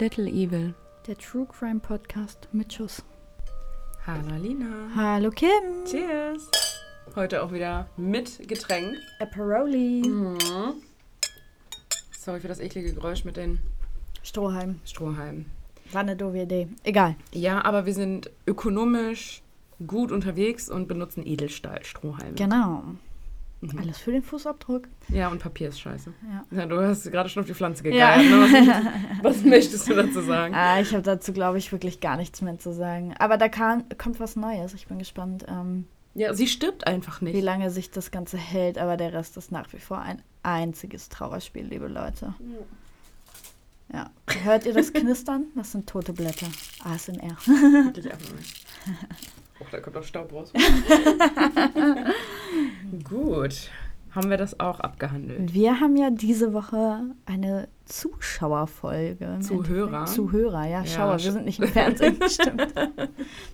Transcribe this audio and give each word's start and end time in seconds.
Little 0.00 0.28
Evil. 0.28 0.74
Der 1.08 1.18
True 1.18 1.44
Crime 1.46 1.80
Podcast 1.80 2.48
mit 2.52 2.72
Schuss. 2.72 3.02
Hallo 4.06 4.32
Alina. 4.32 4.88
Hallo 4.94 5.28
Kim. 5.30 5.48
Cheers. 5.86 6.48
Heute 7.16 7.42
auch 7.42 7.52
wieder 7.52 7.88
mit 7.96 8.48
Getränk. 8.48 8.96
Aperoli. 9.18 10.02
Mhm. 10.06 10.74
Sorry 12.16 12.38
für 12.38 12.46
das 12.46 12.60
eklige 12.60 12.94
Geräusch 12.94 13.24
mit 13.24 13.36
den 13.36 13.58
Strohhalm. 14.22 14.78
Strohhalmen. 14.84 15.46
War 15.90 16.02
eine 16.02 16.14
doofe 16.14 16.42
Idee. 16.42 16.68
Egal. 16.84 17.16
Ja, 17.32 17.64
aber 17.64 17.84
wir 17.84 17.94
sind 17.94 18.30
ökonomisch 18.46 19.42
gut 19.84 20.12
unterwegs 20.12 20.68
und 20.68 20.86
benutzen 20.86 21.26
Edelstahl-Strohhalme. 21.26 22.34
Genau. 22.34 22.84
Mhm. 23.60 23.78
Alles 23.78 23.98
für 23.98 24.12
den 24.12 24.22
Fußabdruck. 24.22 24.86
Ja, 25.08 25.28
und 25.28 25.40
Papier 25.42 25.68
ist 25.70 25.80
scheiße. 25.80 26.12
Ja. 26.30 26.58
Ja, 26.58 26.66
du 26.66 26.80
hast 26.80 27.10
gerade 27.10 27.28
schon 27.28 27.40
auf 27.42 27.46
die 27.48 27.54
Pflanze 27.54 27.82
Ja. 27.88 28.16
gegangen. 28.16 28.30
Ne? 28.66 28.92
Was, 29.22 29.36
was 29.38 29.44
möchtest 29.44 29.88
du 29.88 29.94
dazu 29.94 30.20
sagen? 30.20 30.54
Ah, 30.54 30.80
ich 30.80 30.92
habe 30.92 31.02
dazu, 31.02 31.32
glaube 31.32 31.58
ich, 31.58 31.72
wirklich 31.72 31.98
gar 32.00 32.16
nichts 32.16 32.40
mehr 32.40 32.58
zu 32.58 32.72
sagen. 32.72 33.14
Aber 33.18 33.36
da 33.36 33.48
kann, 33.48 33.84
kommt 33.98 34.20
was 34.20 34.36
Neues. 34.36 34.74
Ich 34.74 34.86
bin 34.86 34.98
gespannt, 35.00 35.44
ähm, 35.48 35.86
Ja, 36.14 36.34
sie 36.34 36.46
stirbt 36.46 36.86
einfach 36.86 37.20
wie 37.20 37.32
nicht. 37.32 37.42
lange 37.42 37.70
sich 37.70 37.90
das 37.90 38.12
Ganze 38.12 38.36
hält. 38.36 38.78
Aber 38.78 38.96
der 38.96 39.12
Rest 39.12 39.36
ist 39.36 39.50
nach 39.50 39.72
wie 39.72 39.80
vor 39.80 39.98
ein 39.98 40.22
einziges 40.44 41.08
Trauerspiel, 41.08 41.64
liebe 41.66 41.88
Leute. 41.88 42.34
Ja. 43.92 44.10
Hört 44.44 44.66
ihr 44.66 44.74
das 44.74 44.92
Knistern? 44.92 45.46
Das 45.56 45.72
sind 45.72 45.88
tote 45.88 46.12
Blätter. 46.12 46.46
ASMR. 46.84 47.36
Wirklich 47.86 48.12
einfach 48.12 48.34
nicht. 48.34 48.64
Oh, 49.60 49.64
da 49.70 49.80
kommt 49.80 49.96
auch 49.96 50.02
Staub 50.04 50.32
raus. 50.32 50.52
Gut. 53.04 53.70
Haben 54.14 54.30
wir 54.30 54.38
das 54.38 54.58
auch 54.58 54.80
abgehandelt? 54.80 55.52
Wir 55.52 55.80
haben 55.80 55.94
ja 55.96 56.08
diese 56.10 56.54
Woche 56.54 57.02
eine 57.26 57.68
Zuschauerfolge. 57.84 59.38
Zuhörer? 59.40 60.06
Zuhörer, 60.06 60.62
ja, 60.64 60.80
Ja, 60.80 60.86
Schauer. 60.86 61.16
sch- 61.16 61.24
Wir 61.24 61.32
sind 61.32 61.44
nicht 61.44 61.60
im 61.60 61.68
Fernsehen, 61.68 62.16
stimmt. 62.28 62.72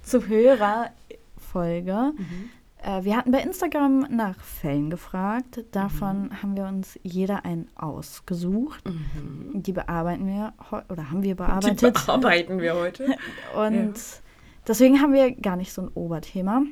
Zuhörerfolge. 0.02 2.12
Mhm. 2.16 2.50
Äh, 2.83 3.02
wir 3.05 3.16
hatten 3.16 3.33
bei 3.33 3.41
Instagram 3.41 4.06
nach 4.11 4.39
Fällen 4.41 4.91
gefragt. 4.91 5.64
Davon 5.72 6.27
Mhm. 6.28 6.42
haben 6.42 6.56
wir 6.56 6.66
uns 6.66 6.98
jeder 7.02 7.44
einen 7.44 7.66
ausgesucht. 7.74 8.84
Mhm. 8.86 9.61
Die 9.62 9.72
bearbeiten 9.72 10.27
wir 10.28 10.52
oder 10.89 11.11
haben 11.11 11.22
wir 11.22 11.30
Die 11.30 11.34
bearbeitet. 11.34 11.94
bearbeiten 12.06 12.61
wir 12.61 12.74
heute. 12.77 13.16
Und 13.56 13.94
deswegen 14.66 15.00
haben 15.00 15.12
wir 15.12 15.30
gar 15.32 15.56
nicht 15.56 15.72
so 15.72 15.82
ein 15.82 15.88
Oberthema. 15.94 16.62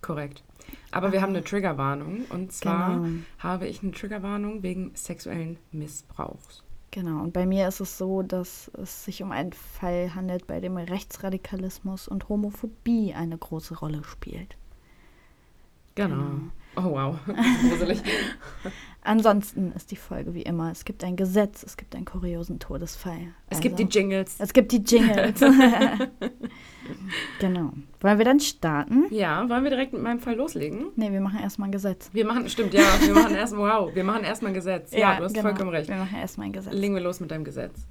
Korrekt. 0.00 0.42
Aber 0.90 1.12
wir 1.12 1.22
haben 1.22 1.30
eine 1.30 1.44
Triggerwarnung. 1.44 2.24
Und 2.30 2.52
zwar 2.52 2.94
Genau. 3.00 3.22
habe 3.38 3.66
ich 3.66 3.82
eine 3.82 3.92
Triggerwarnung 3.92 4.62
wegen 4.62 4.92
sexuellen 4.94 5.58
Missbrauchs. 5.72 6.62
Genau, 6.90 7.22
und 7.22 7.32
bei 7.32 7.44
mir 7.44 7.66
ist 7.66 7.80
es 7.80 7.98
so, 7.98 8.22
dass 8.22 8.70
es 8.80 9.04
sich 9.04 9.22
um 9.22 9.32
einen 9.32 9.52
Fall 9.52 10.14
handelt, 10.14 10.46
bei 10.46 10.60
dem 10.60 10.76
Rechtsradikalismus 10.76 12.06
und 12.06 12.28
Homophobie 12.28 13.14
eine 13.14 13.36
große 13.36 13.76
Rolle 13.76 14.04
spielt. 14.04 14.56
Genau. 15.96 16.40
Oh 16.76 16.84
wow. 16.84 17.16
Gruselig. 17.68 18.00
Ansonsten 19.06 19.70
ist 19.72 19.90
die 19.90 19.96
Folge 19.96 20.32
wie 20.32 20.42
immer, 20.42 20.72
es 20.72 20.86
gibt 20.86 21.04
ein 21.04 21.14
Gesetz, 21.14 21.62
es 21.62 21.76
gibt 21.76 21.94
einen 21.94 22.06
kuriosen 22.06 22.58
Todesfall. 22.58 23.34
Es 23.50 23.60
gibt 23.60 23.78
die 23.78 23.84
Also, 23.84 23.98
Jingles. 23.98 24.36
Es 24.38 24.52
gibt 24.54 24.72
die 24.72 24.78
Jingles. 24.78 25.38
genau. 27.38 27.74
Wollen 28.00 28.18
wir 28.18 28.24
dann 28.24 28.40
starten? 28.40 29.04
Ja, 29.10 29.46
wollen 29.48 29.62
wir 29.62 29.70
direkt 29.70 29.92
mit 29.92 30.00
meinem 30.02 30.20
Fall 30.20 30.36
loslegen? 30.36 30.86
Ne, 30.96 31.12
wir 31.12 31.20
machen 31.20 31.38
erstmal 31.38 31.68
ein 31.68 31.72
Gesetz. 31.72 32.08
Wir 32.14 32.24
machen, 32.24 32.48
stimmt, 32.48 32.72
ja, 32.72 32.82
wir 33.00 33.12
machen 33.12 33.34
erstmal, 33.34 33.70
wow, 33.70 33.94
wir 33.94 34.04
machen 34.04 34.24
erstmal 34.24 34.52
ein 34.52 34.54
Gesetz. 34.54 34.92
Ja, 34.92 35.16
du 35.16 35.24
hast 35.24 35.34
genau. 35.34 35.48
vollkommen 35.48 35.70
recht. 35.70 35.88
Wir 35.90 35.96
machen 35.96 36.16
erstmal 36.16 36.46
ein 36.46 36.52
Gesetz. 36.54 36.72
Legen 36.72 36.94
wir 36.94 37.02
los 37.02 37.20
mit 37.20 37.30
deinem 37.30 37.44
Gesetz. 37.44 37.86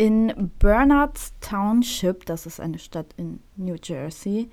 In 0.00 0.50
Bernards 0.58 1.34
Township, 1.42 2.24
das 2.24 2.46
ist 2.46 2.58
eine 2.58 2.78
Stadt 2.78 3.08
in 3.18 3.40
New 3.56 3.76
Jersey, 3.84 4.48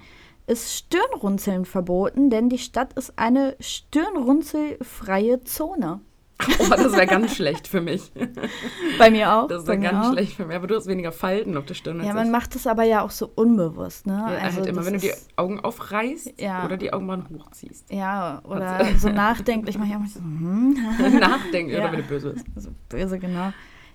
ist 0.45 0.75
Stirnrunzeln 0.75 1.63
verboten, 1.63 2.29
denn 2.29 2.49
die 2.49 2.57
Stadt 2.57 2.91
ist 2.95 3.13
eine 3.17 3.55
stirnrunzelfreie 3.61 5.39
Zone. 5.45 6.01
Oh, 6.59 6.69
das 6.69 6.91
wäre 6.93 7.07
ganz 7.07 7.33
schlecht 7.35 7.67
für 7.67 7.79
mich. 7.79 8.11
Bei 8.99 9.09
mir 9.09 9.33
auch. 9.33 9.47
Das 9.47 9.65
wäre 9.67 9.79
ganz 9.79 10.07
auch. 10.07 10.11
schlecht 10.11 10.33
für 10.33 10.45
mich. 10.45 10.55
Aber 10.57 10.67
du 10.67 10.75
hast 10.75 10.85
weniger 10.87 11.11
Falten 11.13 11.55
auf 11.55 11.65
der 11.65 11.73
Stirn. 11.75 12.03
Ja, 12.03 12.13
man 12.13 12.25
ich. 12.25 12.31
macht 12.31 12.53
es 12.57 12.67
aber 12.67 12.83
ja 12.83 13.01
auch 13.03 13.09
so 13.09 13.31
unbewusst, 13.33 14.05
ne? 14.05 14.13
Ja, 14.13 14.25
also 14.43 14.57
halt 14.57 14.67
immer, 14.67 14.81
das 14.81 14.85
wenn 14.87 14.93
du 14.95 14.99
die 14.99 15.13
Augen 15.37 15.59
aufreißt 15.61 16.33
Ja. 16.41 16.65
oder 16.65 16.75
die 16.77 16.91
Augenbrauen 16.91 17.25
hochziehst. 17.39 17.89
Ja, 17.91 18.41
oder 18.43 18.85
so 18.99 19.07
nachdenklich 19.09 19.77
mache 19.77 19.87
ich 19.89 19.95
auch 19.95 19.99
mal 19.99 20.09
so, 20.09 20.19
hm, 20.19 20.77
Nachdenken, 21.19 21.71
Ja. 21.71 21.79
oder 21.79 21.93
wenn 21.93 22.01
du 22.01 22.07
böse 22.07 22.33
bist. 22.33 22.45
so 22.57 22.69
böse, 22.89 23.17
genau. 23.17 23.53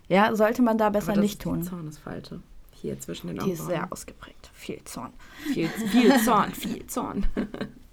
Ja, 0.08 0.34
sollte 0.34 0.62
man 0.62 0.78
da 0.78 0.90
besser 0.90 1.16
nicht 1.16 1.34
ist 1.34 1.42
tun. 1.42 1.60
Die 1.60 1.68
Zornesfalte. 1.68 2.40
Hier 2.72 2.98
zwischen 2.98 3.28
den 3.28 3.38
Die 3.38 3.52
ist 3.52 3.66
sehr 3.66 3.86
ausgeprägt. 3.92 4.50
Viel 4.52 4.80
Zorn. 4.84 5.12
Viel, 5.52 5.68
viel 5.68 6.18
Zorn, 6.20 6.52
viel 6.52 6.86
Zorn. 6.86 7.26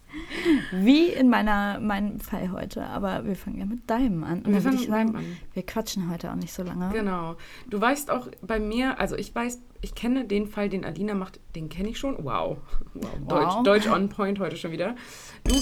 Wie 0.72 1.08
in 1.10 1.30
meiner, 1.30 1.80
meinem 1.80 2.20
Fall 2.20 2.52
heute. 2.52 2.84
Aber 2.84 3.26
wir 3.26 3.36
fangen 3.36 3.60
ja 3.60 3.66
mit 3.66 3.88
deinem 3.90 4.24
an. 4.24 4.42
Und 4.42 4.54
Wir 4.54 4.62
fangen 4.62 4.80
mit 4.80 4.90
an. 4.92 5.38
wir 5.54 5.64
quatschen 5.64 6.10
heute 6.10 6.32
auch 6.32 6.36
nicht 6.36 6.52
so 6.54 6.64
lange. 6.64 6.90
Genau. 6.92 7.36
Du 7.70 7.80
weißt 7.80 8.10
auch 8.10 8.28
bei 8.42 8.60
mir, 8.60 9.00
also 9.00 9.16
ich 9.16 9.34
weiß, 9.34 9.62
ich 9.82 9.94
kenne 9.94 10.26
den 10.26 10.48
Fall, 10.48 10.70
den 10.70 10.84
Alina 10.86 11.14
macht, 11.14 11.40
den 11.56 11.70
kenne 11.70 11.90
ich 11.90 12.00
schon. 12.00 12.16
Wow. 12.24 12.58
wow. 12.96 13.10
Deutsch, 13.28 13.54
Wow. 13.56 13.64
Deutsch 13.64 13.88
on 13.88 14.10
point 14.10 14.40
heute 14.40 14.58
schon 14.58 14.72
wieder. 14.72 14.96
Du, 15.44 15.54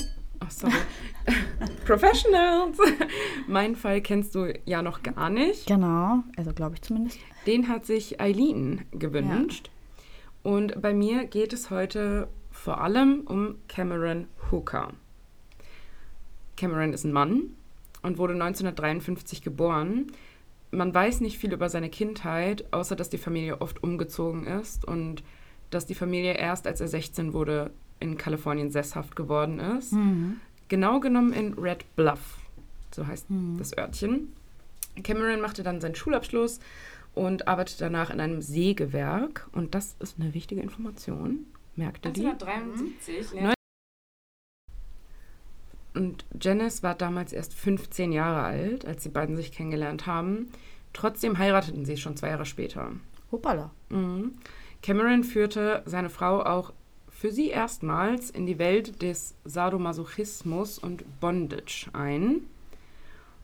oh 0.42 0.50
sorry. 0.50 0.74
Professionals. 1.86 2.78
mein 3.48 3.76
Fall 3.76 4.02
kennst 4.02 4.36
du 4.36 4.54
ja 4.66 4.82
noch 4.82 5.04
gar 5.04 5.30
nicht. 5.30 5.68
Genau, 5.68 6.24
also 6.36 6.54
glaube 6.54 6.76
ich 6.76 6.82
zumindest. 6.82 7.20
Den 7.46 7.68
hat 7.68 7.86
sich 7.86 8.20
Eileen 8.20 8.86
gewünscht. 8.92 9.70
Und 10.44 10.82
bei 10.82 10.94
mir 10.94 11.26
geht 11.26 11.54
es 11.54 11.70
heute 11.70 12.30
vor 12.52 12.82
allem 12.82 13.22
um 13.26 13.56
Cameron 13.68 14.28
Hooker. 14.52 14.94
Cameron 16.56 16.94
ist 16.94 17.04
ein 17.04 17.12
Mann 17.12 17.56
und 18.02 18.18
wurde 18.18 18.34
1953 18.34 19.42
geboren. 19.42 20.08
Man 20.72 20.94
weiß 20.94 21.22
nicht 21.22 21.38
viel 21.38 21.54
über 21.54 21.70
seine 21.70 21.90
Kindheit, 21.90 22.66
außer 22.74 22.96
dass 22.96 23.10
die 23.10 23.18
Familie 23.18 23.62
oft 23.62 23.84
umgezogen 23.84 24.46
ist 24.46 24.86
und 24.86 25.24
dass 25.70 25.86
die 25.86 25.96
Familie 25.96 26.34
erst, 26.34 26.68
als 26.68 26.82
er 26.82 26.88
16 26.88 27.34
wurde, 27.34 27.72
in 28.00 28.18
Kalifornien 28.18 28.72
sesshaft 28.72 29.16
geworden 29.16 29.60
ist. 29.60 29.94
Genau 30.68 31.00
genommen 31.00 31.34
in 31.34 31.54
Red 31.54 31.86
Bluff, 31.96 32.40
so 32.92 33.08
heißt 33.08 33.28
das 33.58 33.78
Örtchen. 33.78 34.34
Cameron 35.04 35.42
machte 35.42 35.64
dann 35.64 35.82
seinen 35.82 35.96
Schulabschluss 35.96 36.60
und 37.14 37.48
arbeitete 37.48 37.80
danach 37.80 38.10
in 38.10 38.20
einem 38.20 38.42
Sägewerk. 38.42 39.48
Und 39.52 39.76
das 39.76 39.96
ist 40.00 40.20
eine 40.20 40.34
wichtige 40.34 40.62
Information. 40.62 41.46
Merkt 41.76 42.06
ihr 42.06 42.12
die? 42.12 42.26
1973. 42.26 43.42
Ne? 43.42 43.54
Und 45.94 46.26
Janice 46.40 46.84
war 46.84 46.96
damals 46.96 47.34
erst 47.34 47.54
15 47.54 48.12
Jahre 48.12 48.44
alt, 48.44 48.86
als 48.86 49.04
die 49.04 49.10
beiden 49.10 49.36
sich 49.36 49.52
kennengelernt 49.52 50.06
haben. 50.06 50.52
Trotzdem 50.94 51.38
heirateten 51.38 51.86
sie 51.86 51.98
schon 51.98 52.16
zwei 52.18 52.30
Jahre 52.30 52.46
später. 52.46 52.92
Hoppala. 53.32 53.72
Mhm. 53.90 54.34
Cameron 54.84 55.24
führte 55.24 55.82
seine 55.86 56.10
Frau 56.10 56.44
auch 56.44 56.72
für 57.18 57.32
sie 57.32 57.50
erstmals 57.50 58.30
in 58.30 58.46
die 58.46 58.60
Welt 58.60 59.02
des 59.02 59.34
Sadomasochismus 59.44 60.78
und 60.78 61.04
Bondage 61.20 61.88
ein. 61.94 62.42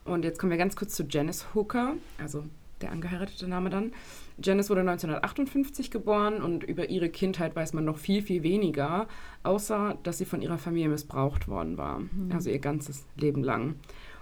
Und 0.04 0.24
jetzt 0.24 0.38
kommen 0.38 0.50
wir 0.52 0.58
ganz 0.58 0.76
kurz 0.76 0.94
zu 0.94 1.02
Janice 1.02 1.46
Hooker, 1.54 1.94
also 2.18 2.44
der 2.80 2.92
angeheiratete 2.92 3.48
Name 3.48 3.70
dann. 3.70 3.92
Janice 4.40 4.70
wurde 4.70 4.82
1958 4.82 5.90
geboren 5.90 6.40
und 6.40 6.62
über 6.62 6.88
ihre 6.88 7.08
Kindheit 7.08 7.56
weiß 7.56 7.72
man 7.72 7.84
noch 7.84 7.98
viel, 7.98 8.22
viel 8.22 8.44
weniger, 8.44 9.08
außer 9.42 9.98
dass 10.04 10.18
sie 10.18 10.24
von 10.24 10.40
ihrer 10.40 10.58
Familie 10.58 10.90
missbraucht 10.90 11.48
worden 11.48 11.76
war. 11.76 12.00
Also 12.32 12.50
ihr 12.50 12.60
ganzes 12.60 13.04
Leben 13.16 13.42
lang. 13.42 13.74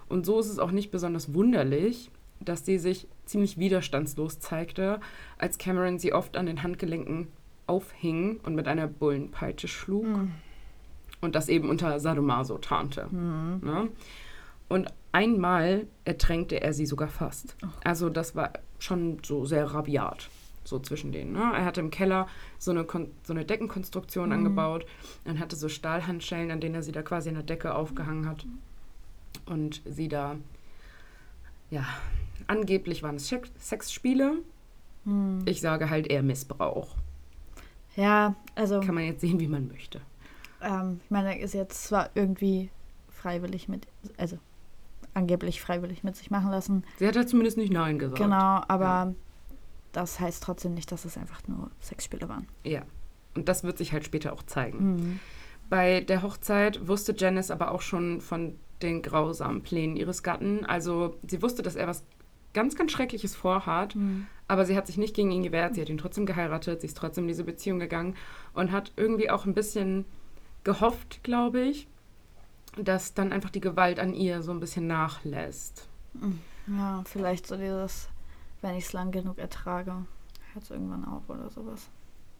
Und 0.09 0.25
so 0.25 0.41
ist 0.41 0.49
es 0.49 0.59
auch 0.59 0.71
nicht 0.71 0.91
besonders 0.91 1.35
wunderlich, 1.35 2.11
dass 2.41 2.65
sie 2.65 2.79
sich 2.79 3.07
ziemlich 3.27 3.59
widerstandslos 3.59 4.41
zeigte, 4.41 4.99
als 5.37 5.59
Cameron 5.59 5.99
sie 5.99 6.15
oft 6.15 6.39
an 6.39 6.47
den 6.47 6.63
Handgelenken 6.63 7.29
aufhing 7.67 8.41
und 8.43 8.55
mit 8.55 8.69
einer 8.69 8.87
Bullenpeitsche 8.87 9.69
schlug. 9.69 10.07
Und 11.21 11.35
das 11.37 11.49
eben 11.49 11.69
unter 11.71 12.01
Sadomaso 12.01 12.59
tarnte. 12.59 13.07
Ne? 13.13 13.89
Und 14.69 14.93
einmal 15.13 15.87
ertränkte 16.05 16.61
er 16.61 16.73
sie 16.73 16.87
sogar 16.87 17.09
fast. 17.09 17.57
Also 17.85 18.09
das 18.11 18.35
war 18.35 18.53
schon 18.81 19.19
so 19.25 19.45
sehr 19.45 19.67
rabiat, 19.67 20.29
so 20.65 20.81
zwischen 20.81 21.13
denen. 21.13 21.33
Ne? 21.33 21.53
Er 21.55 21.65
hatte 21.65 21.81
im 21.81 21.91
Keller 21.91 22.27
so 22.59 22.73
eine, 22.73 22.83
Kon 22.83 23.11
so 23.23 23.33
eine 23.33 23.45
Deckenkonstruktion 23.45 24.33
angebaut 24.33 24.85
und 25.25 25.39
hatte 25.39 25.55
so 25.55 25.69
Stahlhandschellen, 25.69 26.51
an 26.51 26.61
denen 26.61 26.75
er 26.75 26.83
sie 26.83 26.91
da 26.93 27.03
quasi 27.03 27.29
in 27.29 27.37
der 27.37 27.45
Decke 27.45 27.75
aufgehangen 27.75 28.29
hat. 28.29 28.45
Und 29.47 29.81
sie 29.85 30.09
da, 30.09 30.37
ja, 31.71 31.87
angeblich 32.49 33.05
waren 33.05 33.17
es 33.17 33.29
Sex- 33.29 33.53
Sexspiele. 33.61 34.39
Ich 35.45 35.61
sage 35.61 35.89
halt 35.91 36.09
eher 36.09 36.23
Missbrauch. 36.25 36.97
Ja, 37.97 38.35
also 38.55 38.81
Kann 38.81 38.95
man 38.95 39.05
jetzt 39.05 39.21
sehen, 39.21 39.41
wie 39.41 39.49
man 39.49 39.69
möchte. 39.69 40.01
ähm, 40.63 41.01
ich 41.05 41.11
meine, 41.11 41.37
er 41.37 41.41
ist 41.41 41.55
jetzt 41.55 41.85
zwar 41.85 42.11
irgendwie 42.15 42.71
freiwillig 43.11 43.69
mit, 43.69 43.87
also 44.17 44.39
angeblich 45.15 45.61
freiwillig 45.61 46.03
mit 46.03 46.17
sich 46.17 46.31
machen 46.31 46.51
lassen. 46.51 46.85
Sie 46.99 47.07
hat 47.07 47.17
ja 47.17 47.27
zumindest 47.27 47.57
nicht 47.57 47.73
Nein 47.73 47.99
gesagt. 47.99 48.21
Genau, 48.21 48.63
aber 48.67 48.85
ja. 48.85 49.15
das 49.93 50.19
heißt 50.21 50.43
trotzdem 50.43 50.75
nicht, 50.75 50.91
dass 50.91 51.05
es 51.05 51.17
einfach 51.19 51.47
nur 51.47 51.71
Sexspiele 51.81 52.29
waren. 52.29 52.49
Ja. 52.65 52.83
Und 53.35 53.49
das 53.49 53.65
wird 53.65 53.79
sich 53.79 53.93
halt 53.93 54.05
später 54.05 54.33
auch 54.33 54.43
zeigen. 54.43 54.95
Mhm. 54.95 55.21
Bei 55.71 56.01
der 56.01 56.23
Hochzeit 56.23 56.87
wusste 56.87 57.15
Janice 57.17 57.51
aber 57.51 57.71
auch 57.71 57.81
schon 57.81 58.21
von 58.21 58.59
den 58.83 59.01
grausamen 59.01 59.63
Plänen 59.63 59.97
ihres 59.97 60.23
Gatten. 60.23 60.67
Also 60.67 61.17
sie 61.27 61.41
wusste, 61.41 61.63
dass 61.63 61.77
er 61.77 61.87
was 61.87 62.05
ganz, 62.55 62.77
ganz 62.77 62.93
Schreckliches 62.93 63.35
vorhat, 63.35 63.95
mhm. 63.95 64.27
aber 64.49 64.65
sie 64.65 64.77
hat 64.77 64.87
sich 64.87 64.99
nicht 64.99 65.15
gegen 65.15 65.31
ihn 65.31 65.43
gewehrt. 65.43 65.75
Sie 65.75 65.81
hat 65.81 65.89
ihn 65.89 65.99
trotzdem 65.99 66.27
geheiratet, 66.27 66.81
sie 66.81 66.87
ist 66.87 66.97
trotzdem 66.97 67.25
in 67.25 67.29
diese 67.29 67.45
Beziehung 67.45 67.79
gegangen 67.79 68.17
und 68.55 68.73
hat 68.73 68.93
irgendwie 68.97 69.31
auch 69.31 69.45
ein 69.45 69.55
bisschen 69.55 70.05
gehofft, 70.65 71.23
glaube 71.23 71.61
ich, 71.61 71.89
dass 72.77 73.15
dann 73.15 73.33
einfach 73.33 73.51
die 73.51 73.61
Gewalt 73.61 73.99
an 73.99 74.15
ihr 74.15 74.43
so 74.43 74.53
ein 74.53 74.61
bisschen 74.61 74.87
nachlässt. 74.87 75.89
Mhm. 76.15 76.39
Ja, 76.69 77.03
vielleicht 77.05 77.47
so 77.47 77.57
dieses, 77.57 78.09
wenn 78.61 78.77
ich 78.77 78.85
es 78.85 78.93
lang 78.93 79.11
genug 79.11 79.39
ertrage, 79.39 79.93
hört 80.53 80.65
es 80.65 80.71
irgendwann 80.71 81.05
auf 81.05 81.29
oder 81.29 81.51
sowas. 81.51 81.89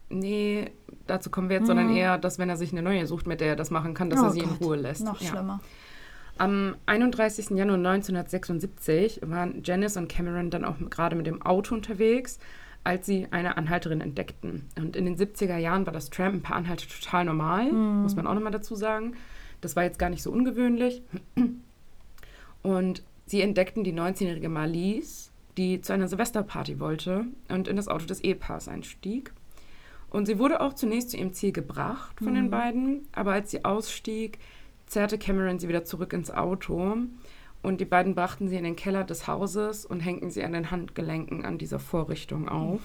Nee, 0.09 0.71
dazu 1.07 1.29
kommen 1.29 1.49
wir 1.49 1.55
jetzt, 1.55 1.63
mhm. 1.63 1.67
sondern 1.67 1.89
eher, 1.89 2.17
dass 2.17 2.39
wenn 2.39 2.49
er 2.49 2.57
sich 2.57 2.71
eine 2.71 2.81
neue 2.81 3.05
sucht, 3.07 3.25
mit 3.25 3.41
der 3.41 3.49
er 3.49 3.55
das 3.55 3.71
machen 3.71 3.93
kann, 3.93 4.09
dass 4.09 4.21
oh 4.21 4.25
er 4.25 4.31
sie 4.31 4.41
Gott. 4.41 4.49
in 4.49 4.55
Ruhe 4.57 4.75
lässt. 4.75 5.03
Noch 5.03 5.19
ja. 5.21 5.29
schlimmer. 5.29 5.59
Am 6.37 6.75
31. 6.87 7.51
Januar 7.51 7.77
1976 7.77 9.21
waren 9.23 9.61
Janice 9.63 9.97
und 9.97 10.07
Cameron 10.07 10.49
dann 10.49 10.65
auch 10.65 10.75
gerade 10.89 11.15
mit 11.15 11.27
dem 11.27 11.41
Auto 11.41 11.75
unterwegs, 11.75 12.39
als 12.83 13.05
sie 13.05 13.27
eine 13.31 13.57
Anhalterin 13.57 14.01
entdeckten. 14.01 14.67
Und 14.77 14.95
in 14.95 15.05
den 15.05 15.15
70er 15.15 15.57
Jahren 15.57 15.85
war 15.85 15.93
das 15.93 16.09
Trampen 16.09 16.41
per 16.41 16.55
Anhalte 16.55 16.87
total 16.87 17.25
normal, 17.25 17.71
mhm. 17.71 18.01
muss 18.01 18.15
man 18.15 18.27
auch 18.27 18.33
nochmal 18.33 18.51
dazu 18.51 18.75
sagen. 18.75 19.15
Das 19.61 19.75
war 19.75 19.83
jetzt 19.83 19.99
gar 19.99 20.09
nicht 20.09 20.23
so 20.23 20.31
ungewöhnlich. 20.31 21.03
Und 22.63 23.03
sie 23.25 23.41
entdeckten 23.41 23.83
die 23.83 23.93
19-jährige 23.93 24.49
Marlies, 24.49 25.31
die 25.57 25.81
zu 25.81 25.93
einer 25.93 26.07
Silvesterparty 26.07 26.79
wollte 26.79 27.25
und 27.49 27.67
in 27.67 27.75
das 27.75 27.87
Auto 27.87 28.05
des 28.05 28.21
Ehepaars 28.21 28.67
einstieg. 28.67 29.33
Und 30.09 30.25
sie 30.25 30.39
wurde 30.39 30.61
auch 30.61 30.73
zunächst 30.73 31.11
zu 31.11 31.17
ihrem 31.17 31.33
Ziel 31.33 31.51
gebracht 31.51 32.17
von 32.19 32.31
mhm. 32.31 32.35
den 32.35 32.49
beiden, 32.49 33.07
aber 33.13 33.33
als 33.33 33.51
sie 33.51 33.65
ausstieg, 33.65 34.39
zerrte 34.93 35.17
Cameron 35.17 35.57
sie 35.57 35.67
wieder 35.67 35.83
zurück 35.83 36.13
ins 36.13 36.29
Auto 36.29 36.95
und 37.63 37.81
die 37.81 37.85
beiden 37.85 38.13
brachten 38.13 38.47
sie 38.47 38.57
in 38.57 38.63
den 38.63 38.75
Keller 38.75 39.03
des 39.03 39.27
Hauses 39.27 39.85
und 39.85 40.01
hängten 40.01 40.29
sie 40.29 40.43
an 40.43 40.53
den 40.53 40.69
Handgelenken 40.69 41.45
an 41.45 41.57
dieser 41.57 41.79
Vorrichtung 41.79 42.47
auf, 42.47 42.81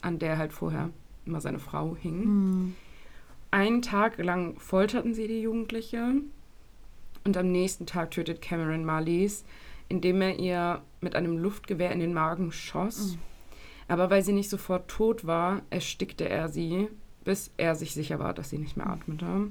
an 0.00 0.18
der 0.18 0.38
halt 0.38 0.54
vorher 0.54 0.88
immer 1.26 1.42
seine 1.42 1.58
Frau 1.58 1.96
hing. 1.96 2.24
Mhm. 2.24 2.76
Einen 3.50 3.82
Tag 3.82 4.16
lang 4.18 4.58
folterten 4.58 5.12
sie 5.12 5.28
die 5.28 5.42
Jugendliche 5.42 6.14
und 7.24 7.36
am 7.36 7.52
nächsten 7.52 7.84
Tag 7.84 8.12
tötet 8.12 8.40
Cameron 8.40 8.84
Marlies, 8.84 9.44
indem 9.90 10.22
er 10.22 10.38
ihr 10.38 10.80
mit 11.02 11.14
einem 11.14 11.36
Luftgewehr 11.36 11.92
in 11.92 12.00
den 12.00 12.14
Magen 12.14 12.52
schoss. 12.52 13.12
Mhm. 13.12 13.18
Aber 13.88 14.08
weil 14.08 14.22
sie 14.22 14.32
nicht 14.32 14.48
sofort 14.48 14.88
tot 14.88 15.26
war, 15.26 15.60
erstickte 15.68 16.26
er 16.26 16.48
sie, 16.48 16.88
bis 17.24 17.50
er 17.58 17.74
sich 17.74 17.92
sicher 17.92 18.18
war, 18.18 18.32
dass 18.32 18.48
sie 18.48 18.58
nicht 18.58 18.78
mehr 18.78 18.86
atmete. 18.86 19.50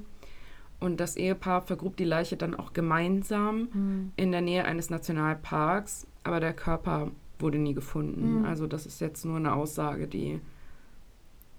Und 0.80 0.98
das 0.98 1.16
Ehepaar 1.16 1.62
vergrub 1.62 1.96
die 1.96 2.04
Leiche 2.04 2.36
dann 2.36 2.54
auch 2.54 2.72
gemeinsam 2.72 3.68
mhm. 3.72 4.12
in 4.16 4.32
der 4.32 4.40
Nähe 4.40 4.64
eines 4.64 4.88
Nationalparks, 4.88 6.06
aber 6.24 6.40
der 6.40 6.54
Körper 6.54 7.10
wurde 7.38 7.58
nie 7.58 7.74
gefunden. 7.74 8.40
Mhm. 8.40 8.44
Also 8.46 8.66
das 8.66 8.86
ist 8.86 9.00
jetzt 9.00 9.24
nur 9.24 9.36
eine 9.36 9.54
Aussage, 9.54 10.08
die 10.08 10.40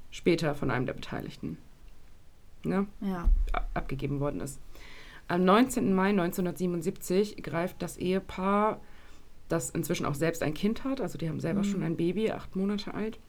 später 0.10 0.56
von 0.56 0.72
einem 0.72 0.86
der 0.86 0.94
Beteiligten 0.94 1.58
ne, 2.64 2.88
ja. 3.00 3.30
abgegeben 3.74 4.20
worden 4.20 4.42
ist. 4.42 4.60
Am 5.28 5.46
19. 5.46 5.94
Mai 5.94 6.10
1977 6.10 7.42
greift 7.42 7.82
das 7.82 7.98
Ehepaar 7.98 8.82
das 9.48 9.70
inzwischen 9.70 10.06
auch 10.06 10.16
selbst 10.16 10.44
ein 10.44 10.54
Kind 10.54 10.84
hat. 10.84 11.02
Also 11.02 11.18
die 11.18 11.30
haben 11.30 11.40
selber 11.40 11.60
mhm. 11.60 11.66
schon 11.66 11.84
ein 11.84 11.98
Baby, 11.98 12.32
acht 12.32 12.56
Monate 12.56 12.94
alt. 12.94 13.20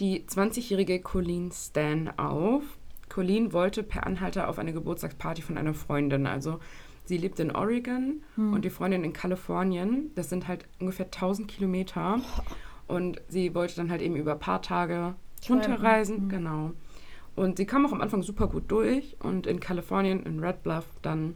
Die 0.00 0.22
20-jährige 0.22 1.00
Colleen 1.00 1.50
Stan 1.52 2.10
auf. 2.18 2.62
Colleen 3.10 3.52
wollte 3.52 3.82
per 3.82 4.06
Anhalter 4.06 4.48
auf 4.48 4.58
eine 4.58 4.72
Geburtstagsparty 4.72 5.42
von 5.42 5.58
einer 5.58 5.74
Freundin. 5.74 6.26
Also 6.26 6.60
sie 7.04 7.18
lebt 7.18 7.38
in 7.40 7.50
Oregon 7.50 8.22
mhm. 8.36 8.54
und 8.54 8.64
die 8.64 8.70
Freundin 8.70 9.04
in 9.04 9.12
Kalifornien. 9.12 10.10
Das 10.14 10.30
sind 10.30 10.48
halt 10.48 10.64
ungefähr 10.78 11.06
1000 11.06 11.46
Kilometer. 11.46 12.20
Und 12.86 13.20
sie 13.28 13.54
wollte 13.54 13.76
dann 13.76 13.90
halt 13.90 14.00
eben 14.00 14.16
über 14.16 14.32
ein 14.32 14.38
paar 14.38 14.62
Tage 14.62 15.14
runterreisen. 15.48 16.24
Mhm. 16.24 16.28
Genau. 16.28 16.70
Und 17.36 17.58
sie 17.58 17.66
kam 17.66 17.84
auch 17.86 17.92
am 17.92 18.00
Anfang 18.00 18.22
super 18.22 18.46
gut 18.46 18.64
durch. 18.68 19.16
Und 19.20 19.46
in 19.46 19.60
Kalifornien, 19.60 20.24
in 20.24 20.40
Red 20.40 20.62
Bluff, 20.62 20.86
dann 21.02 21.34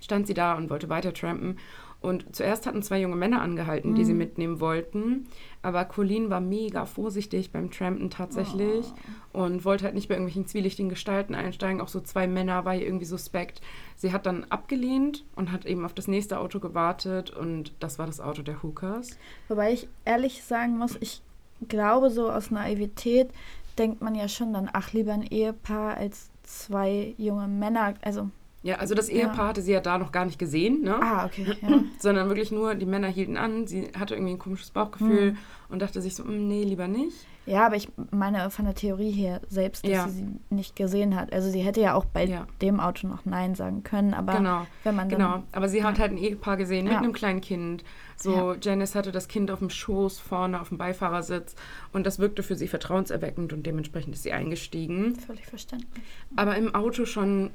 stand 0.00 0.26
sie 0.26 0.34
da 0.34 0.54
und 0.54 0.70
wollte 0.70 0.88
weiter 0.88 1.12
trampen. 1.12 1.58
Und 2.00 2.36
zuerst 2.36 2.66
hatten 2.66 2.82
zwei 2.82 3.00
junge 3.00 3.16
Männer 3.16 3.40
angehalten, 3.40 3.94
die 3.94 4.04
sie 4.04 4.12
mhm. 4.12 4.18
mitnehmen 4.18 4.60
wollten. 4.60 5.26
Aber 5.62 5.84
Colleen 5.84 6.30
war 6.30 6.40
mega 6.40 6.86
vorsichtig 6.86 7.50
beim 7.50 7.70
Trampen 7.70 8.10
tatsächlich 8.10 8.86
oh. 9.32 9.42
und 9.42 9.64
wollte 9.64 9.84
halt 9.84 9.94
nicht 9.94 10.08
bei 10.08 10.14
irgendwelchen 10.14 10.46
zwielichtigen 10.46 10.88
Gestalten 10.88 11.34
einsteigen. 11.34 11.80
Auch 11.80 11.88
so 11.88 12.00
zwei 12.00 12.28
Männer 12.28 12.64
war 12.64 12.74
ihr 12.74 12.86
irgendwie 12.86 13.06
suspekt. 13.06 13.60
Sie 13.96 14.12
hat 14.12 14.26
dann 14.26 14.44
abgelehnt 14.50 15.24
und 15.34 15.50
hat 15.50 15.66
eben 15.66 15.84
auf 15.84 15.94
das 15.94 16.06
nächste 16.06 16.38
Auto 16.38 16.60
gewartet 16.60 17.30
und 17.30 17.72
das 17.80 17.98
war 17.98 18.06
das 18.06 18.20
Auto 18.20 18.42
der 18.42 18.62
Hookers. 18.62 19.10
Wobei 19.48 19.72
ich 19.72 19.88
ehrlich 20.04 20.44
sagen 20.44 20.78
muss, 20.78 20.96
ich 21.00 21.22
glaube 21.68 22.10
so 22.10 22.30
aus 22.30 22.50
Naivität 22.50 23.30
denkt 23.78 24.00
man 24.00 24.14
ja 24.14 24.28
schon 24.28 24.52
dann, 24.52 24.70
ach 24.72 24.92
lieber 24.92 25.12
ein 25.12 25.22
Ehepaar 25.22 25.96
als 25.96 26.30
zwei 26.42 27.14
junge 27.18 27.48
Männer. 27.48 27.94
Also 28.02 28.30
ja, 28.66 28.78
also 28.78 28.96
das 28.96 29.08
Ehepaar 29.08 29.36
ja. 29.36 29.48
hatte 29.48 29.62
sie 29.62 29.70
ja 29.70 29.80
da 29.80 29.96
noch 29.96 30.10
gar 30.10 30.24
nicht 30.24 30.40
gesehen, 30.40 30.82
ne? 30.82 31.00
Ah, 31.00 31.24
okay. 31.24 31.54
Ja. 31.62 31.80
Sondern 32.00 32.26
wirklich 32.26 32.50
nur, 32.50 32.74
die 32.74 32.84
Männer 32.84 33.06
hielten 33.06 33.36
an, 33.36 33.68
sie 33.68 33.92
hatte 33.96 34.14
irgendwie 34.14 34.32
ein 34.32 34.40
komisches 34.40 34.72
Bauchgefühl 34.72 35.32
mhm. 35.32 35.38
und 35.68 35.82
dachte 35.82 36.02
sich 36.02 36.16
so, 36.16 36.24
mm, 36.24 36.48
nee, 36.48 36.64
lieber 36.64 36.88
nicht. 36.88 37.14
Ja, 37.46 37.64
aber 37.64 37.76
ich 37.76 37.88
meine 38.10 38.50
von 38.50 38.64
der 38.64 38.74
Theorie 38.74 39.12
her 39.12 39.40
selbst, 39.48 39.84
dass 39.84 39.92
ja. 39.92 40.08
sie 40.08 40.18
sie 40.18 40.26
nicht 40.50 40.74
gesehen 40.74 41.14
hat. 41.14 41.32
Also 41.32 41.48
sie 41.48 41.60
hätte 41.60 41.80
ja 41.80 41.94
auch 41.94 42.06
bei 42.06 42.24
ja. 42.24 42.48
dem 42.60 42.80
Auto 42.80 43.06
noch 43.06 43.24
Nein 43.24 43.54
sagen 43.54 43.84
können, 43.84 44.14
aber 44.14 44.38
genau. 44.38 44.66
wenn 44.82 44.96
man 44.96 45.08
dann, 45.08 45.18
Genau, 45.18 45.42
aber 45.52 45.68
sie 45.68 45.84
hat 45.84 46.00
halt 46.00 46.10
ein 46.10 46.18
Ehepaar 46.18 46.56
gesehen 46.56 46.86
mit 46.86 46.96
einem 46.96 47.12
kleinen 47.12 47.40
Kind. 47.40 47.84
So, 48.16 48.56
Janice 48.60 48.96
hatte 48.96 49.12
das 49.12 49.28
Kind 49.28 49.52
auf 49.52 49.60
dem 49.60 49.70
Schoß 49.70 50.18
vorne 50.18 50.60
auf 50.60 50.70
dem 50.70 50.78
Beifahrersitz 50.78 51.54
und 51.92 52.04
das 52.04 52.18
wirkte 52.18 52.42
für 52.42 52.56
sie 52.56 52.66
vertrauenserweckend 52.66 53.52
und 53.52 53.64
dementsprechend 53.64 54.14
ist 54.14 54.24
sie 54.24 54.32
eingestiegen. 54.32 55.14
Völlig 55.14 55.46
verständlich. 55.46 56.02
Aber 56.34 56.56
im 56.56 56.74
Auto 56.74 57.04
schon 57.04 57.50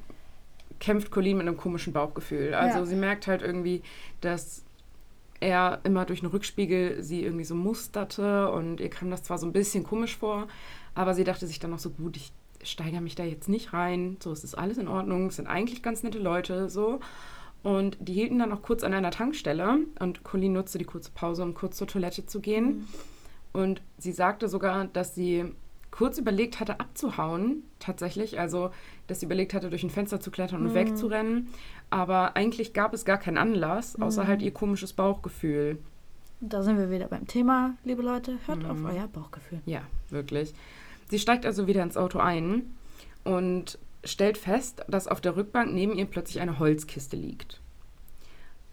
kämpft 0.82 1.12
Colleen 1.12 1.36
mit 1.36 1.46
einem 1.46 1.56
komischen 1.56 1.92
Bauchgefühl. 1.92 2.54
Also 2.54 2.80
ja. 2.80 2.84
sie 2.84 2.96
merkt 2.96 3.28
halt 3.28 3.40
irgendwie, 3.40 3.82
dass 4.20 4.64
er 5.38 5.78
immer 5.84 6.04
durch 6.04 6.22
einen 6.22 6.32
Rückspiegel 6.32 7.04
sie 7.04 7.22
irgendwie 7.22 7.44
so 7.44 7.54
musterte 7.54 8.50
und 8.50 8.80
ihr 8.80 8.90
kam 8.90 9.08
das 9.08 9.22
zwar 9.22 9.38
so 9.38 9.46
ein 9.46 9.52
bisschen 9.52 9.84
komisch 9.84 10.16
vor, 10.16 10.48
aber 10.96 11.14
sie 11.14 11.22
dachte 11.22 11.46
sich 11.46 11.60
dann 11.60 11.70
noch 11.70 11.78
so 11.78 11.90
gut, 11.90 12.16
ich 12.16 12.32
steigere 12.64 13.00
mich 13.00 13.14
da 13.14 13.22
jetzt 13.22 13.48
nicht 13.48 13.72
rein, 13.72 14.16
so 14.20 14.32
es 14.32 14.42
ist 14.42 14.56
alles 14.56 14.76
in 14.76 14.88
Ordnung, 14.88 15.28
es 15.28 15.36
sind 15.36 15.46
eigentlich 15.46 15.84
ganz 15.84 16.02
nette 16.02 16.18
Leute, 16.18 16.68
so. 16.68 16.98
Und 17.62 17.96
die 18.00 18.14
hielten 18.14 18.40
dann 18.40 18.48
noch 18.48 18.62
kurz 18.62 18.82
an 18.82 18.92
einer 18.92 19.12
Tankstelle 19.12 19.78
und 20.00 20.24
Colleen 20.24 20.52
nutzte 20.52 20.78
die 20.78 20.84
kurze 20.84 21.12
Pause, 21.14 21.44
um 21.44 21.54
kurz 21.54 21.76
zur 21.76 21.86
Toilette 21.86 22.26
zu 22.26 22.40
gehen. 22.40 22.66
Mhm. 22.66 22.88
Und 23.52 23.82
sie 23.98 24.12
sagte 24.12 24.48
sogar, 24.48 24.86
dass 24.86 25.14
sie 25.14 25.44
kurz 25.92 26.18
überlegt 26.18 26.58
hatte, 26.58 26.80
abzuhauen, 26.80 27.62
tatsächlich. 27.78 28.40
Also, 28.40 28.72
dass 29.06 29.20
sie 29.20 29.26
überlegt 29.26 29.54
hatte, 29.54 29.70
durch 29.70 29.84
ein 29.84 29.90
Fenster 29.90 30.18
zu 30.18 30.32
klettern 30.32 30.62
und 30.62 30.72
mhm. 30.72 30.74
wegzurennen. 30.74 31.48
Aber 31.90 32.34
eigentlich 32.34 32.72
gab 32.72 32.92
es 32.94 33.04
gar 33.04 33.18
keinen 33.18 33.38
Anlass, 33.38 34.00
außer 34.00 34.24
mhm. 34.24 34.28
halt 34.28 34.42
ihr 34.42 34.52
komisches 34.52 34.92
Bauchgefühl. 34.94 35.78
Da 36.40 36.64
sind 36.64 36.76
wir 36.76 36.90
wieder 36.90 37.06
beim 37.06 37.28
Thema, 37.28 37.74
liebe 37.84 38.02
Leute. 38.02 38.38
Hört 38.46 38.64
mhm. 38.64 38.70
auf 38.70 38.92
euer 38.92 39.06
Bauchgefühl. 39.06 39.60
Ja, 39.64 39.82
wirklich. 40.08 40.52
Sie 41.08 41.20
steigt 41.20 41.46
also 41.46 41.68
wieder 41.68 41.84
ins 41.84 41.96
Auto 41.96 42.18
ein 42.18 42.74
und 43.22 43.78
stellt 44.02 44.38
fest, 44.38 44.84
dass 44.88 45.06
auf 45.06 45.20
der 45.20 45.36
Rückbank 45.36 45.72
neben 45.72 45.94
ihr 45.94 46.06
plötzlich 46.06 46.40
eine 46.40 46.58
Holzkiste 46.58 47.16
liegt. 47.16 47.60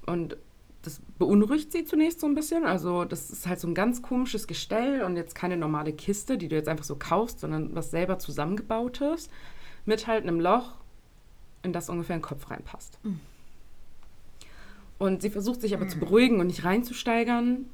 Und 0.05 0.37
das 0.81 1.01
beunruhigt 1.17 1.71
sie 1.71 1.83
zunächst 1.83 2.21
so 2.21 2.27
ein 2.27 2.35
bisschen. 2.35 2.65
Also 2.65 3.05
das 3.05 3.29
ist 3.29 3.47
halt 3.47 3.59
so 3.59 3.67
ein 3.67 3.75
ganz 3.75 4.01
komisches 4.01 4.47
Gestell 4.47 5.03
und 5.03 5.17
jetzt 5.17 5.35
keine 5.35 5.57
normale 5.57 5.93
Kiste, 5.93 6.37
die 6.37 6.47
du 6.47 6.55
jetzt 6.55 6.69
einfach 6.69 6.85
so 6.85 6.95
kaufst, 6.95 7.41
sondern 7.41 7.75
was 7.75 7.91
selber 7.91 8.19
zusammengebautes 8.19 9.29
mit 9.85 10.07
halt 10.07 10.23
einem 10.23 10.39
Loch, 10.39 10.75
in 11.63 11.73
das 11.73 11.89
ungefähr 11.89 12.15
ein 12.15 12.21
Kopf 12.21 12.49
reinpasst. 12.49 12.99
Mhm. 13.03 13.19
Und 14.97 15.21
sie 15.21 15.29
versucht 15.29 15.61
sich 15.61 15.73
aber 15.73 15.85
mhm. 15.85 15.89
zu 15.89 15.99
beruhigen 15.99 16.39
und 16.39 16.47
nicht 16.47 16.63
reinzusteigern. 16.63 17.65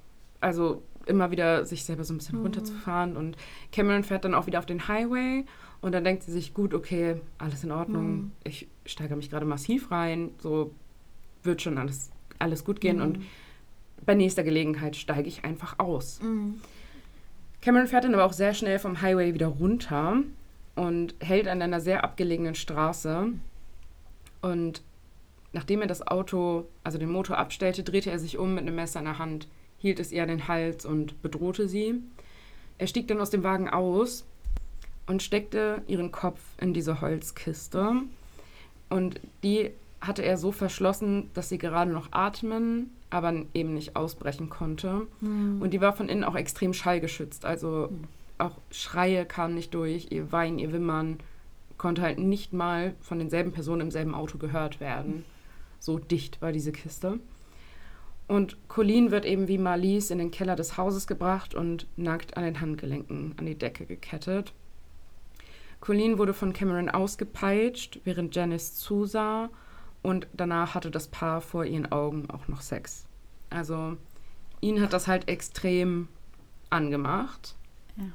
Also 0.42 0.84
immer 1.06 1.32
wieder 1.32 1.66
sich 1.66 1.84
selber 1.84 2.04
so 2.04 2.14
ein 2.14 2.18
bisschen 2.18 2.40
mhm. 2.40 2.46
runterzufahren. 2.46 3.18
Und 3.18 3.38
Cameron 3.72 4.04
fährt 4.04 4.26
dann 4.26 4.34
auch 4.34 4.48
wieder 4.48 4.60
auf 4.60 4.66
den 4.66 4.88
Highway 4.88 5.46
und 5.82 5.92
dann 5.92 6.04
denkt 6.04 6.24
sie 6.24 6.32
sich, 6.32 6.54
gut, 6.54 6.74
okay, 6.74 7.22
alles 7.38 7.64
in 7.64 7.72
Ordnung. 7.72 8.12
Mhm. 8.12 8.32
Ich 8.44 8.68
steigere 8.86 9.16
mich 9.16 9.30
gerade 9.30 9.46
massiv 9.46 9.92
rein. 9.92 10.32
So 10.40 10.74
wird 11.44 11.62
schon 11.62 11.78
alles 11.78 12.12
alles 12.40 12.64
gut 12.64 12.82
gehen 12.82 12.98
mhm. 12.98 13.04
und 13.04 13.26
bei 14.06 14.16
nächster 14.16 14.44
Gelegenheit 14.44 14.96
steige 14.96 15.28
ich 15.28 15.44
einfach 15.44 15.80
aus. 15.80 16.22
Mhm. 16.22 16.62
Cameron 17.62 17.88
fährt 17.88 18.04
dann 18.04 18.14
aber 18.14 18.26
auch 18.26 18.34
sehr 18.34 18.54
schnell 18.54 18.78
vom 18.78 19.02
Highway 19.02 19.34
wieder 19.34 19.48
runter 19.48 20.18
und 20.76 21.16
hält 21.20 21.48
an 21.48 21.62
einer 21.62 21.82
sehr 21.82 22.04
abgelegenen 22.04 22.54
Straße. 22.54 23.30
Und 24.42 24.84
nachdem 25.54 25.82
er 25.82 25.88
das 25.88 26.06
Auto, 26.06 26.68
also 26.84 26.98
den 26.98 27.10
Motor 27.10 27.38
abstellte, 27.38 27.82
drehte 27.84 28.12
er 28.12 28.20
sich 28.20 28.38
um 28.38 28.54
mit 28.54 28.64
einem 28.64 28.76
Messer 28.76 29.00
in 29.00 29.06
der 29.06 29.18
Hand, 29.18 29.48
hielt 29.80 30.00
es 30.00 30.12
ihr 30.12 30.22
an 30.22 30.30
den 30.30 30.48
Hals 30.48 30.86
und 30.86 31.22
bedrohte 31.22 31.68
sie. 31.68 31.96
Er 32.78 32.88
stieg 32.88 33.08
dann 33.08 33.22
aus 33.22 33.30
dem 33.30 33.44
Wagen 33.44 33.70
aus 33.70 34.26
und 35.08 35.24
steckte 35.24 35.82
ihren 35.88 36.12
Kopf 36.12 36.42
in 36.60 36.74
diese 36.74 37.02
Holzkiste. 37.02 37.94
Und 38.90 39.20
die 39.44 39.72
hatte 40.06 40.24
er 40.24 40.38
so 40.38 40.52
verschlossen, 40.52 41.30
dass 41.34 41.50
sie 41.50 41.58
gerade 41.58 41.92
noch 41.92 42.10
atmen, 42.12 42.92
aber 43.10 43.34
eben 43.54 43.74
nicht 43.74 43.96
ausbrechen 43.96 44.50
konnte. 44.50 45.08
Mhm. 45.22 45.62
Und 45.62 45.72
die 45.72 45.82
war 45.82 45.94
von 45.94 46.10
innen 46.10 46.24
auch 46.24 46.36
extrem 46.36 46.74
schallgeschützt. 46.74 47.46
Also 47.46 47.90
mhm. 47.92 48.04
auch 48.38 48.58
Schreie 48.72 49.26
kamen 49.26 49.56
nicht 49.56 49.74
durch, 49.74 50.08
ihr 50.12 50.32
Weinen, 50.32 50.60
ihr 50.60 50.72
Wimmern 50.72 51.18
konnte 51.78 52.02
halt 52.02 52.20
nicht 52.20 52.54
mal 52.54 52.96
von 53.02 53.20
denselben 53.20 53.52
Personen 53.52 53.82
im 53.82 53.92
selben 53.92 54.16
Auto 54.16 54.38
gehört 54.38 54.80
werden. 54.80 55.26
So 55.80 56.00
dicht 56.00 56.42
war 56.42 56.52
diese 56.52 56.72
Kiste. 56.72 57.20
Und 58.28 58.58
Colleen 58.68 59.12
wird 59.12 59.26
eben 59.26 59.48
wie 59.48 59.58
Marlies 59.58 60.10
in 60.10 60.18
den 60.18 60.32
Keller 60.32 60.56
des 60.56 60.78
Hauses 60.78 61.06
gebracht 61.06 61.54
und 61.54 61.86
nackt 61.96 62.38
an 62.38 62.44
den 62.44 62.60
Handgelenken 62.60 63.36
an 63.38 63.46
die 63.46 63.58
Decke 63.58 63.86
gekettet. 63.86 64.54
Colleen 65.80 66.18
wurde 66.18 66.34
von 66.34 66.54
Cameron 66.54 66.90
ausgepeitscht, 66.90 68.00
während 68.04 68.36
Janice 68.36 68.74
zusah 68.74 69.50
und 70.06 70.28
danach 70.34 70.76
hatte 70.76 70.92
das 70.92 71.08
Paar 71.08 71.42
vor 71.42 71.66
ihren 71.66 71.92
Augen 71.92 72.30
auch 72.30 72.48
noch 72.48 72.62
Sex. 72.62 73.06
Also 73.50 73.98
ihn 74.62 74.80
hat 74.80 74.94
das 74.94 75.08
halt 75.08 75.28
extrem 75.28 76.08
angemacht. 76.70 77.56
Ja. 77.98 78.06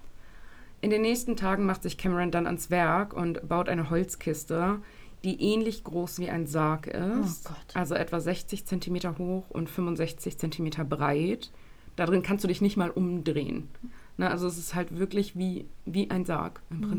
In 0.80 0.90
den 0.90 1.02
nächsten 1.02 1.36
Tagen 1.36 1.66
macht 1.66 1.82
sich 1.82 1.98
Cameron 1.98 2.30
dann 2.30 2.46
ans 2.46 2.70
Werk 2.70 3.12
und 3.12 3.48
baut 3.48 3.68
eine 3.68 3.90
Holzkiste, 3.90 4.78
die 5.24 5.42
ähnlich 5.42 5.82
groß 5.82 6.20
wie 6.20 6.30
ein 6.30 6.46
Sarg 6.46 6.86
ist. 6.86 7.50
Oh 7.50 7.54
also 7.74 7.96
etwa 7.96 8.20
60 8.20 8.66
cm 8.66 9.18
hoch 9.18 9.50
und 9.50 9.68
65 9.68 10.38
cm 10.38 10.88
breit. 10.88 11.50
Darin 11.96 12.22
kannst 12.22 12.44
du 12.44 12.48
dich 12.48 12.60
nicht 12.60 12.76
mal 12.76 12.90
umdrehen. 12.90 13.68
Ne, 14.16 14.30
also 14.30 14.46
es 14.46 14.58
ist 14.58 14.74
halt 14.76 14.96
wirklich 14.96 15.36
wie, 15.36 15.66
wie 15.86 16.10
ein 16.10 16.24
Sarg 16.24 16.62
im 16.70 16.78
mhm. 16.78 16.90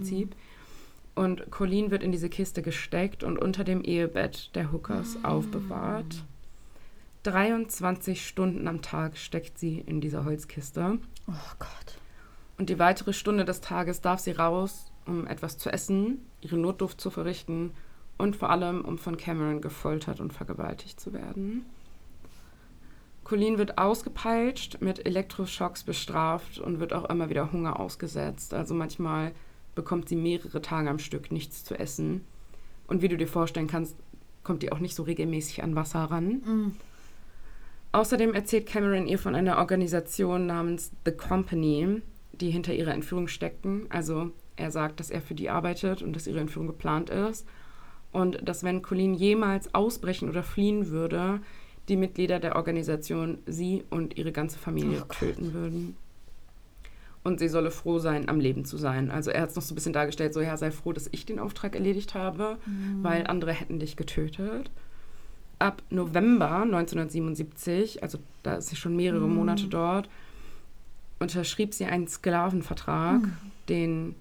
Und 1.15 1.51
Colleen 1.51 1.91
wird 1.91 2.03
in 2.03 2.11
diese 2.11 2.29
Kiste 2.29 2.61
gesteckt 2.61 3.23
und 3.23 3.37
unter 3.37 3.63
dem 3.63 3.83
Ehebett 3.83 4.55
der 4.55 4.71
Hookers 4.71 5.17
mhm. 5.17 5.25
aufbewahrt. 5.25 6.23
23 7.23 8.25
Stunden 8.25 8.67
am 8.67 8.81
Tag 8.81 9.17
steckt 9.17 9.59
sie 9.59 9.79
in 9.79 10.01
dieser 10.01 10.25
Holzkiste. 10.25 10.97
Oh 11.27 11.55
Gott. 11.59 11.97
Und 12.57 12.69
die 12.69 12.79
weitere 12.79 13.13
Stunde 13.13 13.45
des 13.45 13.61
Tages 13.61 14.01
darf 14.01 14.19
sie 14.19 14.31
raus, 14.31 14.91
um 15.05 15.27
etwas 15.27 15.57
zu 15.57 15.71
essen, 15.71 16.25
ihre 16.41 16.57
Notduft 16.57 17.01
zu 17.01 17.09
verrichten 17.09 17.71
und 18.17 18.35
vor 18.35 18.49
allem, 18.49 18.85
um 18.85 18.97
von 18.97 19.17
Cameron 19.17 19.61
gefoltert 19.61 20.19
und 20.19 20.33
vergewaltigt 20.33 20.99
zu 20.99 21.13
werden. 21.13 21.65
Colleen 23.23 23.57
wird 23.57 23.77
ausgepeitscht, 23.77 24.81
mit 24.81 25.05
Elektroschocks 25.05 25.83
bestraft 25.83 26.59
und 26.59 26.79
wird 26.79 26.93
auch 26.93 27.09
immer 27.09 27.29
wieder 27.29 27.51
Hunger 27.51 27.79
ausgesetzt. 27.79 28.53
Also 28.53 28.73
manchmal 28.73 29.31
bekommt 29.75 30.09
sie 30.09 30.15
mehrere 30.15 30.61
Tage 30.61 30.89
am 30.89 30.99
Stück 30.99 31.31
nichts 31.31 31.63
zu 31.63 31.77
essen. 31.77 32.25
Und 32.87 33.01
wie 33.01 33.07
du 33.07 33.17
dir 33.17 33.27
vorstellen 33.27 33.67
kannst, 33.67 33.95
kommt 34.43 34.63
die 34.63 34.71
auch 34.71 34.79
nicht 34.79 34.95
so 34.95 35.03
regelmäßig 35.03 35.63
an 35.63 35.75
Wasser 35.75 35.99
ran. 35.99 36.27
Mm. 36.27 36.75
Außerdem 37.93 38.33
erzählt 38.33 38.67
Cameron 38.67 39.07
ihr 39.07 39.19
von 39.19 39.35
einer 39.35 39.57
Organisation 39.57 40.45
namens 40.45 40.91
The 41.05 41.11
Company, 41.11 42.01
die 42.31 42.49
hinter 42.49 42.73
ihrer 42.73 42.93
Entführung 42.93 43.27
steckten. 43.27 43.85
Also 43.89 44.31
er 44.55 44.71
sagt, 44.71 44.99
dass 44.99 45.09
er 45.09 45.21
für 45.21 45.35
die 45.35 45.49
arbeitet 45.49 46.01
und 46.01 46.15
dass 46.15 46.27
ihre 46.27 46.39
Entführung 46.39 46.67
geplant 46.67 47.09
ist 47.09 47.45
und 48.11 48.47
dass 48.47 48.63
wenn 48.63 48.81
Colleen 48.81 49.13
jemals 49.13 49.73
ausbrechen 49.73 50.29
oder 50.29 50.43
fliehen 50.43 50.89
würde, 50.89 51.39
die 51.87 51.97
Mitglieder 51.97 52.39
der 52.39 52.55
Organisation 52.55 53.39
sie 53.45 53.83
und 53.89 54.17
ihre 54.17 54.31
ganze 54.31 54.59
Familie 54.59 55.03
oh 55.03 55.13
töten 55.13 55.53
würden. 55.53 55.97
Und 57.23 57.39
sie 57.39 57.49
solle 57.49 57.69
froh 57.69 57.99
sein, 57.99 58.29
am 58.29 58.39
Leben 58.39 58.65
zu 58.65 58.77
sein. 58.77 59.11
Also 59.11 59.29
er 59.29 59.41
hat 59.41 59.49
es 59.51 59.55
noch 59.55 59.61
so 59.63 59.73
ein 59.73 59.75
bisschen 59.75 59.93
dargestellt, 59.93 60.33
so 60.33 60.41
ja, 60.41 60.57
sei 60.57 60.71
froh, 60.71 60.91
dass 60.91 61.07
ich 61.11 61.25
den 61.25 61.37
Auftrag 61.37 61.75
erledigt 61.75 62.15
habe, 62.15 62.57
mhm. 62.65 63.03
weil 63.03 63.27
andere 63.27 63.51
hätten 63.51 63.79
dich 63.79 63.95
getötet. 63.95 64.71
Ab 65.59 65.83
November 65.91 66.63
1977, 66.63 68.01
also 68.01 68.17
da 68.41 68.55
ist 68.55 68.69
sie 68.69 68.75
schon 68.75 68.95
mehrere 68.95 69.27
mhm. 69.27 69.35
Monate 69.35 69.67
dort, 69.67 70.09
unterschrieb 71.19 71.75
sie 71.75 71.85
einen 71.85 72.07
Sklavenvertrag, 72.07 73.21
mhm. 73.21 73.37
den 73.69 74.15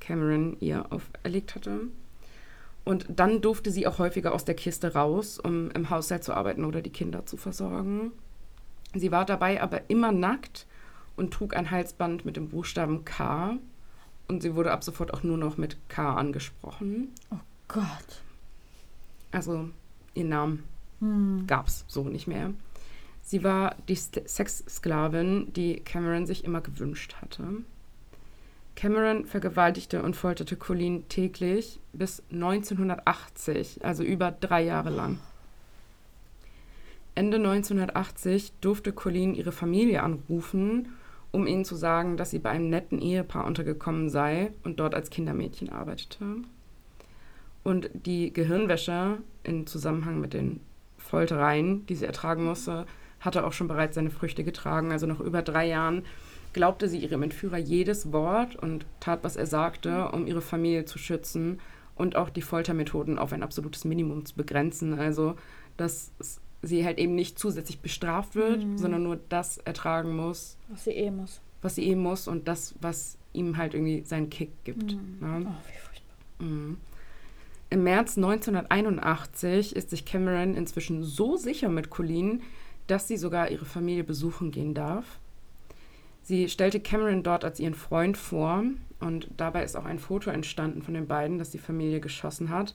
Cameron 0.00 0.56
ihr 0.60 0.86
auferlegt 0.90 1.54
hatte. 1.54 1.80
Und 2.84 3.06
dann 3.08 3.42
durfte 3.42 3.70
sie 3.70 3.86
auch 3.86 3.98
häufiger 3.98 4.32
aus 4.32 4.44
der 4.44 4.54
Kiste 4.54 4.94
raus, 4.94 5.38
um 5.38 5.70
im 5.72 5.90
Haushalt 5.90 6.24
zu 6.24 6.32
arbeiten 6.32 6.64
oder 6.64 6.80
die 6.80 6.90
Kinder 6.90 7.26
zu 7.26 7.36
versorgen. 7.36 8.12
Sie 8.94 9.12
war 9.12 9.24
dabei 9.24 9.62
aber 9.62 9.82
immer 9.88 10.10
nackt 10.10 10.66
und 11.20 11.32
trug 11.32 11.54
ein 11.54 11.70
Halsband 11.70 12.24
mit 12.24 12.36
dem 12.36 12.48
Buchstaben 12.48 13.04
K. 13.04 13.58
Und 14.26 14.42
sie 14.42 14.54
wurde 14.54 14.72
ab 14.72 14.82
sofort 14.82 15.12
auch 15.14 15.22
nur 15.22 15.36
noch 15.36 15.58
mit 15.58 15.76
K 15.88 16.14
angesprochen. 16.14 17.12
Oh 17.30 17.38
Gott. 17.68 18.22
Also 19.30 19.68
ihr 20.14 20.24
Namen 20.24 20.64
hm. 21.00 21.44
gab 21.46 21.68
es 21.68 21.84
so 21.86 22.04
nicht 22.04 22.26
mehr. 22.26 22.52
Sie 23.22 23.44
war 23.44 23.76
die 23.88 23.96
Sexsklavin, 23.96 25.52
die 25.52 25.80
Cameron 25.80 26.26
sich 26.26 26.44
immer 26.44 26.62
gewünscht 26.62 27.16
hatte. 27.20 27.44
Cameron 28.74 29.26
vergewaltigte 29.26 30.02
und 30.02 30.16
folterte 30.16 30.56
Colleen 30.56 31.06
täglich 31.08 31.80
bis 31.92 32.22
1980, 32.32 33.84
also 33.84 34.02
über 34.02 34.30
drei 34.32 34.62
Jahre 34.62 34.90
lang. 34.90 35.18
Ende 37.14 37.36
1980 37.36 38.52
durfte 38.62 38.92
Colleen 38.92 39.34
ihre 39.34 39.52
Familie 39.52 40.02
anrufen, 40.02 40.88
um 41.32 41.46
ihnen 41.46 41.64
zu 41.64 41.76
sagen, 41.76 42.16
dass 42.16 42.30
sie 42.30 42.38
bei 42.38 42.50
einem 42.50 42.70
netten 42.70 43.00
Ehepaar 43.00 43.46
untergekommen 43.46 44.08
sei 44.08 44.52
und 44.64 44.80
dort 44.80 44.94
als 44.94 45.10
Kindermädchen 45.10 45.70
arbeitete. 45.70 46.24
Und 47.62 47.90
die 47.92 48.32
Gehirnwäsche 48.32 49.18
in 49.44 49.66
Zusammenhang 49.66 50.20
mit 50.20 50.34
den 50.34 50.60
Foltereien, 50.96 51.86
die 51.86 51.94
sie 51.94 52.06
ertragen 52.06 52.44
musste, 52.44 52.86
hatte 53.20 53.44
auch 53.44 53.52
schon 53.52 53.68
bereits 53.68 53.94
seine 53.94 54.10
Früchte 54.10 54.44
getragen. 54.44 54.92
Also 54.92 55.06
nach 55.06 55.20
über 55.20 55.42
drei 55.42 55.68
Jahren 55.68 56.04
glaubte 56.52 56.88
sie 56.88 56.98
ihrem 56.98 57.22
Entführer 57.22 57.58
jedes 57.58 58.12
Wort 58.12 58.56
und 58.56 58.86
tat, 58.98 59.22
was 59.22 59.36
er 59.36 59.46
sagte, 59.46 60.08
um 60.08 60.26
ihre 60.26 60.40
Familie 60.40 60.84
zu 60.84 60.98
schützen 60.98 61.60
und 61.94 62.16
auch 62.16 62.30
die 62.30 62.42
Foltermethoden 62.42 63.18
auf 63.18 63.32
ein 63.32 63.42
absolutes 63.42 63.84
Minimum 63.84 64.24
zu 64.24 64.34
begrenzen. 64.34 64.98
Also, 64.98 65.36
dass 65.76 66.12
sie 66.62 66.84
halt 66.84 66.98
eben 66.98 67.14
nicht 67.14 67.38
zusätzlich 67.38 67.80
bestraft 67.80 68.34
wird, 68.34 68.64
mhm. 68.64 68.78
sondern 68.78 69.02
nur 69.02 69.18
das 69.28 69.58
ertragen 69.58 70.14
muss. 70.14 70.56
Was 70.68 70.84
sie 70.84 70.90
eh 70.90 71.10
muss. 71.10 71.40
Was 71.62 71.74
sie 71.74 71.88
eh 71.88 71.96
muss 71.96 72.28
und 72.28 72.48
das, 72.48 72.74
was 72.80 73.16
ihm 73.32 73.56
halt 73.56 73.74
irgendwie 73.74 74.02
seinen 74.04 74.30
Kick 74.30 74.50
gibt. 74.64 74.94
Mhm. 74.94 75.18
Ne? 75.20 75.46
Oh, 75.46 75.68
wie 75.68 75.78
furchtbar. 75.78 76.16
Mhm. 76.38 76.76
Im 77.72 77.84
März 77.84 78.16
1981 78.16 79.76
ist 79.76 79.90
sich 79.90 80.04
Cameron 80.04 80.56
inzwischen 80.56 81.04
so 81.04 81.36
sicher 81.36 81.68
mit 81.68 81.88
Colleen, 81.88 82.42
dass 82.88 83.06
sie 83.06 83.16
sogar 83.16 83.50
ihre 83.50 83.64
Familie 83.64 84.02
besuchen 84.02 84.50
gehen 84.50 84.74
darf. 84.74 85.20
Sie 86.22 86.48
stellte 86.48 86.80
Cameron 86.80 87.22
dort 87.22 87.44
als 87.44 87.60
ihren 87.60 87.74
Freund 87.74 88.16
vor 88.16 88.64
und 88.98 89.28
dabei 89.36 89.62
ist 89.62 89.76
auch 89.76 89.84
ein 89.84 90.00
Foto 90.00 90.30
entstanden 90.30 90.82
von 90.82 90.94
den 90.94 91.06
beiden, 91.06 91.38
das 91.38 91.50
die 91.50 91.58
Familie 91.58 92.00
geschossen 92.00 92.50
hat. 92.50 92.74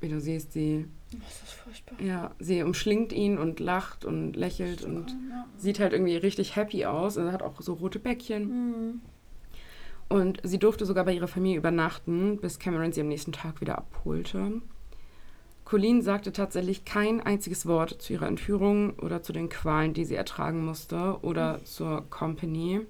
Wie 0.00 0.08
du 0.08 0.20
siehst, 0.20 0.52
sie. 0.52 0.86
Das 1.10 1.42
ist 1.42 1.52
furchtbar. 1.52 2.00
Ja, 2.00 2.32
sie 2.38 2.62
umschlingt 2.62 3.12
ihn 3.12 3.38
und 3.38 3.60
lacht 3.60 4.04
und 4.04 4.36
lächelt 4.36 4.80
so, 4.80 4.88
und 4.88 5.10
ja. 5.10 5.46
sieht 5.56 5.80
halt 5.80 5.92
irgendwie 5.92 6.16
richtig 6.16 6.56
happy 6.56 6.84
aus. 6.84 7.16
Also 7.16 7.32
hat 7.32 7.42
auch 7.42 7.60
so 7.60 7.74
rote 7.74 7.98
Bäckchen. 7.98 8.48
Mhm. 8.48 9.00
Und 10.08 10.40
sie 10.44 10.58
durfte 10.58 10.86
sogar 10.86 11.04
bei 11.04 11.14
ihrer 11.14 11.28
Familie 11.28 11.58
übernachten, 11.58 12.38
bis 12.38 12.58
Cameron 12.58 12.92
sie 12.92 13.00
am 13.00 13.08
nächsten 13.08 13.32
Tag 13.32 13.60
wieder 13.60 13.78
abholte. 13.78 14.60
Colleen 15.64 16.02
sagte 16.02 16.30
tatsächlich 16.30 16.84
kein 16.84 17.20
einziges 17.20 17.66
Wort 17.66 18.00
zu 18.00 18.12
ihrer 18.12 18.28
Entführung 18.28 18.98
oder 19.00 19.22
zu 19.22 19.32
den 19.32 19.48
Qualen, 19.48 19.94
die 19.94 20.04
sie 20.04 20.14
ertragen 20.14 20.64
musste 20.64 21.18
oder 21.22 21.58
mhm. 21.58 21.64
zur 21.64 22.10
Company. 22.10 22.82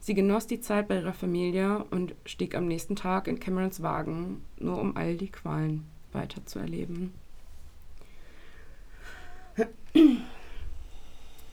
Sie 0.00 0.14
genoss 0.14 0.48
die 0.48 0.60
Zeit 0.60 0.88
bei 0.88 0.96
ihrer 0.96 1.12
Familie 1.12 1.84
und 1.90 2.16
stieg 2.26 2.56
am 2.56 2.66
nächsten 2.66 2.96
Tag 2.96 3.28
in 3.28 3.38
Camerons 3.38 3.82
Wagen, 3.82 4.42
nur 4.58 4.80
um 4.80 4.96
all 4.96 5.16
die 5.16 5.30
Qualen 5.30 5.91
weiterzuerleben. 6.12 7.12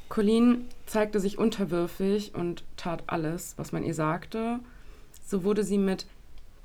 Colleen 0.08 0.66
zeigte 0.86 1.20
sich 1.20 1.38
unterwürfig 1.38 2.34
und 2.34 2.64
tat 2.78 3.04
alles, 3.08 3.54
was 3.58 3.72
man 3.72 3.84
ihr 3.84 3.94
sagte. 3.94 4.60
So 5.26 5.44
wurde 5.44 5.64
sie 5.64 5.78
mit 5.78 6.08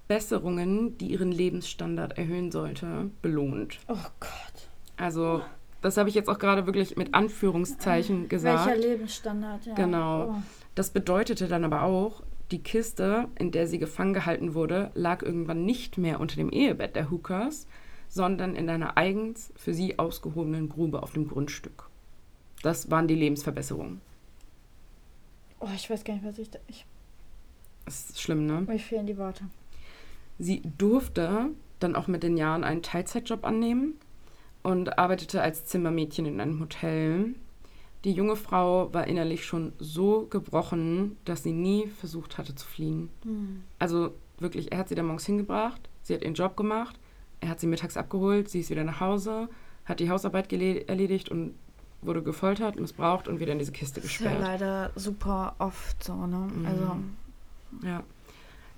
Besserungen, 0.09 0.97
die 0.99 1.09
ihren 1.09 1.33
Lebensstandard 1.33 2.17
erhöhen 2.17 2.51
sollte, 2.53 3.11
belohnt. 3.23 3.81
Oh 3.89 3.97
Gott. 4.21 4.69
Also, 4.97 5.43
das 5.83 5.97
habe 5.97 6.09
ich 6.09 6.15
jetzt 6.15 6.29
auch 6.29 6.39
gerade 6.39 6.67
wirklich 6.67 6.97
mit 6.97 7.15
Anführungszeichen 7.15 8.29
gesagt. 8.29 8.67
Welcher 8.67 8.81
Lebensstandard, 8.81 9.67
ja. 9.67 9.75
Genau. 9.75 10.29
Oh. 10.29 10.43
Das 10.75 10.91
bedeutete 10.91 11.49
dann 11.49 11.65
aber 11.65 11.83
auch, 11.83 12.23
Die 12.51 12.63
Kiste, 12.63 13.29
in 13.39 13.51
der 13.51 13.67
sie 13.67 13.79
gefangen 13.79 14.13
gehalten 14.13 14.55
wurde, 14.55 14.91
lag 14.95 15.23
irgendwann 15.23 15.65
nicht 15.65 15.97
mehr 15.99 16.21
unter 16.21 16.37
dem 16.37 16.51
Ehebett 16.51 16.95
der 16.95 17.11
Hookers, 17.11 17.67
sondern 18.15 18.55
in 18.55 18.71
einer 18.71 18.97
eigens 18.97 19.53
für 19.57 19.75
sie 19.75 19.99
ausgehobenen 19.99 20.69
Grube 20.69 21.03
auf 21.03 21.13
dem 21.15 21.27
Grundstück. 21.27 21.91
Das 22.63 22.89
waren 22.89 23.09
die 23.09 23.17
Lebensverbesserungen. 23.17 24.01
Oh, 25.59 25.69
ich 25.75 25.91
weiß 25.91 26.05
gar 26.05 26.15
nicht, 26.15 26.25
was 26.25 26.39
ich 26.39 26.49
da. 26.49 26.61
Ich, 26.69 26.87
Das 27.85 28.11
ist 28.11 28.21
schlimm, 28.21 28.47
ne? 28.47 28.61
mir 28.61 28.79
fehlen 28.79 29.07
die 29.07 29.19
Worte. 29.19 29.45
Sie 30.39 30.63
durfte 30.79 31.51
dann 31.81 31.97
auch 31.97 32.07
mit 32.07 32.23
den 32.23 32.37
Jahren 32.37 32.63
einen 32.63 32.83
Teilzeitjob 32.83 33.45
annehmen 33.45 33.95
und 34.63 34.97
arbeitete 34.97 35.43
als 35.43 35.65
Zimmermädchen 35.65 36.25
in 36.25 36.41
einem 36.41 36.61
Hotel. 36.61 37.35
Die 38.05 38.13
junge 38.13 38.37
Frau 38.37 38.95
war 38.95 39.09
innerlich 39.09 39.45
schon 39.45 39.73
so 39.81 40.27
gebrochen, 40.31 41.17
dass 41.25 41.43
sie 41.43 41.53
nie 41.53 41.89
versucht 41.89 42.39
hatte 42.39 42.55
zu 42.55 42.65
fliehen. 42.67 43.09
Also 43.81 44.13
wirklich, 44.39 44.71
er 44.71 44.79
hat 44.79 44.89
sie 44.89 44.95
dann 44.95 45.07
morgens 45.07 45.27
hingebracht, 45.27 45.89
sie 46.03 46.15
hat 46.15 46.23
ihren 46.23 46.35
Job 46.35 46.57
gemacht, 46.57 46.97
er 47.45 47.51
hat 47.51 47.61
sie 47.61 47.67
mittags 47.67 47.97
abgeholt, 47.97 48.49
sie 48.49 48.61
ist 48.61 48.71
wieder 48.71 48.85
nach 48.85 49.01
Hause, 49.01 49.49
hat 49.85 50.01
die 50.01 50.11
Hausarbeit 50.11 50.51
erledigt 50.53 51.29
und 51.29 51.55
wurde 52.03 52.23
gefoltert, 52.23 52.79
missbraucht 52.81 53.29
und 53.29 53.39
wieder 53.41 53.53
in 53.53 53.59
diese 53.59 53.73
Kiste 53.73 54.01
Das 54.01 54.11
ist 54.11 54.21
ja 54.21 54.31
gesperrt. 54.31 54.47
leider 54.47 54.91
super 54.95 55.55
oft 55.59 56.03
so, 56.03 56.27
ne? 56.27 56.49
Mhm. 56.55 56.67
Also, 56.67 56.97
Ja. 57.87 58.03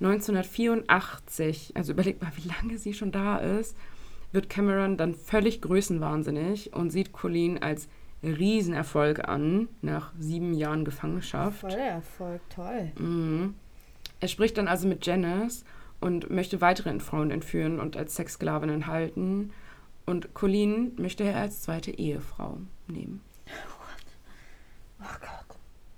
1984, 0.00 1.72
also 1.74 1.92
überlegt 1.92 2.22
mal, 2.22 2.32
wie 2.36 2.48
lange 2.48 2.78
sie 2.78 2.94
schon 2.94 3.12
da 3.12 3.38
ist, 3.38 3.76
wird 4.32 4.48
Cameron 4.48 4.96
dann 4.96 5.14
völlig 5.14 5.62
größenwahnsinnig 5.62 6.72
und 6.74 6.90
sieht 6.90 7.12
Colleen 7.12 7.62
als 7.62 7.88
Riesenerfolg 8.22 9.28
an, 9.28 9.68
nach 9.82 10.12
sieben 10.18 10.52
Jahren 10.54 10.84
Gefangenschaft. 10.84 11.60
voll 11.60 11.70
der 11.70 11.90
Erfolg, 11.92 12.40
toll. 12.50 12.92
Mhm. 12.98 13.54
Er 14.20 14.28
spricht 14.28 14.58
dann 14.58 14.68
also 14.68 14.88
mit 14.88 15.04
Janice 15.06 15.64
und 16.00 16.30
möchte 16.30 16.60
weitere 16.60 16.98
Frauen 17.00 17.30
entführen 17.30 17.80
und 17.80 17.96
als 17.96 18.16
Sexsklavinnen 18.16 18.86
halten. 18.86 19.52
Und 20.04 20.34
Colleen 20.34 20.92
möchte 20.96 21.24
er 21.24 21.36
als 21.36 21.62
zweite 21.62 21.90
Ehefrau 21.90 22.58
nehmen. 22.86 23.20
Oh 25.00 25.16
Gott. 25.20 25.46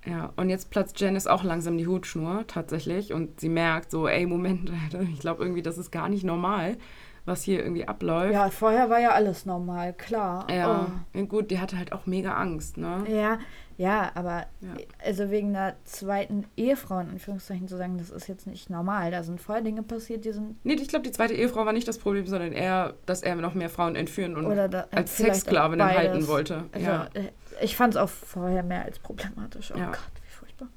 Ja, 0.06 0.32
und 0.36 0.48
jetzt 0.48 0.70
platzt 0.70 0.98
Janice 1.00 1.26
auch 1.26 1.44
langsam 1.44 1.76
die 1.76 1.86
Hutschnur, 1.86 2.44
tatsächlich. 2.46 3.12
Und 3.12 3.40
sie 3.40 3.48
merkt 3.48 3.90
so, 3.90 4.08
ey, 4.08 4.26
Moment, 4.26 4.72
ich 5.12 5.20
glaube 5.20 5.42
irgendwie, 5.42 5.62
das 5.62 5.76
ist 5.76 5.90
gar 5.90 6.08
nicht 6.08 6.24
normal, 6.24 6.78
was 7.26 7.42
hier 7.42 7.62
irgendwie 7.62 7.86
abläuft. 7.86 8.32
Ja, 8.32 8.48
vorher 8.48 8.88
war 8.88 9.00
ja 9.00 9.10
alles 9.10 9.44
normal, 9.44 9.92
klar. 9.92 10.46
Ja, 10.50 10.90
und 11.12 11.28
gut, 11.28 11.50
die 11.50 11.60
hatte 11.60 11.76
halt 11.76 11.92
auch 11.92 12.06
mega 12.06 12.34
Angst, 12.34 12.78
ne? 12.78 13.04
Oh. 13.06 13.10
Ja, 13.10 13.38
ja, 13.78 14.10
aber 14.14 14.46
Ja. 14.60 14.74
also 15.04 15.30
wegen 15.30 15.54
der 15.54 15.76
zweiten 15.84 16.44
Ehefrau 16.56 16.98
in 17.00 17.08
Anführungszeichen 17.08 17.66
zu 17.68 17.76
sagen, 17.78 17.96
das 17.96 18.10
ist 18.10 18.26
jetzt 18.28 18.46
nicht 18.46 18.68
normal. 18.68 19.10
Da 19.10 19.22
sind 19.22 19.40
vorher 19.40 19.64
Dinge 19.64 19.82
passiert, 19.82 20.24
die 20.26 20.32
sind 20.32 20.62
Nee, 20.64 20.74
ich 20.74 20.88
glaube, 20.88 21.04
die 21.04 21.12
zweite 21.12 21.32
Ehefrau 21.34 21.64
war 21.64 21.72
nicht 21.72 21.88
das 21.88 21.98
Problem, 21.98 22.26
sondern 22.26 22.52
eher, 22.52 22.94
dass 23.06 23.22
er 23.22 23.36
noch 23.36 23.54
mehr 23.54 23.70
Frauen 23.70 23.94
entführen 23.96 24.36
und 24.36 24.54
da, 24.54 24.86
als 24.90 25.16
Sexsklavinnen 25.16 25.86
halten 25.86 26.26
wollte. 26.28 26.64
Also, 26.72 26.86
ja. 26.86 27.04
äh, 27.14 27.30
ich 27.62 27.76
fand 27.76 27.94
es 27.94 28.00
auch 28.00 28.08
vorher 28.10 28.62
mehr 28.62 28.84
als 28.84 28.98
problematisch. 28.98 29.72
Oh 29.74 29.78
Ja. 29.78 29.86
Gott, 29.92 29.98
wie 30.24 30.30
furchtbar. 30.30 30.68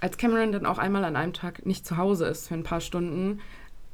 Als 0.00 0.16
Cameron 0.16 0.50
dann 0.50 0.64
auch 0.66 0.78
einmal 0.78 1.04
an 1.04 1.14
einem 1.16 1.34
Tag 1.34 1.66
nicht 1.66 1.86
zu 1.86 1.98
Hause 1.98 2.24
ist 2.26 2.48
für 2.48 2.54
ein 2.54 2.62
paar 2.64 2.80
Stunden, 2.80 3.40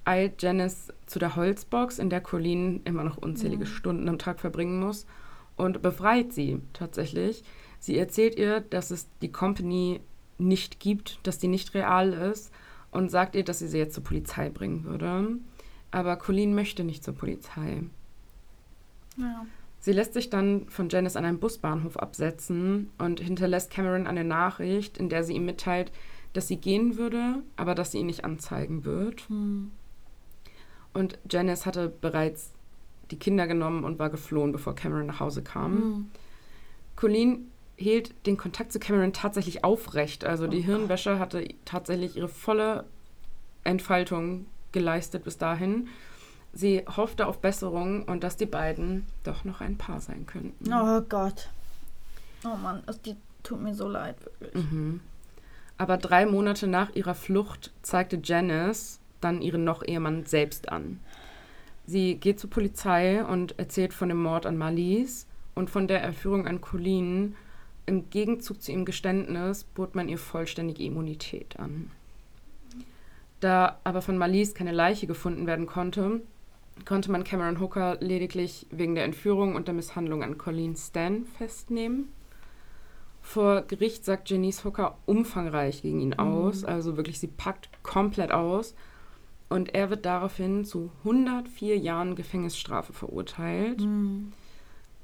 eilt 0.05 0.41
Janice 0.41 0.93
zu 1.07 1.19
der 1.19 1.35
Holzbox, 1.35 1.99
in 1.99 2.11
der 2.11 2.21
Colleen 2.21 2.81
immer 2.85 3.03
noch 3.03 3.17
unzählige 3.17 3.65
Mhm. 3.65 3.69
Stunden 3.69 4.09
am 4.09 4.19
Tag 4.19 4.39
verbringen 4.39 4.79
muss, 4.79 5.05
und 5.57 5.83
befreit 5.83 6.33
sie 6.33 6.61
tatsächlich. 6.75 7.43
Sie 7.87 7.97
erzählt 7.97 8.37
ihr, 8.37 8.63
dass 8.63 8.91
es 8.91 9.07
die 9.23 9.31
Company 9.31 10.01
nicht 10.39 10.81
gibt, 10.81 11.21
dass 11.23 11.39
die 11.39 11.47
nicht 11.47 11.73
real 11.73 12.13
ist 12.13 12.53
und 12.91 13.13
sagt 13.13 13.37
ihr, 13.37 13.45
dass 13.45 13.61
sie 13.61 13.69
sie 13.69 13.79
jetzt 13.79 13.95
zur 13.95 14.03
Polizei 14.03 14.51
bringen 14.51 14.83
würde. 14.83 15.37
Aber 15.93 16.17
Colleen 16.17 16.53
möchte 16.53 16.83
nicht 16.83 17.05
zur 17.05 17.15
Polizei. 17.15 17.85
Ja. 19.17 19.47
Sie 19.79 19.93
lässt 19.93 20.15
sich 20.15 20.31
dann 20.31 20.69
von 20.69 20.89
Janice 20.89 21.15
an 21.15 21.25
einem 21.25 21.39
Busbahnhof 21.39 21.97
absetzen 21.97 22.91
und 22.99 23.21
hinterlässt 23.21 23.71
Cameron 23.71 24.09
eine 24.09 24.25
Nachricht, 24.25 24.99
in 24.99 25.09
der 25.09 25.23
sie 25.23 25.35
ihm 25.35 25.47
mitteilt, 25.47 25.93
dass 26.33 26.49
sie 26.49 26.57
gehen 26.57 26.97
würde, 26.97 27.45
aber 27.55 27.77
dass 27.77 27.93
sie 27.93 27.99
ihn 27.99 28.07
nicht 28.07 28.25
anzeigen 28.25 28.85
wird. 28.85 29.29
Hm. 29.29 29.71
Und 30.93 31.21
Janice 31.31 31.67
hatte 31.67 31.89
bereits 31.89 32.51
die 33.13 33.19
Kinder 33.21 33.47
genommen 33.47 33.85
und 33.85 34.01
war 34.01 34.11
geflohen, 34.11 34.51
bevor 34.51 34.75
Cameron 34.75 35.07
nach 35.07 35.21
Hause 35.21 35.45
kam. 35.45 35.73
Hm. 35.77 36.11
Colleen 36.97 37.53
hielt 37.77 38.15
den 38.27 38.37
Kontakt 38.37 38.73
zu 38.73 38.79
Cameron 38.79 39.13
tatsächlich 39.13 39.65
aufrecht. 39.65 40.25
Also 40.25 40.47
die 40.47 40.61
Oh. 40.61 40.65
Hirnwäsche 40.65 41.19
hatte 41.19 41.47
tatsächlich 41.65 42.17
ihre 42.17 42.29
volle 42.29 42.85
Entfaltung 43.65 44.47
geleistet 44.73 45.25
bis 45.25 45.39
dahin. 45.39 45.89
Sie 46.53 46.83
hoffte 46.97 47.27
auf 47.27 47.41
Besserung 47.41 48.05
und 48.05 48.25
dass 48.25 48.37
die 48.37 48.47
beiden 48.47 49.07
doch 49.25 49.45
noch 49.45 49.61
ein 49.61 49.77
Paar 49.77 50.01
sein 50.01 50.25
könnten. 50.27 50.73
Oh 50.73 51.03
Gott. 51.03 51.49
Oh 52.45 52.57
Mann, 52.57 52.83
es 52.87 53.01
die 53.03 53.17
tut 53.43 53.61
mir 53.61 53.75
so 53.75 53.89
leid, 53.89 54.17
wirklich. 54.25 54.55
Mhm. 54.55 55.01
Aber 55.79 55.99
drei 55.99 56.25
Monate 56.25 56.67
nach 56.67 56.95
ihrer 56.95 57.15
Flucht 57.15 57.73
zeigte 57.83 58.19
Janice 58.23 59.01
dann 59.21 59.43
ihren 59.43 59.65
noch-Ehemann 59.65 60.25
selbst 60.25 60.71
an. 60.71 61.01
Sie 61.87 62.17
geht 62.17 62.41
zur 62.41 62.51
Polizei 62.51 63.25
und 63.25 63.59
erzählt 63.59 63.93
von 63.93 64.09
dem 64.09 64.23
Mord 64.23 64.47
an 64.47 64.57
Marlies 64.57 65.27
und 65.55 65.69
von 65.71 65.87
der 65.87 66.03
Erführung 66.03 66.47
an 66.47 66.61
Colleen. 66.61 67.37
Im 67.87 68.11
Gegenzug 68.11 68.61
zu 68.61 68.73
ihrem 68.73 68.85
Geständnis 68.85 69.65
bot 69.65 69.95
man 69.95 70.09
ihr 70.09 70.19
vollständige 70.19 70.83
Immunität 70.83 71.59
an. 71.59 71.91
Da 73.41 73.79
aber 73.85 74.03
von 74.03 74.19
Marlies 74.19 74.55
keine 74.55 74.73
Leiche 74.73 75.07
gefunden 75.07 75.47
werden 75.47 75.67
konnte, 75.67 76.21
konnte 76.85 77.11
man 77.11 77.25
Cameron 77.25 77.61
Hooker 77.61 77.97
lediglich 78.01 78.67
wegen 78.71 78.95
der 78.95 79.05
Entführung 79.05 79.55
und 79.55 79.69
der 79.69 79.75
Misshandlung 79.75 80.23
an 80.23 80.37
Colleen 80.37 80.77
Stan 80.77 81.25
festnehmen. 81.39 82.09
Vor 83.23 83.63
Gericht 83.63 84.05
sagt 84.05 84.31
Janice 84.31 84.65
Hooker 84.65 84.99
umfangreich 85.07 85.83
gegen 85.83 86.01
ihn 86.01 86.15
aus, 86.15 86.65
also 86.65 86.97
wirklich, 86.97 87.19
sie 87.19 87.27
packt 87.27 87.69
komplett 87.83 88.31
aus. 88.31 88.75
Und 89.49 89.75
er 89.75 89.91
wird 89.91 90.07
daraufhin 90.07 90.65
zu 90.65 90.91
104 91.05 91.79
Jahren 91.79 92.17
Gefängnisstrafe 92.17 92.93
verurteilt. 92.93 93.81
Hm. 93.81 94.33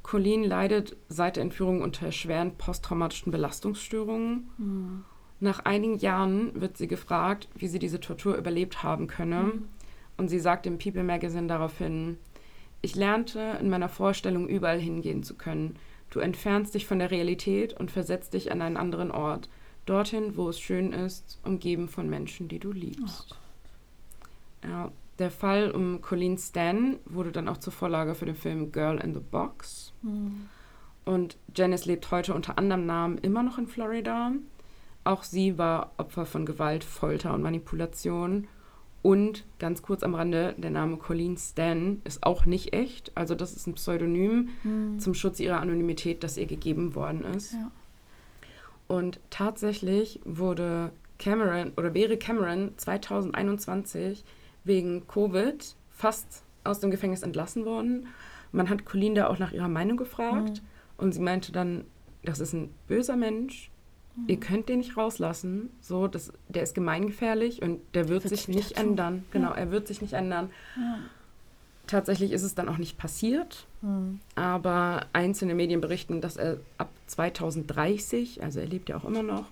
Colleen 0.02 0.44
leidet 0.44 0.96
seit 1.08 1.36
der 1.36 1.44
Entführung 1.44 1.82
unter 1.82 2.12
schweren 2.12 2.56
posttraumatischen 2.56 3.32
Belastungsstörungen. 3.32 4.50
Hm. 4.56 5.04
Nach 5.40 5.60
einigen 5.64 5.98
Jahren 5.98 6.60
wird 6.60 6.76
sie 6.76 6.88
gefragt, 6.88 7.48
wie 7.54 7.68
sie 7.68 7.78
diese 7.78 8.00
Tortur 8.00 8.36
überlebt 8.36 8.82
haben 8.82 9.06
könne. 9.06 9.52
Und 10.16 10.28
sie 10.28 10.38
sagt 10.38 10.66
im 10.66 10.78
People 10.78 11.02
Magazine 11.02 11.48
daraufhin, 11.48 12.18
ich 12.80 12.94
lernte 12.96 13.58
in 13.60 13.70
meiner 13.70 13.88
Vorstellung 13.88 14.48
überall 14.48 14.78
hingehen 14.78 15.22
zu 15.22 15.34
können. 15.34 15.76
Du 16.10 16.20
entfernst 16.20 16.74
dich 16.74 16.86
von 16.86 16.98
der 16.98 17.10
Realität 17.10 17.72
und 17.72 17.90
versetzt 17.90 18.34
dich 18.34 18.52
an 18.52 18.60
einen 18.60 18.76
anderen 18.76 19.10
Ort. 19.10 19.48
Dorthin, 19.86 20.36
wo 20.36 20.48
es 20.48 20.60
schön 20.60 20.92
ist, 20.92 21.40
umgeben 21.42 21.88
von 21.88 22.08
Menschen, 22.08 22.48
die 22.48 22.58
du 22.58 22.70
liebst. 22.70 23.36
Ja, 24.62 24.92
der 25.18 25.30
Fall 25.30 25.70
um 25.70 26.00
Colleen 26.00 26.38
Stan 26.38 26.98
wurde 27.04 27.32
dann 27.32 27.48
auch 27.48 27.58
zur 27.58 27.72
Vorlage 27.72 28.14
für 28.14 28.26
den 28.26 28.34
Film 28.34 28.72
Girl 28.72 28.98
in 28.98 29.14
the 29.14 29.20
Box. 29.20 29.92
Hm. 30.02 30.48
Und 31.04 31.36
Janice 31.54 31.86
lebt 31.86 32.10
heute 32.10 32.34
unter 32.34 32.58
anderem 32.58 32.86
Namen 32.86 33.18
immer 33.18 33.42
noch 33.42 33.58
in 33.58 33.66
Florida. 33.66 34.32
Auch 35.04 35.24
sie 35.24 35.58
war 35.58 35.92
Opfer 35.96 36.26
von 36.26 36.46
Gewalt, 36.46 36.84
Folter 36.84 37.34
und 37.34 37.42
Manipulation. 37.42 38.46
Und 39.02 39.44
ganz 39.58 39.82
kurz 39.82 40.04
am 40.04 40.14
Rande, 40.14 40.54
der 40.58 40.70
Name 40.70 40.96
Colleen 40.96 41.36
Stan 41.36 42.00
ist 42.04 42.24
auch 42.24 42.46
nicht 42.46 42.72
echt. 42.72 43.10
Also 43.16 43.34
das 43.34 43.52
ist 43.52 43.66
ein 43.66 43.74
Pseudonym 43.74 44.50
Hm. 44.62 45.00
zum 45.00 45.14
Schutz 45.14 45.40
ihrer 45.40 45.60
Anonymität, 45.60 46.22
das 46.22 46.36
ihr 46.36 46.46
gegeben 46.46 46.94
worden 46.94 47.24
ist. 47.24 47.52
Ja. 47.52 47.70
Und 48.86 49.20
tatsächlich 49.30 50.20
wurde 50.24 50.92
Cameron 51.18 51.72
oder 51.76 51.94
wäre 51.94 52.16
Cameron 52.16 52.72
2021 52.76 54.24
wegen 54.64 55.06
Covid 55.06 55.74
fast 55.90 56.42
aus 56.64 56.80
dem 56.80 56.90
Gefängnis 56.90 57.22
entlassen 57.22 57.64
worden. 57.64 58.06
Man 58.52 58.68
hat 58.68 58.84
Colleen 58.84 59.14
da 59.14 59.28
auch 59.28 59.38
nach 59.38 59.52
ihrer 59.52 59.68
Meinung 59.68 59.96
gefragt 59.96 60.62
und 60.98 61.12
sie 61.12 61.20
meinte 61.20 61.52
dann, 61.52 61.84
das 62.24 62.38
ist 62.40 62.52
ein 62.52 62.70
böser 62.86 63.16
Mensch. 63.16 63.70
Ihr 64.26 64.38
könnt 64.38 64.68
den 64.68 64.78
nicht 64.78 64.96
rauslassen. 64.98 65.70
So, 65.80 66.06
das, 66.06 66.32
der 66.48 66.62
ist 66.62 66.74
gemeingefährlich 66.74 67.62
und 67.62 67.80
der 67.94 68.08
wird, 68.08 68.24
Wird 68.24 68.28
sich 68.36 68.46
nicht 68.46 68.76
tun. 68.76 68.88
ändern. 68.90 69.24
Genau, 69.30 69.48
Ja. 69.50 69.56
er 69.56 69.70
wird 69.70 69.86
sich 69.88 70.02
nicht 70.02 70.12
ändern. 70.12 70.50
Ja. 70.76 70.98
Tatsächlich 71.86 72.30
ist 72.32 72.42
es 72.42 72.54
dann 72.54 72.68
auch 72.68 72.76
nicht 72.78 72.98
passiert. 72.98 73.66
Hm. 73.80 74.20
Aber 74.34 75.06
einzelne 75.14 75.54
Medien 75.54 75.80
berichten, 75.80 76.20
dass 76.20 76.36
er 76.36 76.58
ab 76.78 76.90
2030, 77.06 78.42
also 78.42 78.60
er 78.60 78.66
lebt 78.66 78.88
ja 78.90 78.96
auch 78.98 79.04
immer 79.04 79.22
noch, 79.22 79.46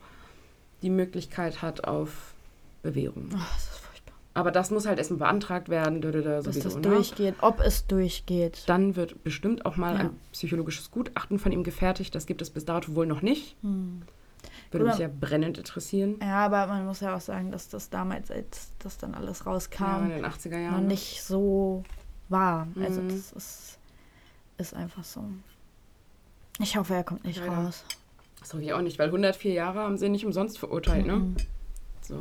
die 0.83 0.91
Möglichkeit 0.91 1.63
hat 1.63 1.85
auf 1.85 2.35
Bewährung. 2.83 3.31
Oh, 3.35 3.39
das 3.39 3.65
ist. 3.65 3.90
Aber 4.33 4.53
das 4.53 4.71
muss 4.71 4.87
halt 4.87 4.99
erstmal 4.99 5.19
beantragt 5.19 5.69
werden, 5.69 6.01
dö, 6.01 6.13
dö, 6.13 6.23
dö, 6.23 6.37
Dass 6.37 6.45
sowieso, 6.45 6.63
das 6.63 6.75
ne? 6.77 6.83
durchgeht, 6.83 7.35
ob 7.41 7.59
es 7.61 7.87
durchgeht. 7.87 8.63
Dann 8.67 8.95
wird 8.95 9.25
bestimmt 9.25 9.67
auch 9.67 9.77
mal 9.77 9.95
Ja. 9.95 10.01
ein 10.03 10.11
psychologisches 10.33 10.91
Gutachten 10.93 11.39
von 11.41 11.51
ihm 11.51 11.65
gefertigt. 11.65 12.15
Das 12.15 12.27
gibt 12.27 12.41
es 12.41 12.51
bis 12.51 12.65
dato 12.65 12.95
wohl 12.95 13.07
noch 13.07 13.23
nicht. 13.23 13.57
Hm. 13.63 14.03
Würde 14.71 14.85
Oder- 14.85 14.93
mich 14.95 15.01
ja 15.01 15.09
brennend 15.09 15.59
interessieren. 15.59 16.15
Ja, 16.23 16.47
aber 16.47 16.69
man 16.69 16.87
muss 16.87 17.01
ja 17.01 17.17
auch 17.17 17.21
sagen, 17.21 17.51
dass 17.51 17.69
das 17.69 17.91
damals, 17.91 18.31
als 18.31 18.71
das 18.79 18.99
dann 18.99 19.15
alles 19.15 19.41
Ja, 19.41 19.47
rauskam, 19.47 20.05
in 20.05 20.11
den 20.11 20.25
80er 20.25 20.59
Jahren. 20.59 20.83
noch 20.83 20.89
nicht 20.89 21.23
so 21.25 21.83
war. 22.29 22.69
Also 22.81 23.03
Mhm. 23.03 23.09
das 23.09 23.33
ist, 23.33 23.79
ist 24.59 24.75
einfach 24.75 25.03
so. 25.03 25.25
Ich 26.61 26.77
hoffe, 26.77 26.95
er 26.95 27.03
kommt 27.05 27.25
nicht 27.25 27.41
Leider. 27.41 27.53
raus. 27.53 27.85
So 28.45 28.61
wie 28.61 28.73
auch 28.73 28.81
nicht, 28.81 28.99
weil 29.01 29.11
104 29.11 29.53
Jahre 29.53 29.81
haben 29.81 29.99
sie 29.99 30.09
nicht 30.09 30.25
umsonst 30.25 30.59
verurteilt, 30.59 31.05
ne? 31.07 31.17
Mhm. 31.17 31.37
So. 32.01 32.19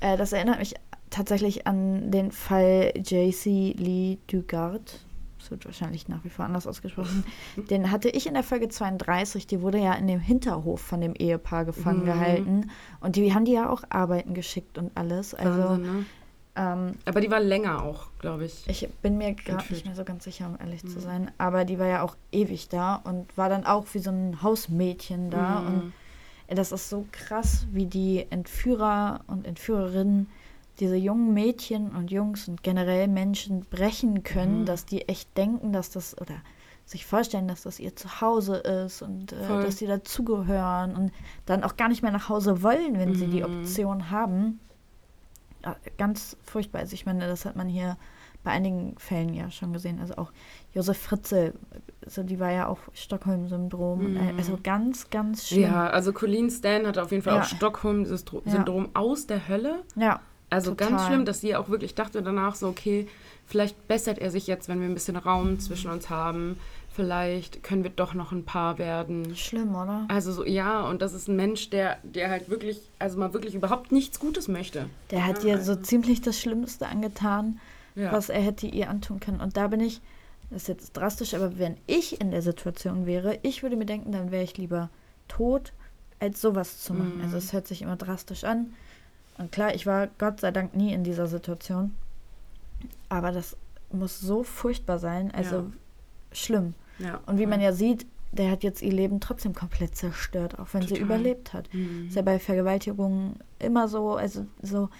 Äh, 0.00 0.16
das 0.16 0.32
erinnert 0.32 0.58
mich 0.58 0.74
tatsächlich 1.10 1.66
an 1.66 2.10
den 2.10 2.32
Fall 2.32 2.92
JC 2.96 3.74
Lee 3.78 4.18
Dugard. 4.26 5.00
Das 5.38 5.50
wird 5.52 5.64
wahrscheinlich 5.66 6.08
nach 6.08 6.24
wie 6.24 6.30
vor 6.30 6.44
anders 6.44 6.66
ausgesprochen. 6.66 7.24
Den 7.70 7.90
hatte 7.92 8.08
ich 8.08 8.26
in 8.26 8.34
der 8.34 8.42
Folge 8.42 8.68
32. 8.68 9.46
Die 9.46 9.60
wurde 9.62 9.78
ja 9.78 9.94
in 9.94 10.06
dem 10.08 10.18
Hinterhof 10.20 10.80
von 10.80 11.00
dem 11.00 11.14
Ehepaar 11.14 11.64
gefangen 11.64 12.00
Mhm. 12.00 12.04
gehalten. 12.06 12.70
Und 13.00 13.14
die 13.16 13.32
haben 13.32 13.44
die 13.44 13.52
ja 13.52 13.70
auch 13.70 13.84
arbeiten 13.88 14.34
geschickt 14.34 14.78
und 14.78 14.90
alles. 14.96 15.34
Also 15.34 15.58
Wahnsinn, 15.62 15.82
ne? 15.98 16.04
ähm, 16.56 16.92
Aber 17.04 17.20
die 17.20 17.30
war 17.30 17.38
länger 17.40 17.84
auch, 17.84 18.08
glaube 18.18 18.46
ich. 18.46 18.64
ich 18.68 18.88
bin 19.00 19.16
mir 19.16 19.32
gerade 19.34 19.52
Entführt. 19.58 19.70
nicht 19.70 19.86
mehr 19.86 19.94
so 19.94 20.02
ganz 20.04 20.24
sicher, 20.24 20.48
um 20.48 20.56
ehrlich 20.58 20.80
zu 20.82 20.98
Mhm. 20.98 21.02
sein. 21.02 21.30
Aber 21.38 21.64
die 21.64 21.78
war 21.78 21.86
ja 21.86 22.02
auch 22.02 22.16
ewig 22.32 22.68
da 22.68 22.96
und 22.96 23.34
war 23.38 23.48
dann 23.48 23.64
auch 23.64 23.86
wie 23.92 24.00
so 24.00 24.10
ein 24.10 24.42
Hausmädchen 24.42 25.30
da. 25.30 25.60
Mhm. 25.60 25.92
Und 26.48 26.58
Das 26.58 26.72
ist 26.72 26.88
so 26.88 27.06
krass, 27.12 27.66
wie 27.72 27.86
die 27.86 28.26
Entführer 28.30 29.20
und 29.28 29.46
Entführerinnen 29.46 30.28
diese 30.80 30.96
jungen 30.96 31.34
Mädchen 31.34 31.90
und 31.94 32.10
Jungs 32.10 32.48
und 32.48 32.62
generell 32.62 33.08
Menschen 33.08 33.60
brechen 33.60 34.22
können, 34.22 34.60
Mhm. 34.60 34.64
dass 34.66 34.86
die 34.86 35.08
echt 35.08 35.36
denken, 35.36 35.72
dass 35.72 35.90
das 35.90 36.16
oder 36.20 36.36
sich 36.84 37.04
vorstellen, 37.04 37.48
dass 37.48 37.62
das 37.64 37.78
ihr 37.80 37.94
Zuhause 37.96 38.56
ist 38.56 39.02
und 39.02 39.32
äh, 39.32 39.46
dass 39.46 39.76
sie 39.76 39.86
dazugehören 39.86 40.96
und 40.96 41.12
dann 41.44 41.62
auch 41.64 41.76
gar 41.76 41.88
nicht 41.88 42.02
mehr 42.02 42.12
nach 42.12 42.28
Hause 42.30 42.62
wollen, 42.62 42.98
wenn 42.98 43.14
sie 43.14 43.26
die 43.28 43.42
Mhm. 43.42 43.58
Option 43.60 44.10
haben. 44.10 44.60
Ja, 45.64 45.76
ganz 45.98 46.36
furchtbar. 46.42 46.78
Also 46.80 46.94
ich 46.94 47.04
meine, 47.04 47.26
das 47.26 47.44
hat 47.44 47.56
man 47.56 47.68
hier 47.68 47.96
bei 48.44 48.52
einigen 48.52 48.96
Fällen 48.98 49.34
ja 49.34 49.50
schon 49.50 49.72
gesehen. 49.72 49.98
Also 50.00 50.16
auch 50.16 50.30
Josef 50.72 50.96
Fritze, 50.96 51.52
so 52.06 52.22
die 52.22 52.38
war 52.38 52.52
ja 52.52 52.68
auch 52.68 52.78
Stockholm-Syndrom. 52.94 54.06
und, 54.06 54.16
äh, 54.16 54.32
Mhm. 54.32 54.38
Also 54.38 54.58
ganz, 54.62 55.10
ganz 55.10 55.48
schlimm. 55.48 55.62
Ja, 55.64 55.88
also 55.90 56.12
Colleen 56.12 56.48
Stan 56.48 56.86
hatte 56.86 57.02
auf 57.02 57.10
jeden 57.10 57.22
Fall 57.24 57.34
Ja. 57.34 57.40
auch 57.42 57.44
Stockholm-Syndrom 57.44 58.90
aus 58.94 59.26
der 59.26 59.48
Hölle. 59.48 59.82
Ja, 59.96 60.20
Also 60.50 60.70
Total. 60.70 60.90
ganz 60.90 61.06
schlimm, 61.06 61.24
dass 61.24 61.40
sie 61.40 61.54
auch 61.56 61.68
wirklich 61.68 61.94
dachte 61.94 62.22
danach 62.22 62.54
so, 62.54 62.68
okay, 62.68 63.06
vielleicht 63.46 63.86
bessert 63.88 64.18
er 64.18 64.30
sich 64.30 64.46
jetzt, 64.46 64.68
wenn 64.68 64.80
wir 64.80 64.88
ein 64.88 64.94
bisschen 64.94 65.16
Raum 65.16 65.58
zwischen 65.60 65.90
uns 65.90 66.08
haben. 66.10 66.58
Vielleicht 66.90 67.62
können 67.62 67.84
wir 67.84 67.90
doch 67.90 68.14
noch 68.14 68.32
ein 68.32 68.44
Paar 68.44 68.78
werden. 68.78 69.36
schlimm, 69.36 69.74
oder? 69.74 70.04
Also 70.08 70.32
so, 70.32 70.44
ja, 70.44 70.80
und 70.82 71.00
das 71.00 71.12
ist 71.12 71.28
ein 71.28 71.36
Mensch, 71.36 71.70
der, 71.70 71.98
der 72.02 72.28
halt 72.30 72.48
wirklich, 72.50 72.80
also 72.98 73.18
mal 73.18 73.32
wirklich 73.32 73.54
überhaupt 73.54 73.92
nichts 73.92 74.18
Gutes 74.18 74.48
möchte. 74.48 74.86
Der 75.10 75.24
hat 75.26 75.44
Ja, 75.44 75.50
ihr 75.50 75.62
so 75.62 75.72
also- 75.72 75.82
ziemlich 75.82 76.22
das 76.22 76.40
Schlimmste 76.40 76.86
angetan, 76.88 77.60
Ja. 77.94 78.10
was 78.12 78.30
er 78.30 78.40
hätte 78.40 78.66
ihr 78.66 78.90
antun 78.90 79.20
können. 79.20 79.40
Und 79.40 79.56
da 79.56 79.68
bin 79.68 79.78
ich, 79.80 80.00
das 80.50 80.62
ist 80.62 80.68
jetzt 80.68 80.92
drastisch, 80.96 81.34
aber 81.34 81.58
wenn 81.58 81.76
ich 81.86 82.20
in 82.20 82.30
der 82.32 82.42
Situation 82.42 83.06
wäre, 83.06 83.38
ich 83.42 83.62
würde 83.62 83.76
mir 83.76 83.86
denken, 83.86 84.10
dann 84.12 84.30
wäre 84.32 84.42
ich 84.42 84.56
lieber 84.56 84.88
tot, 85.28 85.72
als 86.20 86.40
sowas 86.40 86.82
zu 86.82 86.94
machen. 86.94 87.18
Mhm. 87.18 87.22
Also 87.24 87.36
es 87.36 87.52
hört 87.52 87.68
sich 87.68 87.82
immer 87.82 87.96
drastisch 87.96 88.42
an. 88.44 88.72
Und 89.38 89.52
klar, 89.52 89.74
ich 89.74 89.86
war 89.86 90.08
Gott 90.18 90.40
sei 90.40 90.50
Dank 90.50 90.74
nie 90.74 90.92
in 90.92 91.04
dieser 91.04 91.26
Situation. 91.26 91.94
Aber 93.08 93.32
das 93.32 93.56
muss 93.92 94.20
so 94.20 94.42
furchtbar 94.42 94.98
sein, 94.98 95.32
also 95.32 95.56
Ja. 95.56 95.66
schlimm. 96.32 96.74
ja. 96.98 97.20
Und 97.26 97.38
wie 97.38 97.46
man 97.46 97.60
ja 97.60 97.72
sieht, 97.72 98.06
der 98.32 98.50
hat 98.50 98.62
jetzt 98.62 98.82
ihr 98.82 98.92
Leben 98.92 99.20
trotzdem 99.20 99.54
komplett 99.54 99.96
zerstört, 99.96 100.58
auch 100.58 100.66
wenn 100.72 100.82
sie 100.82 100.88
Total. 100.88 101.02
überlebt 101.04 101.54
hat. 101.54 101.72
Mhm. 101.72 102.08
Ist 102.08 102.16
ja 102.16 102.22
bei 102.22 102.38
Vergewaltigungen 102.38 103.36
immer 103.58 103.88
so, 103.88 104.16
also 104.16 104.46
so, 104.60 104.90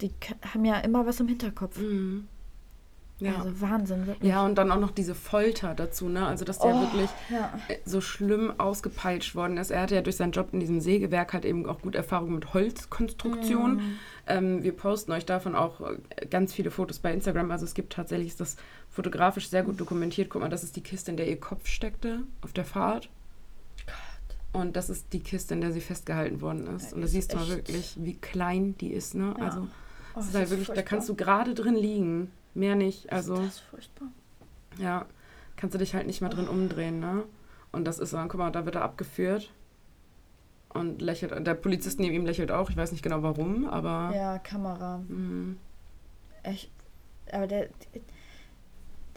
die 0.00 0.10
haben 0.54 0.64
ja 0.64 0.78
immer 0.78 1.04
was 1.06 1.20
im 1.20 1.28
Hinterkopf. 1.28 1.78
Mhm. 1.78 2.28
Ja. 3.24 3.36
Also 3.38 3.60
Wahnsinn, 3.60 4.06
wirklich. 4.06 4.28
ja, 4.30 4.44
und 4.44 4.56
dann 4.56 4.70
auch 4.72 4.80
noch 4.80 4.90
diese 4.90 5.14
Folter 5.14 5.74
dazu, 5.74 6.08
ne? 6.08 6.26
Also, 6.26 6.44
dass 6.44 6.58
der 6.58 6.74
Oh, 6.74 6.80
wirklich 6.82 7.10
ja. 7.30 7.52
äh, 7.68 7.76
so 7.84 8.00
schlimm 8.00 8.52
ausgepeitscht 8.58 9.34
worden 9.34 9.56
ist. 9.56 9.70
Er 9.70 9.82
hatte 9.82 9.94
ja 9.94 10.00
durch 10.02 10.16
seinen 10.16 10.32
Job 10.32 10.48
in 10.52 10.60
diesem 10.60 10.80
Sägewerk 10.80 11.32
halt 11.32 11.44
eben 11.44 11.66
auch 11.66 11.80
gut 11.82 11.94
Erfahrung 11.94 12.34
mit 12.34 12.52
Holzkonstruktion. 12.54 13.74
Mhm. 13.76 13.98
Ähm, 14.26 14.62
wir 14.62 14.72
posten 14.76 15.12
euch 15.12 15.26
davon 15.26 15.54
auch 15.54 15.80
äh, 15.80 16.26
ganz 16.26 16.52
viele 16.52 16.70
Fotos 16.70 16.98
bei 16.98 17.12
Instagram. 17.12 17.50
Also 17.50 17.64
es 17.64 17.74
gibt 17.74 17.92
tatsächlich, 17.92 18.28
ist 18.28 18.40
das 18.40 18.56
fotografisch 18.90 19.48
sehr 19.48 19.62
gut 19.62 19.80
dokumentiert. 19.80 20.28
Guck 20.30 20.42
mal, 20.42 20.48
das 20.48 20.64
ist 20.64 20.76
die 20.76 20.82
Kiste, 20.82 21.10
in 21.10 21.16
der 21.16 21.28
ihr 21.28 21.40
Kopf 21.40 21.66
steckte 21.66 22.20
auf 22.42 22.52
der 22.52 22.64
Fahrt. 22.64 23.08
Und 24.52 24.76
das 24.76 24.90
ist 24.90 25.12
die 25.14 25.20
Kiste, 25.20 25.54
in 25.54 25.62
der 25.62 25.72
sie 25.72 25.80
festgehalten 25.80 26.42
worden 26.42 26.66
ist. 26.76 26.90
Ja, 26.90 26.96
Und 26.96 27.02
da 27.02 27.08
siehst 27.08 27.32
du 27.32 27.38
mal 27.38 27.48
wirklich, 27.48 27.94
wie 27.98 28.14
klein 28.14 28.74
die 28.78 28.92
ist, 28.92 29.14
ne? 29.14 29.34
Ja. 29.38 29.44
Also 29.46 29.68
Oh, 30.14 30.20
ist 30.20 30.34
halt 30.34 30.44
ist 30.44 30.50
wirklich, 30.50 30.68
da 30.68 30.82
kannst 30.82 31.08
du 31.08 31.14
gerade 31.14 31.54
drin 31.54 31.74
liegen. 31.74 32.30
Mehr 32.54 32.74
nicht. 32.74 33.12
Also 33.12 33.36
Das 33.36 33.46
ist 33.46 33.60
furchtbar. 33.60 34.08
ja, 34.78 35.06
kannst 35.56 35.74
du 35.74 35.78
dich 35.78 35.94
halt 35.94 36.06
nicht 36.06 36.20
mehr 36.20 36.30
drin 36.30 36.48
umdrehen, 36.48 37.00
ne? 37.00 37.24
Und 37.72 37.84
das 37.86 37.98
ist 37.98 38.10
so, 38.10 38.18
guck 38.18 38.34
mal, 38.34 38.50
da 38.50 38.64
wird 38.64 38.74
er 38.74 38.82
abgeführt. 38.82 39.50
Und 40.68 41.02
lächelt, 41.02 41.46
der 41.46 41.54
Polizist 41.54 42.00
neben 42.00 42.14
ihm 42.14 42.26
lächelt 42.26 42.50
auch. 42.50 42.70
Ich 42.70 42.76
weiß 42.76 42.92
nicht 42.92 43.02
genau 43.02 43.22
warum, 43.22 43.66
aber. 43.68 44.14
Ja, 44.14 44.38
Kamera. 44.38 44.98
Mhm. 45.08 45.58
Echt. 46.42 46.70
Aber 47.30 47.46
der, 47.46 47.68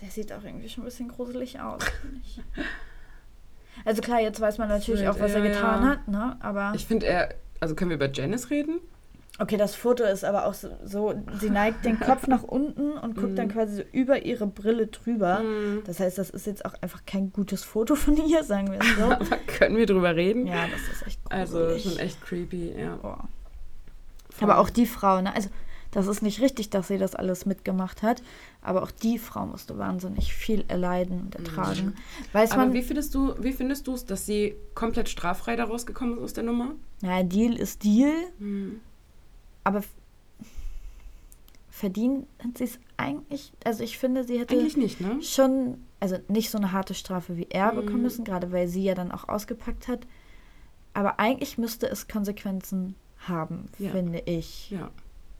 der 0.01 0.09
sieht 0.09 0.31
auch 0.33 0.43
irgendwie 0.43 0.69
schon 0.69 0.83
ein 0.83 0.85
bisschen 0.85 1.07
gruselig 1.07 1.59
aus, 1.59 1.83
finde 2.01 2.21
ich. 2.23 2.41
Also 3.83 4.01
klar, 4.01 4.21
jetzt 4.21 4.39
weiß 4.39 4.57
man 4.57 4.69
natürlich 4.69 5.05
auch, 5.05 5.19
was 5.19 5.33
er 5.33 5.41
getan 5.41 5.83
ja. 5.83 5.89
hat, 5.89 6.07
ne? 6.07 6.37
Aber. 6.39 6.71
Ich 6.75 6.85
finde 6.85 7.07
er. 7.07 7.35
Also 7.59 7.75
können 7.75 7.89
wir 7.89 7.95
über 7.95 8.09
Janice 8.09 8.49
reden? 8.49 8.79
Okay, 9.37 9.57
das 9.57 9.75
Foto 9.75 10.03
ist 10.05 10.23
aber 10.23 10.45
auch 10.45 10.53
so, 10.53 10.69
so 10.85 11.13
sie 11.41 11.49
neigt 11.49 11.83
den 11.83 11.99
Kopf 11.99 12.25
nach 12.27 12.43
unten 12.43 12.91
und 12.93 13.15
guckt 13.17 13.37
dann 13.37 13.47
Mhm. 13.47 13.51
quasi 13.51 13.75
so 13.77 13.83
über 13.91 14.23
ihre 14.25 14.47
Brille 14.47 14.87
drüber. 14.87 15.41
Mhm. 15.41 15.81
Das 15.85 15.99
heißt, 15.99 16.17
das 16.17 16.29
ist 16.29 16.47
jetzt 16.47 16.63
auch 16.65 16.73
einfach 16.81 17.01
kein 17.05 17.33
gutes 17.33 17.63
Foto 17.63 17.95
von 17.95 18.15
ihr, 18.15 18.43
sagen 18.45 18.71
wir 18.71 18.79
es 18.79 18.95
so. 18.97 19.03
Aber 19.11 19.37
können 19.47 19.75
wir 19.77 19.85
drüber 19.85 20.15
reden? 20.15 20.47
ja, 20.47 20.65
das 20.67 20.81
ist 20.95 21.05
echt 21.07 21.19
Also 21.29 21.59
gruselig. 21.59 21.83
schon 21.83 21.99
echt 21.99 22.21
creepy, 22.21 22.73
ja. 22.79 22.95
Boah. 22.95 23.27
Aber 24.41 24.57
auch 24.59 24.69
die 24.69 24.85
Frau, 24.85 25.21
ne? 25.21 25.33
Also, 25.35 25.49
das 25.91 26.07
ist 26.07 26.21
nicht 26.21 26.41
richtig, 26.41 26.69
dass 26.69 26.89
sie 26.89 26.97
das 26.97 27.15
alles 27.15 27.45
mitgemacht 27.45 28.03
hat. 28.03 28.21
Aber 28.61 28.83
auch 28.83 28.91
die 28.91 29.17
Frau 29.17 29.45
musste 29.45 29.77
wahnsinnig 29.77 30.33
viel 30.33 30.65
erleiden 30.67 31.21
und 31.21 31.35
ertragen. 31.35 31.93
Weiß 32.33 32.51
Aber 32.51 32.65
man, 32.65 32.73
wie 32.73 32.81
findest 32.81 33.15
du, 33.15 33.33
wie 33.39 33.53
findest 33.53 33.87
du 33.87 33.93
es, 33.93 34.05
dass 34.05 34.25
sie 34.25 34.55
komplett 34.73 35.07
straffrei 35.07 35.55
da 35.55 35.63
rausgekommen 35.65 36.17
ist 36.17 36.23
aus 36.23 36.33
der 36.33 36.43
Nummer? 36.43 36.71
naja, 37.01 37.23
Deal 37.23 37.53
ist 37.55 37.83
Deal, 37.85 38.11
Mhm. 38.39 38.81
Aber 39.65 39.83
verdient 41.69 42.27
sie 42.57 42.63
es 42.63 42.79
eigentlich. 42.97 43.51
Also, 43.65 43.83
ich 43.83 43.97
finde, 43.97 44.23
sie 44.23 44.39
hätte 44.39 44.55
Eigentlich 44.55 44.77
nicht, 44.77 45.01
ne? 45.01 45.21
schon, 45.21 45.83
also 45.99 46.17
nicht 46.29 46.49
so 46.49 46.57
eine 46.57 46.71
harte 46.71 46.93
Strafe 46.93 47.35
wie 47.35 47.47
er 47.49 47.73
bekommen 47.73 47.97
Mhm. 47.97 48.01
müssen, 48.03 48.25
gerade 48.25 48.51
weil 48.51 48.67
sie 48.67 48.83
ja 48.83 48.95
dann 48.95 49.11
auch 49.11 49.27
ausgepackt 49.27 49.87
hat. 49.89 50.07
Aber 50.93 51.19
eigentlich 51.19 51.57
müsste 51.57 51.87
es 51.89 52.07
Konsequenzen 52.07 52.95
haben, 53.27 53.65
Ja. 53.79 53.91
finde 53.91 54.19
ich. 54.25 54.69
Ja. 54.71 54.89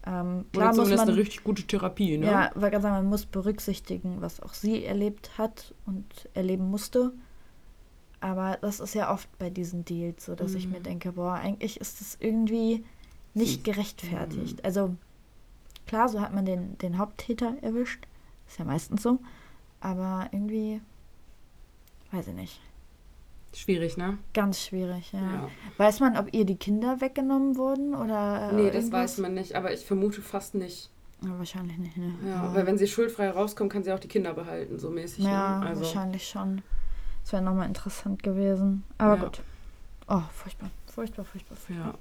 Ähm, 0.04 0.44
klar 0.52 0.74
muss 0.74 0.90
man, 0.90 1.00
eine 1.00 1.16
richtig 1.16 1.42
gute 1.42 1.62
Therapie, 1.62 2.18
ne? 2.18 2.26
ja, 2.26 2.50
weil 2.54 2.70
ganz 2.70 2.82
sagen, 2.82 2.94
man 2.94 3.06
muss 3.06 3.24
berücksichtigen, 3.26 4.20
was 4.20 4.40
auch 4.40 4.52
sie 4.54 4.84
erlebt 4.84 5.38
hat 5.38 5.74
und 5.86 6.04
erleben 6.34 6.70
musste. 6.70 7.12
Aber 8.20 8.58
das 8.60 8.80
ist 8.80 8.94
ja 8.94 9.12
oft 9.12 9.28
bei 9.38 9.50
diesen 9.50 9.84
Deals 9.84 10.26
so, 10.26 10.34
dass 10.34 10.54
ich 10.54 10.68
mir 10.70 10.78
Mhm. 10.80 10.84
denke, 10.84 11.12
boah, 11.12 11.34
eigentlich 11.34 11.80
ist 11.80 12.00
es 12.00 12.16
irgendwie 12.20 12.84
nicht 13.36 13.58
Hm. 13.58 13.62
gerechtfertigt. 13.72 14.64
Also 14.64 14.96
klar, 15.86 16.08
so 16.08 16.20
hat 16.20 16.34
man 16.34 16.44
den, 16.44 16.76
den 16.78 16.98
Haupttäter 16.98 17.54
erwischt. 17.62 18.06
Ist 18.48 18.58
ja 18.58 18.64
meistens 18.64 19.02
so. 19.02 19.18
Aber 19.80 20.28
irgendwie, 20.32 20.80
weiß 22.12 22.28
ich 22.28 22.34
nicht. 22.34 22.60
Schwierig, 23.54 23.96
ne? 23.96 24.18
Ganz 24.34 24.60
schwierig, 24.60 25.12
ja. 25.12 25.20
Ja. 25.20 25.48
Weiß 25.78 26.00
man, 26.00 26.16
ob 26.16 26.32
ihr 26.34 26.44
die 26.44 26.56
Kinder 26.56 27.00
weggenommen 27.00 27.56
wurden 27.56 27.94
oder. 27.94 28.50
Äh, 28.50 28.54
Nee, 28.54 28.66
das 28.66 28.74
irgendwas? 28.74 28.92
weiß 29.12 29.18
man 29.18 29.34
nicht, 29.34 29.54
aber 29.54 29.72
ich 29.72 29.84
vermute 29.86 30.20
fast 30.20 30.54
nicht. 30.54 30.90
Ja, 31.22 31.38
wahrscheinlich 31.38 31.78
nicht, 31.78 31.96
ne? 31.96 32.12
Ja, 32.26 32.42
Aber- 32.42 32.54
weil 32.56 32.66
wenn 32.66 32.76
sie 32.76 32.86
schuldfrei 32.86 33.30
rauskommt, 33.30 33.72
kann 33.72 33.82
sie 33.82 33.92
auch 33.92 33.98
die 33.98 34.08
Kinder 34.08 34.34
behalten, 34.34 34.78
so 34.78 34.90
mäßig. 34.90 35.24
Ja, 35.24 35.60
ne? 35.60 35.66
also, 35.66 35.80
wahrscheinlich 35.82 36.28
schon. 36.28 36.60
Das 37.22 37.32
wäre 37.32 37.42
nochmal 37.42 37.66
interessant 37.68 38.22
gewesen. 38.22 38.84
Aber 38.98 39.16
Ja. 39.16 39.22
gut. 39.24 39.42
Oh, 40.08 40.22
furchtbar. 40.32 40.70
Furchtbar, 40.86 41.24
furchtbar, 41.24 41.56
furchtbar. 41.56 41.86
Ja. 41.86 41.94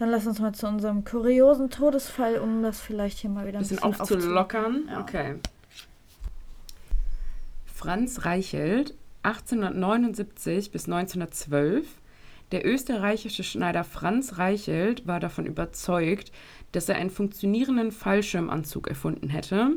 Dann 0.00 0.08
lass 0.08 0.26
uns 0.26 0.40
mal 0.40 0.54
zu 0.54 0.66
unserem 0.66 1.04
kuriosen 1.04 1.68
Todesfall, 1.68 2.38
um 2.38 2.62
das 2.62 2.80
vielleicht 2.80 3.18
hier 3.18 3.28
mal 3.28 3.46
wieder 3.46 3.58
ein 3.58 3.62
Bisschen 3.62 3.76
bisschen, 3.76 4.00
aufzulockern. 4.00 4.88
Ja. 4.88 5.00
Okay. 5.02 5.34
Franz 7.66 8.24
Reichelt, 8.24 8.94
1879 9.24 10.70
bis 10.70 10.86
1912. 10.86 11.86
Der 12.50 12.66
österreichische 12.66 13.44
Schneider 13.44 13.84
Franz 13.84 14.38
Reichelt 14.38 15.06
war 15.06 15.20
davon 15.20 15.44
überzeugt, 15.44 16.32
dass 16.72 16.88
er 16.88 16.96
einen 16.96 17.10
funktionierenden 17.10 17.92
Fallschirmanzug 17.92 18.88
erfunden 18.88 19.28
hätte. 19.28 19.72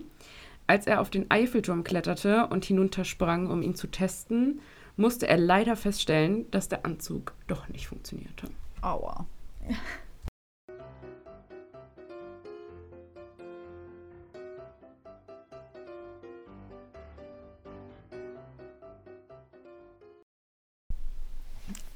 Als 0.67 0.87
er 0.87 1.01
auf 1.01 1.09
den 1.09 1.29
Eiffelturm 1.31 1.83
kletterte 1.83 2.47
und 2.47 2.63
hinuntersprang, 2.63 3.47
um 3.47 3.61
ihn 3.61 3.75
zu 3.75 3.87
testen, 3.87 4.61
musste 4.95 5.27
er 5.27 5.37
leider 5.37 5.75
feststellen, 5.75 6.49
dass 6.51 6.69
der 6.69 6.85
Anzug 6.85 7.33
doch 7.47 7.67
nicht 7.67 7.87
funktionierte. 7.87 8.47
Aua. 8.81 9.25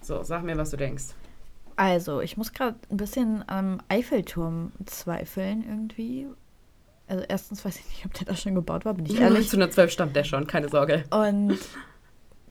So, 0.08 0.24
sag 0.24 0.44
mir, 0.44 0.56
was 0.58 0.70
du 0.72 0.78
denkst. 0.78 1.08
Also, 1.76 2.22
ich 2.22 2.38
muss 2.38 2.54
gerade 2.54 2.78
ein 2.90 2.96
bisschen 2.96 3.44
am 3.50 3.82
Eiffelturm 3.90 4.72
zweifeln 4.86 5.66
irgendwie. 5.68 6.28
Also 7.10 7.26
erstens 7.28 7.66
weiß 7.66 7.78
ich 7.78 7.86
nicht, 7.90 8.06
ob 8.06 8.14
der 8.14 8.28
da 8.28 8.36
schon 8.38 8.56
gebaut 8.56 8.86
war, 8.86 8.94
bin 8.94 9.06
ich 9.06 9.12
ehrlich. 9.20 9.52
1912 9.52 9.92
stand 9.92 10.16
der 10.16 10.24
schon, 10.24 10.48
keine 10.48 10.70
Sorge. 10.70 11.04
Und 11.10 11.58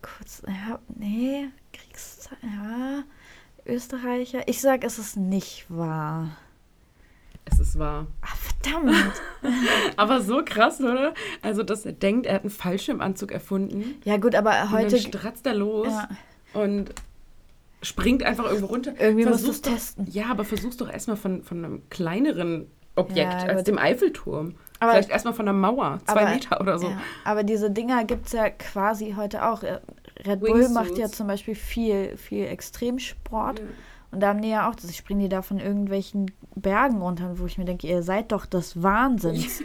kurz, 0.02 0.42
ja, 0.46 0.78
nee, 0.94 1.48
Kriegszeit, 1.72 2.36
ja, 2.42 3.04
Österreicher. 3.64 4.46
Ich 4.48 4.60
sag, 4.60 4.84
es 4.84 4.98
ist 4.98 5.16
nicht 5.16 5.64
wahr. 5.70 6.36
Es 7.46 7.58
ist 7.58 7.78
wahr. 7.78 8.06
Ach, 8.20 8.36
verdammt. 8.36 9.12
Aber 9.96 10.20
so 10.20 10.42
krass, 10.44 10.78
oder? 10.80 11.14
Also, 11.40 11.62
dass 11.62 11.86
er 11.86 11.92
denkt, 11.92 12.26
er 12.26 12.34
hat 12.34 12.42
einen 12.42 12.50
Fallschirmanzug 12.50 13.32
erfunden. 13.32 13.94
Ja, 14.04 14.18
gut, 14.18 14.34
aber 14.34 14.70
heute. 14.72 14.84
Und 14.84 14.92
dann 14.92 15.00
stratzt 15.00 15.46
er 15.46 15.54
los 15.54 15.88
Ja, 15.88 16.08
und 16.52 16.92
springt 17.82 18.22
einfach 18.22 18.44
irgendwo 18.46 18.66
runter. 18.66 18.92
irgendwie 18.98 19.24
musst 19.26 19.40
du 19.42 19.46
Versuch's 19.52 19.56
es 19.56 19.62
doch- 19.62 19.72
testen. 19.72 20.06
Ja, 20.10 20.26
aber 20.30 20.44
versuch's 20.44 20.76
doch 20.76 20.90
erstmal 20.92 21.16
von, 21.16 21.42
von 21.42 21.64
einem 21.64 21.82
kleineren 21.90 22.66
Objekt 22.96 23.18
Ja, 23.32 23.38
als 23.48 23.64
dem 23.64 23.78
Eiffelturm. 23.78 24.54
Aber- 24.80 24.92
Vielleicht 24.92 25.10
erstmal 25.10 25.34
von 25.34 25.48
einer 25.48 25.56
Mauer, 25.58 26.00
zwei 26.06 26.22
aber- 26.22 26.30
Meter 26.34 26.60
oder 26.60 26.78
so. 26.78 26.88
Ja, 26.88 26.98
aber 27.24 27.44
diese 27.44 27.70
Dinger 27.70 28.04
gibt 28.04 28.26
es 28.26 28.32
ja 28.32 28.50
quasi 28.50 29.14
heute 29.16 29.46
auch. 29.46 29.62
Red 29.62 30.40
Bull 30.40 30.54
Wingsuits. 30.54 30.72
macht 30.74 30.98
ja 30.98 31.08
zum 31.08 31.26
Beispiel 31.26 31.54
viel, 31.54 32.16
viel 32.16 32.46
Extremsport. 32.46 33.58
Ja. 33.60 33.64
Und 34.16 34.20
da 34.20 34.28
haben 34.28 34.40
die 34.40 34.48
ja 34.48 34.66
auch, 34.70 34.74
das 34.74 34.96
springen 34.96 35.20
die 35.20 35.28
da 35.28 35.42
von 35.42 35.60
irgendwelchen 35.60 36.30
Bergen 36.54 37.02
runter, 37.02 37.38
wo 37.38 37.44
ich 37.44 37.58
mir 37.58 37.66
denke, 37.66 37.86
ihr 37.86 38.02
seid 38.02 38.32
doch 38.32 38.46
des 38.46 38.82
Wahnsinns. 38.82 39.62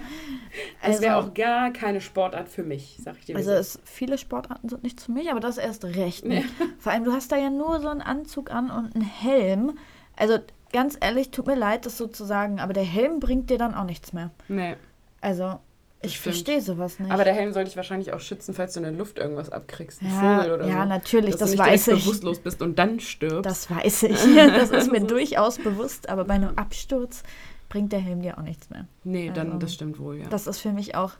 Das 0.82 1.00
wäre 1.02 1.16
Also- 1.16 1.30
auch 1.30 1.34
gar 1.34 1.72
keine 1.72 2.02
Sportart 2.02 2.50
für 2.50 2.64
mich, 2.64 2.98
sag 3.02 3.18
ich 3.18 3.26
dir. 3.28 3.38
Also 3.38 3.52
es 3.52 3.76
es, 3.76 3.80
viele 3.86 4.18
Sportarten 4.18 4.68
sind 4.68 4.84
nicht 4.84 5.00
für 5.00 5.14
mich, 5.14 5.32
aber 5.32 5.40
das 5.40 5.58
erst 5.58 5.86
recht 5.86 6.26
nicht. 6.26 6.50
Vor 6.80 6.92
allem, 6.92 7.06
du 7.06 7.14
hast 7.14 7.32
da 7.32 7.38
ja 7.38 7.50
nur 7.50 7.80
so 7.80 7.88
einen 7.88 8.02
Anzug 8.02 8.52
an 8.52 8.70
und 8.70 8.94
einen 8.94 9.06
Helm. 9.06 9.78
Also 10.18 10.38
ganz 10.74 10.98
ehrlich, 11.00 11.32
tut 11.32 11.48
mir 11.48 11.56
leid, 11.56 11.86
das 11.86 11.98
so 11.98 12.08
zu 12.08 12.26
sagen, 12.26 12.60
aber 12.60 12.74
der 12.74 12.84
Helm 12.84 13.22
bringt 13.22 13.50
dir 13.50 13.58
dann 13.58 13.74
auch 13.74 13.86
nichts 13.86 14.12
mehr. 14.12 14.32
nee. 14.50 14.76
Also 15.22 15.60
ich 16.04 16.20
verstehe 16.20 16.62
sowas 16.62 17.00
nicht. 17.00 17.12
Aber 17.12 17.24
der 17.24 17.34
Helm 17.34 17.54
soll 17.54 17.66
dich 17.66 17.76
wahrscheinlich 17.76 18.12
auch 18.14 18.20
schützen, 18.20 18.54
falls 18.54 18.74
du 18.74 18.80
in 18.80 18.84
der 18.84 18.92
Luft 18.94 19.20
irgendwas 19.20 19.52
abkriegst. 19.52 20.02
Ein 20.02 20.10
Ja, 20.10 20.38
Vogel 20.40 20.54
oder 20.54 20.68
ja, 20.68 20.84
so. 20.84 20.90
natürlich, 20.90 21.32
dass 21.32 21.40
das 21.42 21.52
du 21.52 21.58
nicht 21.58 21.66
weiß 21.66 21.88
ich. 21.90 22.04
bewusstlos 22.06 22.40
bist 22.40 22.62
und 22.62 22.80
dann 22.80 23.00
stirbst. 23.00 23.46
Das 23.46 23.70
weiß 23.70 24.04
ich. 24.04 24.18
Das 24.36 24.72
ist 24.72 24.92
mir 24.92 25.02
durchaus 25.02 25.58
bewusst, 25.60 26.10
aber 26.10 26.26
bei 26.26 26.34
einem 26.36 26.58
Absturz 26.58 27.24
bringt 27.70 27.92
der 27.92 28.00
Helm 28.00 28.22
dir 28.22 28.38
auch 28.38 28.44
nichts 28.44 28.70
mehr. 28.70 28.86
nee, 29.04 29.32
dann, 29.34 29.48
Also, 29.48 29.60
das 29.60 29.74
stimmt 29.74 30.00
wohl, 30.00 30.18
ja. 30.18 30.28
Das 30.30 30.48
ist 30.48 30.60
für 30.60 30.72
mich 30.74 30.96
auch. 30.96 31.12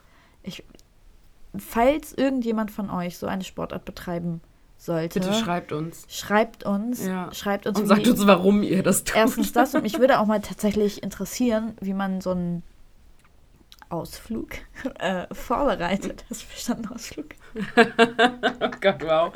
Ich, 0.44 0.64
falls 1.58 2.14
irgendjemand 2.14 2.72
von 2.72 2.90
euch 2.90 3.18
so 3.18 3.28
eine 3.28 3.44
Sportart 3.44 3.86
betreiben 3.86 4.42
sollte, 4.78 5.20
Bitte 5.20 5.34
schreibt 5.34 5.72
uns. 5.72 6.06
schreibt 6.10 6.64
uns, 6.64 7.06
Ja. 7.06 7.32
schreibt 7.34 7.68
uns 7.68 7.80
Und 7.80 7.86
sagt 7.88 8.08
uns, 8.08 8.26
warum 8.26 8.64
ihr 8.64 8.82
das 8.84 9.04
tut. 9.04 9.16
erstens 9.16 9.54
das 9.54 9.76
und 9.76 9.84
mich 9.84 10.00
würde 10.00 10.20
auch 10.20 10.26
mal 10.26 10.42
tatsächlich 10.42 11.04
interessieren, 11.04 11.74
wie 11.82 11.94
man 11.94 12.20
so 12.22 12.32
einen 12.32 12.64
Ausflug 13.92 14.54
äh, 15.00 15.26
vorbereitet. 15.34 16.26
Hast 16.30 16.42
du 16.44 16.46
verstanden, 16.48 16.88
Ausflug? 16.88 17.28
oh 17.78 18.72
Gott, 18.82 19.04
wow. 19.04 19.34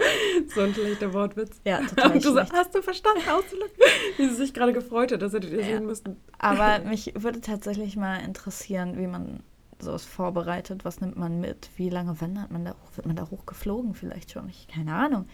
So 0.54 0.62
ein 0.62 0.74
schlechter 0.74 1.14
Wortwitz. 1.14 1.60
Ja, 1.66 1.82
total 1.82 2.12
Und 2.12 2.16
du 2.26 2.32
schlecht. 2.32 2.36
sagst, 2.50 2.54
hast 2.54 2.76
du 2.76 2.82
verstanden, 2.82 3.30
Ausflug? 3.30 3.70
Wie 4.18 4.30
sie 4.30 4.36
sich 4.36 4.54
gerade 4.54 4.74
gefreut 4.74 5.12
hat, 5.12 5.22
dass 5.22 5.34
hättet 5.34 5.52
ihr 5.52 5.60
Ja. 5.60 5.66
sehen 5.66 5.86
müssen. 5.86 6.18
Aber 6.40 6.80
mich 6.80 7.14
würde 7.16 7.42
tatsächlich 7.42 7.96
mal 7.98 8.18
interessieren, 8.24 8.98
wie 8.98 9.08
man 9.08 9.42
sowas 9.80 10.06
vorbereitet. 10.06 10.86
Was 10.86 11.02
nimmt 11.02 11.18
man 11.18 11.42
mit? 11.42 11.70
Wie 11.76 11.90
lange 11.90 12.20
wandert 12.22 12.50
man 12.52 12.64
da 12.66 12.72
hoch? 12.72 12.96
Wird 12.96 13.08
man 13.08 13.16
da 13.18 13.30
hochgeflogen 13.30 13.94
vielleicht 13.94 14.32
schon? 14.32 14.48
Ich, 14.50 14.68
keine 14.68 14.94
Ahnung. 14.96 15.28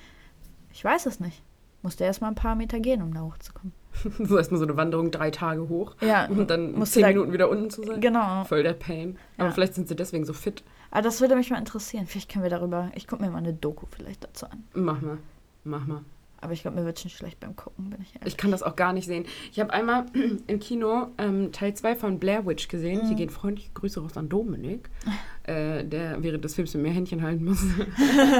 Ich 0.74 0.84
weiß 0.84 1.06
es 1.06 1.20
nicht. 1.20 1.44
Musste 1.84 2.04
erst 2.06 2.22
mal 2.22 2.28
ein 2.30 2.36
paar 2.36 2.56
Meter 2.56 2.80
gehen, 2.80 3.02
um 3.02 3.14
da 3.14 3.22
hochzukommen. 3.22 3.74
So 4.20 4.38
erstmal 4.38 4.60
so 4.60 4.66
eine 4.66 4.78
Wanderung 4.78 5.12
drei 5.12 5.32
Tage 5.32 5.68
hoch 5.70 5.96
Ja, 6.02 6.26
und 6.28 6.50
dann 6.50 6.84
zehn 6.86 7.06
Minuten 7.08 7.34
wieder 7.34 7.50
unten 7.50 7.70
zu 7.70 7.84
sein. 7.84 8.00
Genau. 8.02 8.44
Voll 8.46 8.64
der 8.64 8.74
Pain. 8.74 9.18
Aber 9.38 9.48
Ja. 9.50 9.54
vielleicht 9.54 9.76
sind 9.76 9.88
sie 9.88 9.96
deswegen 9.96 10.26
so 10.26 10.34
fit. 10.34 10.64
Aber 10.92 11.02
das 11.02 11.22
würde 11.22 11.36
mich 11.36 11.50
mal 11.50 11.58
interessieren. 11.58 12.06
Vielleicht 12.08 12.32
können 12.32 12.44
wir 12.44 12.50
darüber. 12.50 12.92
Ich 12.96 13.08
gucke 13.08 13.22
mir 13.24 13.30
mal 13.30 13.38
eine 13.40 13.54
Doku 13.54 13.86
vielleicht 13.90 14.24
dazu 14.24 14.46
an. 14.48 14.64
Mach 14.74 15.02
mal. 15.02 15.18
Mach 15.64 15.86
mal. 15.88 16.02
Aber 16.42 16.54
ich 16.54 16.64
glaube, 16.64 16.80
mir 16.80 16.86
wird 16.86 17.00
schon 17.00 17.12
schlecht 17.12 17.40
beim 17.40 17.56
Gucken, 17.56 17.92
bin 17.92 18.02
ich 18.02 18.16
ehrlich. 18.16 18.34
Ich 18.34 18.38
kann 18.38 18.50
das 18.50 18.64
auch 18.64 18.76
gar 18.76 18.94
nicht 18.94 19.06
sehen. 19.06 19.26
Ich 19.52 19.60
habe 19.60 19.72
einmal 19.72 20.08
im 20.48 20.60
Kino 20.60 21.08
ähm, 21.20 21.52
Teil 21.52 21.76
2 21.76 21.96
von 21.96 22.20
Blair 22.20 22.46
Witch 22.48 22.68
gesehen. 22.68 23.04
Mhm. 23.04 23.08
Hier 23.08 23.16
gehen 23.16 23.30
freundliche 23.30 23.70
Grüße 23.76 24.02
raus 24.02 24.18
an 24.18 24.28
Dominik, 24.28 24.90
äh, 25.44 25.86
der 25.86 26.22
während 26.24 26.44
des 26.44 26.56
Films 26.56 26.74
mit 26.74 26.84
mir 26.84 26.92
Händchen 26.92 27.22
halten 27.22 27.46
muss. 27.46 27.64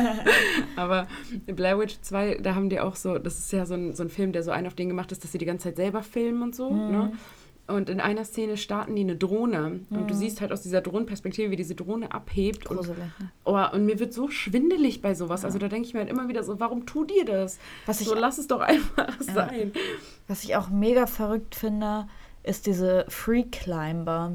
Aber 0.76 1.08
Blair 1.46 1.78
Witch 1.78 2.02
2, 2.02 2.40
da 2.42 2.56
haben 2.56 2.70
die 2.70 2.80
auch 2.80 2.96
so, 2.96 3.20
das 3.20 3.38
ist 3.38 3.52
ja 3.52 3.68
so 3.68 3.76
ein, 3.76 3.94
so 3.94 4.04
ein 4.04 4.10
Film, 4.10 4.32
der 4.32 4.42
so 4.42 4.50
einen 4.52 4.66
auf 4.66 4.74
den 4.74 4.90
gemacht 4.90 5.12
ist, 5.12 5.24
dass 5.24 5.32
sie 5.32 5.38
die 5.38 5.46
ganze 5.46 5.66
Zeit 5.66 5.76
selber 5.76 6.02
filmen 6.02 6.42
und 6.42 6.56
so. 6.56 6.72
Mhm. 6.72 6.92
Ne? 6.92 7.12
Und 7.68 7.90
in 7.90 8.02
einer 8.02 8.26
Szene 8.26 8.58
starten 8.58 8.96
die 8.96 9.02
eine 9.04 9.16
Drohne. 9.16 9.80
Und 9.90 10.10
du 10.10 10.14
siehst 10.14 10.42
halt 10.42 10.52
aus 10.52 10.62
dieser 10.62 10.82
Drohnenperspektive, 10.82 11.52
wie 11.52 11.56
diese 11.56 11.76
Drohne 11.76 12.12
abhebt. 12.12 12.68
Und, 12.70 12.78
Gruselig. 12.78 12.98
Ne? 12.98 13.32
oh, 13.46 13.58
und 13.72 13.86
mir 13.86 14.00
wird 14.00 14.14
so 14.14 14.30
schwindelig 14.30 15.02
bei 15.02 15.14
sowas. 15.14 15.46
Also 15.46 15.58
da 15.58 15.68
denke 15.70 15.88
ich 15.88 15.94
mir 15.94 16.02
halt 16.02 16.10
immer 16.10 16.28
wieder 16.28 16.44
so, 16.44 16.60
warum 16.60 16.86
tut 16.86 17.12
ihr 17.12 17.24
das? 17.24 17.60
Was 17.86 18.02
ich, 18.02 18.08
so, 18.08 18.16
lass 18.16 18.38
es 18.40 18.48
doch 18.48 18.60
einfach 18.60 19.08
Ja. 19.28 19.34
sein. 19.34 19.72
was 20.28 20.44
ich 20.44 20.56
auch 20.58 20.70
mega 20.70 21.06
verrückt 21.08 21.56
finde, 21.56 22.08
ist 22.44 22.66
diese 22.66 23.06
Free 23.08 23.44
Climber. 23.44 24.34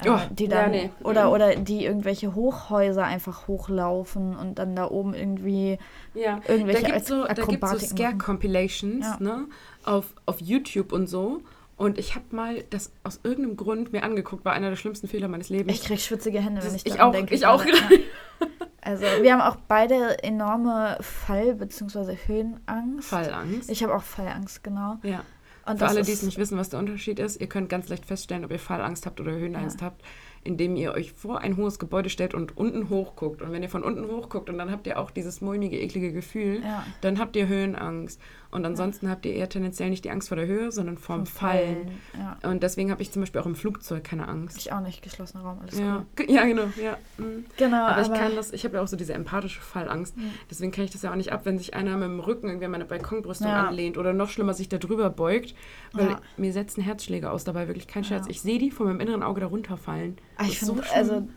Äh, 0.00 0.10
Oh, 0.10 0.18
die 0.30 0.44
ja, 0.44 0.50
dann, 0.62 0.70
nee. 0.70 0.90
oder, 1.02 1.32
oder 1.32 1.56
die 1.56 1.84
irgendwelche 1.84 2.34
Hochhäuser 2.34 3.04
einfach 3.04 3.48
hochlaufen 3.48 4.36
und 4.36 4.58
dann 4.60 4.76
da 4.76 4.88
oben 4.88 5.12
irgendwie 5.12 5.76
Ja, 6.14 6.40
irgendwelche 6.46 6.82
da 6.82 6.88
gibt 6.88 7.00
es 7.02 7.08
so, 7.08 7.22
da 7.24 7.34
gibt's 7.34 7.40
so 7.46 7.52
Akrobatiken 7.52 7.88
machen. 7.88 7.96
Scare-Compilations 8.18 9.04
Ja. 9.06 9.16
ne, 9.20 9.44
auf, 9.84 10.14
auf 10.24 10.40
YouTube 10.40 10.92
und 10.92 11.08
so. 11.08 11.42
Und 11.78 11.96
ich 11.98 12.14
habe 12.16 12.24
mal 12.32 12.64
das 12.70 12.92
aus 13.04 13.20
irgendeinem 13.22 13.56
Grund 13.56 13.92
mir 13.92 14.02
angeguckt, 14.02 14.44
war 14.44 14.52
einer 14.52 14.68
der 14.68 14.76
schlimmsten 14.76 15.08
Fehler 15.08 15.28
meines 15.28 15.48
Lebens. 15.48 15.72
Ich 15.78 15.84
krieg 15.84 16.00
schwitzige 16.00 16.40
Hände, 16.40 16.62
wenn 16.62 16.74
ich 16.74 16.84
ich 16.84 16.92
daran 16.94 17.08
auch, 17.08 17.12
denke. 17.12 17.34
ich 17.34 17.46
auch 17.46 17.64
gerade. 17.64 17.94
Ja. 17.94 18.00
Also 18.80 19.04
wir 19.04 19.34
haben 19.34 19.42
auch 19.42 19.56
beide 19.68 20.22
enorme 20.22 20.96
Fall- 21.02 21.54
bzw. 21.56 22.16
Höhenangst. 22.26 23.08
Fallangst. 23.08 23.70
Ich 23.70 23.82
habe 23.82 23.94
auch 23.94 24.02
Fallangst, 24.02 24.62
genau. 24.64 24.96
ja. 25.02 25.24
Und 25.66 25.80
Für 25.80 25.88
alle, 25.88 26.00
die 26.02 26.12
es 26.12 26.22
nicht 26.22 26.38
wissen, 26.38 26.56
was 26.56 26.70
der 26.70 26.78
Unterschied 26.78 27.18
ist, 27.18 27.38
ihr 27.38 27.48
könnt 27.48 27.68
ganz 27.68 27.90
leicht 27.90 28.06
feststellen, 28.06 28.46
ob 28.46 28.50
ihr 28.50 28.58
Fallangst 28.58 29.04
habt 29.04 29.20
oder 29.20 29.32
Höhenangst 29.32 29.82
habt, 29.82 30.02
indem 30.42 30.76
ihr 30.76 30.92
euch 30.92 31.12
vor 31.12 31.40
ein 31.40 31.58
hohes 31.58 31.78
Gebäude 31.78 32.08
stellt 32.08 32.32
und 32.32 32.56
unten 32.56 32.88
hochguckt. 32.88 33.42
Und 33.42 33.52
wenn 33.52 33.62
ihr 33.62 33.68
von 33.68 33.82
unten 33.82 34.06
hochguckt 34.06 34.48
und 34.48 34.56
dann 34.56 34.70
habt 34.70 34.86
ihr 34.86 34.98
auch 34.98 35.10
dieses 35.10 35.42
mulmige, 35.42 35.78
eklige 35.78 36.10
Gefühl, 36.12 36.62
Ja. 36.64 36.86
dann 37.02 37.18
habt 37.18 37.36
ihr 37.36 37.48
Höhenangst. 37.48 38.18
Und 38.50 38.64
ansonsten 38.64 39.10
habt 39.10 39.26
ihr 39.26 39.34
eher 39.34 39.48
tendenziell 39.50 39.90
nicht 39.90 40.06
die 40.06 40.10
Angst 40.10 40.28
vor 40.28 40.36
der 40.38 40.46
Höhe, 40.46 40.72
sondern 40.72 40.96
vom, 40.96 41.26
vom 41.26 41.26
Fallen. 41.26 41.90
Ja. 42.16 42.38
Und 42.50 42.62
deswegen 42.62 42.90
habe 42.90 43.02
ich 43.02 43.12
zum 43.12 43.20
Beispiel 43.20 43.42
auch 43.42 43.46
im 43.46 43.54
Flugzeug 43.54 44.04
keine 44.04 44.26
Angst. 44.26 44.56
Ich 44.56 44.72
auch 44.72 44.80
nicht, 44.80 45.02
geschlossener 45.02 45.42
Raum, 45.44 45.58
alles 45.60 45.78
Ja, 45.78 46.06
ge- 46.16 46.32
ja 46.34 46.46
genau. 46.46 46.62
Ja. 46.82 46.96
mhm. 47.18 47.44
Genau, 47.58 47.76
Aber, 47.84 47.96
aber, 47.96 48.00
ich 48.14 48.18
kann 48.20 48.34
das, 48.36 48.52
ich 48.54 48.64
habe 48.64 48.76
ja 48.76 48.82
auch 48.82 48.88
so 48.88 48.96
diese 48.96 49.12
empathische 49.12 49.60
Fallangst. 49.60 50.14
Deswegen 50.50 50.72
kann 50.72 50.84
ich 50.84 50.90
das 50.90 51.02
ja 51.02 51.10
auch 51.10 51.16
nicht 51.16 51.30
ab, 51.30 51.42
wenn 51.44 51.58
sich 51.58 51.74
einer 51.74 51.96
mit 51.98 52.08
dem 52.08 52.20
Rücken 52.20 52.46
irgendwie 52.48 52.64
an 52.64 52.70
meine 52.70 52.86
Balkonbrüstung 52.86 53.48
Ja. 53.48 53.66
anlehnt 53.68 53.98
oder 53.98 54.14
noch 54.14 54.30
schlimmer 54.30 54.54
sich 54.54 54.70
da 54.70 54.78
drüber 54.78 55.10
beugt. 55.10 55.54
Weil 55.92 56.08
Ja. 56.08 56.20
mir 56.38 56.52
setzen 56.54 56.80
Herzschläge 56.82 57.30
aus 57.30 57.44
dabei, 57.44 57.66
wirklich 57.68 57.86
kein 57.86 58.04
Scherz. 58.04 58.24
Ja. 58.24 58.30
Ich 58.30 58.40
sehe 58.40 58.58
die 58.58 58.70
von 58.70 58.86
meinem 58.86 59.00
inneren 59.00 59.22
Auge 59.22 59.42
da 59.42 59.46
runterfallen. 59.48 60.16
Ah, 60.38 60.44
ich 60.48 60.60
so 60.60 60.72
finde, 60.72 60.84
schlimm. 60.88 60.98
also 60.98 61.28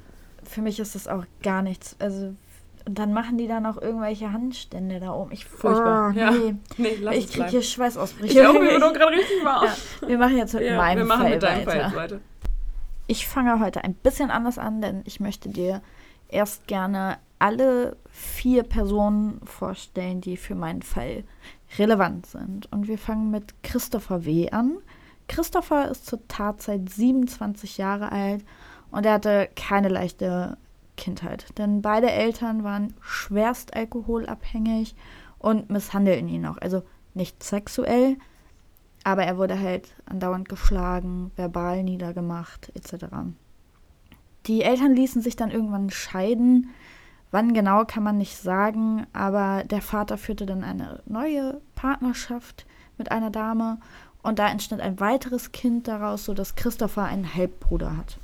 für 0.43 0.62
mich 0.62 0.80
ist 0.80 0.95
das 0.95 1.10
auch 1.10 1.26
gar 1.43 1.62
nichts. 1.62 1.97
Also 2.00 2.36
und 2.87 2.97
dann 2.99 3.13
machen 3.13 3.37
die 3.37 3.47
dann 3.47 3.65
auch 3.65 3.81
irgendwelche 3.81 4.31
Handstände 4.33 4.99
da 4.99 5.13
oben. 5.13 5.31
Ich 5.31 5.45
Furchtbar. 5.45 6.11
Oh, 6.13 6.17
Ja. 6.17 6.31
nee. 6.31 6.55
Nee, 6.77 6.97
lass 7.01 7.15
Ich 7.15 7.31
kriege 7.31 7.47
hier 7.47 7.61
Schweißausbrüche. 7.61 8.31
Ich 8.39 8.45
auch, 8.47 8.53
mir 8.53 8.61
wird 8.61 8.79
gerade 8.95 9.11
richtig 9.15 9.43
warm. 9.43 9.65
ja, 10.01 10.07
wir 10.07 10.17
machen 10.17 10.37
jetzt 10.37 10.53
mit 10.53 10.63
Ja, 10.63 10.77
meinem 10.77 10.97
wir 10.99 11.05
machen 11.05 11.21
Fall 11.21 11.29
mit 11.31 11.43
deinem 11.43 11.65
weiter. 11.67 11.89
Fall 11.89 11.95
weiter. 11.95 12.19
Ich 13.07 13.27
fange 13.27 13.59
heute 13.59 13.83
ein 13.83 13.93
bisschen 13.93 14.31
anders 14.31 14.57
an, 14.57 14.81
denn 14.81 15.01
ich 15.05 15.19
möchte 15.19 15.49
dir 15.49 15.81
erst 16.29 16.67
gerne 16.67 17.17
alle 17.39 17.97
vier 18.09 18.63
Personen 18.63 19.41
vorstellen, 19.45 20.21
die 20.21 20.37
für 20.37 20.55
meinen 20.55 20.81
Fall 20.81 21.23
relevant 21.77 22.25
sind. 22.27 22.71
Und 22.71 22.87
wir 22.87 22.97
fangen 22.97 23.31
mit 23.31 23.53
Christopher 23.63 24.25
W. 24.25 24.49
an. 24.51 24.77
Christopher 25.27 25.89
ist 25.89 26.05
zur 26.05 26.25
Tatzeit 26.27 26.89
27 26.89 27.77
Jahre 27.77 28.11
alt 28.11 28.43
und 28.91 29.05
er 29.05 29.13
hatte 29.13 29.49
keine 29.55 29.87
leichte 29.89 30.57
Kindheit, 30.97 31.58
denn 31.58 31.82
beide 31.82 32.12
Eltern 32.12 32.63
waren 32.63 32.93
schwerst 33.01 33.75
alkoholabhängig 33.75 34.95
und 35.39 35.69
misshandelten 35.69 36.27
ihn 36.27 36.45
auch. 36.45 36.58
Also 36.58 36.84
nicht 37.13 37.43
sexuell, 37.43 38.17
aber 39.04 39.23
er 39.23 39.38
wurde 39.38 39.60
halt 39.60 39.95
andauernd 40.06 40.47
geschlagen, 40.47 41.32
verbal 41.36 41.84
niedergemacht, 41.84 42.71
etc. 42.75 43.06
Die 44.47 44.62
Eltern 44.62 44.93
ließen 44.95 45.21
sich 45.21 45.36
dann 45.36 45.51
irgendwann 45.51 45.89
scheiden, 45.89 46.69
Wann 47.32 47.54
genau 47.54 47.86
kann 47.86 48.04
man 48.04 48.17
nicht 48.17 48.38
sagen, 48.38 49.08
aber 49.13 49.63
der 49.63 49.82
Vater 49.82 50.17
führte 50.17 50.45
dann 50.45 50.65
eine 50.65 51.01
neue 51.06 51.62
Partnerschaft 51.75 52.65
mit 52.97 53.10
einer 53.10 53.32
Dame 53.32 53.80
und 54.21 54.38
da 54.38 54.49
entstand 54.49 54.82
ein 54.82 54.99
weiteres 54.99 55.54
Kind 55.54 55.88
daraus, 55.88 56.25
sodass 56.25 56.56
Christopher 56.56 57.06
einen 57.06 57.34
Halbbruder 57.34 57.95
hat. 57.95 58.19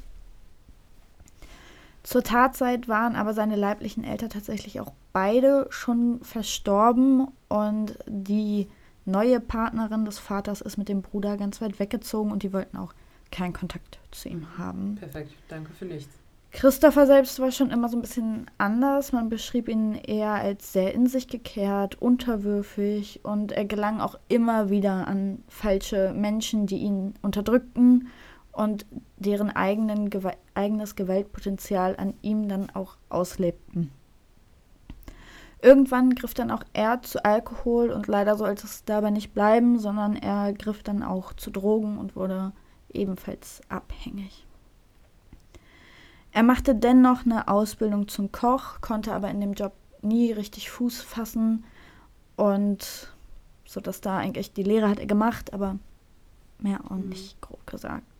Zur 2.08 2.24
Tatzeit 2.24 2.88
waren 2.88 3.18
aber 3.18 3.34
seine 3.34 3.58
leiblichen 3.58 4.06
Eltern 4.06 4.30
tatsächlich 4.30 4.80
auch 4.80 4.94
beide 5.12 5.68
schon 5.72 6.22
verstorben 6.22 7.28
und 7.50 8.00
die 8.08 8.70
neue 9.04 9.42
Partnerin 9.42 10.06
des 10.06 10.18
Vaters 10.18 10.62
ist 10.62 10.78
mit 10.78 10.88
dem 10.88 11.02
Bruder 11.02 11.36
ganz 11.36 11.60
weit 11.60 11.82
weggezogen 11.82 12.32
und 12.32 12.44
die 12.44 12.54
wollten 12.54 12.78
auch 12.78 12.94
keinen 13.30 13.52
Kontakt 13.52 14.00
zu 14.12 14.30
ihm 14.30 14.58
haben. 14.58 14.96
Perfekt, 14.96 15.34
danke 15.50 15.74
für 15.74 15.84
nichts. 15.84 16.16
Christopher 16.52 17.08
selbst 17.08 17.42
war 17.42 17.52
schon 17.52 17.72
immer 17.72 17.90
so 17.90 17.98
ein 17.98 18.02
bisschen 18.02 18.50
anders. 18.58 19.12
Man 19.12 19.28
beschrieb 19.28 19.68
ihn 19.68 19.96
eher 19.96 20.32
als 20.32 20.72
sehr 20.72 20.94
in 20.94 21.08
sich 21.08 21.28
gekehrt, 21.28 22.02
unterwürfig 22.02 23.20
und 23.24 23.52
er 23.52 23.66
gelang 23.66 24.00
auch 24.00 24.18
immer 24.30 24.70
wieder 24.70 25.10
an 25.10 25.44
falsche 25.50 26.14
Menschen, 26.14 26.68
die 26.68 26.78
ihn 26.78 27.16
unterdrückten 27.22 28.08
und 28.58 28.88
deren 29.18 29.52
eigenen, 29.52 30.10
eigenes 30.56 30.96
Gewaltpotenzial 30.96 31.96
an 31.96 32.16
ihm 32.24 32.50
dann 32.50 32.72
auch 32.72 32.98
auslebten. 33.08 33.92
Irgendwann 35.62 36.16
griff 36.16 36.34
dann 36.34 36.50
auch 36.50 36.64
er 36.74 37.04
zu 37.04 37.24
Alkohol 37.24 37.92
und 37.92 38.08
leider 38.08 38.36
sollte 38.36 38.66
es 38.66 38.84
dabei 38.84 39.12
nicht 39.12 39.36
bleiben, 39.36 39.78
sondern 39.78 40.16
er 40.16 40.54
griff 40.54 40.82
dann 40.82 41.04
auch 41.04 41.34
zu 41.34 41.52
Drogen 41.52 42.00
und 42.00 42.16
wurde 42.16 42.52
ebenfalls 42.92 43.62
abhängig. 43.70 44.48
Er 46.32 46.44
machte 46.44 46.74
dennoch 46.74 47.26
eine 47.26 47.48
Ausbildung 47.48 48.08
zum 48.08 48.32
Koch, 48.32 48.82
konnte 48.82 49.14
aber 49.14 49.30
in 49.30 49.40
dem 49.40 49.54
Job 49.54 49.74
nie 50.02 50.32
richtig 50.32 50.72
Fuß 50.72 51.02
fassen 51.02 51.64
und 52.36 53.14
so 53.66 53.82
dass 53.82 54.02
da 54.02 54.18
eigentlich 54.18 54.54
die 54.54 54.64
Lehre 54.64 54.90
hat 54.90 55.00
er 55.00 55.06
gemacht, 55.06 55.54
aber 55.54 55.78
mehr 56.58 56.80
auch 56.86 56.96
mhm. 56.96 57.10
nicht 57.10 57.40
grob 57.40 57.68
gesagt. 57.68 58.17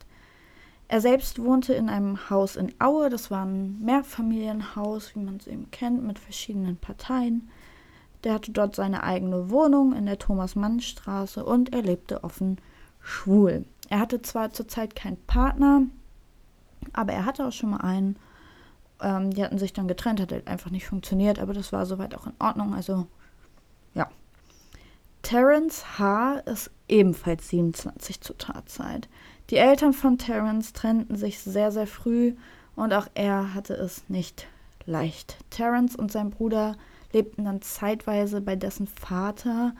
Er 0.90 1.02
selbst 1.02 1.38
wohnte 1.38 1.74
in 1.74 1.90
einem 1.90 2.30
Haus 2.30 2.56
in 2.56 2.72
Aue, 2.80 3.10
das 3.10 3.30
war 3.30 3.44
ein 3.44 3.78
Mehrfamilienhaus, 3.80 5.14
wie 5.14 5.20
man 5.20 5.36
es 5.36 5.46
eben 5.46 5.70
kennt, 5.70 6.02
mit 6.02 6.18
verschiedenen 6.18 6.78
Parteien. 6.78 7.50
Der 8.24 8.32
hatte 8.32 8.52
dort 8.52 8.74
seine 8.74 9.02
eigene 9.02 9.50
Wohnung 9.50 9.94
in 9.94 10.06
der 10.06 10.18
Thomas-Mann-Straße 10.18 11.44
und 11.44 11.74
er 11.74 11.82
lebte 11.82 12.24
offen 12.24 12.58
schwul. 13.00 13.66
Er 13.90 14.00
hatte 14.00 14.22
zwar 14.22 14.52
zurzeit 14.52 14.96
keinen 14.96 15.22
Partner, 15.26 15.82
aber 16.94 17.12
er 17.12 17.26
hatte 17.26 17.46
auch 17.46 17.52
schon 17.52 17.70
mal 17.70 17.82
einen. 17.82 18.16
Ähm, 19.00 19.30
die 19.30 19.44
hatten 19.44 19.58
sich 19.58 19.74
dann 19.74 19.88
getrennt, 19.88 20.20
hat 20.20 20.32
halt 20.32 20.48
einfach 20.48 20.70
nicht 20.70 20.86
funktioniert, 20.86 21.38
aber 21.38 21.52
das 21.52 21.72
war 21.72 21.86
soweit 21.86 22.14
auch 22.14 22.26
in 22.26 22.34
Ordnung. 22.38 22.74
Also, 22.74 23.06
ja. 23.94 24.08
Terence 25.22 25.98
H. 25.98 26.38
ist 26.46 26.70
ebenfalls 26.88 27.48
27 27.50 28.20
zur 28.22 28.38
Tatzeit. 28.38 29.08
Die 29.50 29.56
Eltern 29.56 29.92
von 29.92 30.18
Terence 30.18 30.72
trennten 30.72 31.16
sich 31.16 31.38
sehr, 31.38 31.72
sehr 31.72 31.86
früh 31.86 32.34
und 32.76 32.92
auch 32.92 33.08
er 33.14 33.54
hatte 33.54 33.74
es 33.74 34.08
nicht 34.08 34.46
leicht. 34.84 35.38
Terence 35.50 35.96
und 35.96 36.12
sein 36.12 36.30
Bruder 36.30 36.76
lebten 37.12 37.44
dann 37.44 37.62
zeitweise 37.62 38.40
bei 38.40 38.56
dessen 38.56 38.86
Vater 38.86 39.74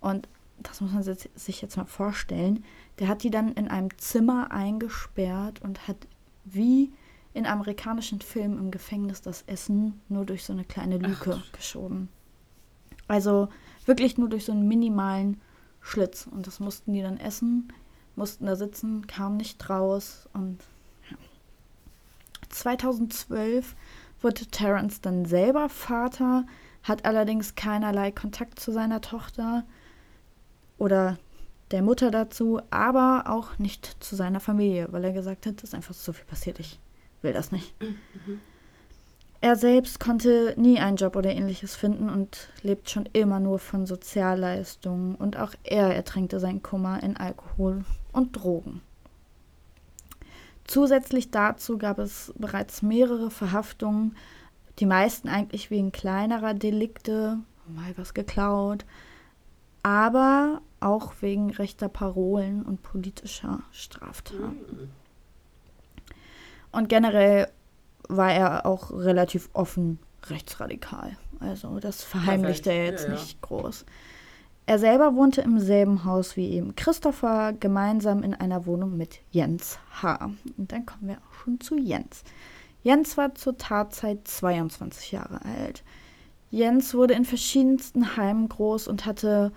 und 0.00 0.28
das 0.58 0.80
muss 0.80 0.92
man 0.92 1.02
sich 1.02 1.62
jetzt 1.62 1.76
mal 1.76 1.86
vorstellen. 1.86 2.64
Der 2.98 3.08
hat 3.08 3.22
die 3.22 3.30
dann 3.30 3.52
in 3.52 3.68
einem 3.68 3.96
Zimmer 3.98 4.50
eingesperrt 4.50 5.60
und 5.62 5.88
hat 5.88 5.96
wie 6.44 6.92
in 7.34 7.46
amerikanischen 7.46 8.20
Filmen 8.20 8.58
im 8.58 8.70
Gefängnis 8.70 9.22
das 9.22 9.42
Essen 9.46 10.00
nur 10.08 10.24
durch 10.24 10.44
so 10.44 10.52
eine 10.52 10.64
kleine 10.64 10.98
Luke 10.98 11.40
Ach. 11.40 11.52
geschoben. 11.52 12.08
Also 13.08 13.48
wirklich 13.86 14.18
nur 14.18 14.28
durch 14.28 14.44
so 14.44 14.52
einen 14.52 14.68
minimalen 14.68 15.40
Schlitz. 15.80 16.28
Und 16.30 16.46
das 16.46 16.60
mussten 16.60 16.92
die 16.92 17.02
dann 17.02 17.18
essen, 17.18 17.72
mussten 18.16 18.46
da 18.46 18.56
sitzen, 18.56 19.06
kamen 19.06 19.36
nicht 19.36 19.68
raus. 19.68 20.28
Und 20.32 20.58
ja. 21.10 21.16
2012 22.48 23.74
wurde 24.20 24.46
Terence 24.46 25.00
dann 25.00 25.24
selber 25.24 25.68
Vater, 25.68 26.44
hat 26.82 27.04
allerdings 27.04 27.54
keinerlei 27.54 28.10
Kontakt 28.10 28.58
zu 28.58 28.72
seiner 28.72 29.00
Tochter 29.00 29.64
oder 30.78 31.18
der 31.70 31.82
Mutter 31.82 32.10
dazu, 32.10 32.60
aber 32.70 33.24
auch 33.26 33.58
nicht 33.58 33.96
zu 34.00 34.14
seiner 34.16 34.40
Familie, 34.40 34.88
weil 34.90 35.04
er 35.04 35.12
gesagt 35.12 35.46
hat, 35.46 35.58
es 35.58 35.64
ist 35.64 35.74
einfach 35.74 35.94
so 35.94 36.12
viel 36.12 36.24
passiert, 36.24 36.60
ich 36.60 36.78
will 37.22 37.32
das 37.32 37.52
nicht. 37.52 37.80
Mhm. 37.80 38.40
Er 39.42 39.56
selbst 39.56 39.98
konnte 39.98 40.54
nie 40.56 40.78
einen 40.78 40.96
Job 40.96 41.16
oder 41.16 41.32
ähnliches 41.32 41.74
finden 41.74 42.08
und 42.08 42.48
lebt 42.62 42.88
schon 42.88 43.08
immer 43.12 43.40
nur 43.40 43.58
von 43.58 43.86
Sozialleistungen 43.86 45.16
und 45.16 45.36
auch 45.36 45.52
er 45.64 45.92
ertränkte 45.92 46.38
seinen 46.38 46.62
Kummer 46.62 47.02
in 47.02 47.16
Alkohol 47.16 47.84
und 48.12 48.36
Drogen. 48.36 48.82
Zusätzlich 50.62 51.32
dazu 51.32 51.76
gab 51.76 51.98
es 51.98 52.32
bereits 52.38 52.82
mehrere 52.82 53.32
Verhaftungen, 53.32 54.16
die 54.78 54.86
meisten 54.86 55.28
eigentlich 55.28 55.72
wegen 55.72 55.90
kleinerer 55.90 56.54
Delikte, 56.54 57.38
mal 57.66 57.92
was 57.96 58.14
geklaut, 58.14 58.84
aber 59.82 60.62
auch 60.78 61.14
wegen 61.20 61.50
rechter 61.50 61.88
Parolen 61.88 62.62
und 62.62 62.84
politischer 62.84 63.64
Straftaten. 63.72 64.54
Mhm. 64.54 64.90
Und 66.70 66.88
generell 66.88 67.48
war 68.08 68.32
er 68.32 68.66
auch 68.66 68.90
relativ 68.90 69.48
offen 69.52 69.98
rechtsradikal. 70.26 71.16
Also 71.40 71.80
das 71.80 72.02
verheimlichte 72.02 72.70
er 72.70 72.86
jetzt 72.86 73.04
ja, 73.04 73.14
ja. 73.14 73.14
nicht 73.14 73.40
groß. 73.42 73.84
Er 74.64 74.78
selber 74.78 75.16
wohnte 75.16 75.40
im 75.40 75.58
selben 75.58 76.04
Haus 76.04 76.36
wie 76.36 76.50
eben 76.50 76.76
Christopher, 76.76 77.52
gemeinsam 77.52 78.22
in 78.22 78.32
einer 78.32 78.64
Wohnung 78.64 78.96
mit 78.96 79.18
Jens 79.32 79.78
H. 80.02 80.30
Und 80.56 80.70
dann 80.70 80.86
kommen 80.86 81.08
wir 81.08 81.16
auch 81.16 81.34
schon 81.44 81.60
zu 81.60 81.76
Jens. 81.76 82.22
Jens 82.82 83.16
war 83.16 83.34
zur 83.34 83.58
Tatzeit 83.58 84.26
22 84.26 85.12
Jahre 85.12 85.44
alt. 85.44 85.82
Jens 86.50 86.94
wurde 86.94 87.14
in 87.14 87.24
verschiedensten 87.24 88.16
Heimen 88.16 88.48
groß 88.48 88.86
und 88.86 89.04
hatte 89.04 89.52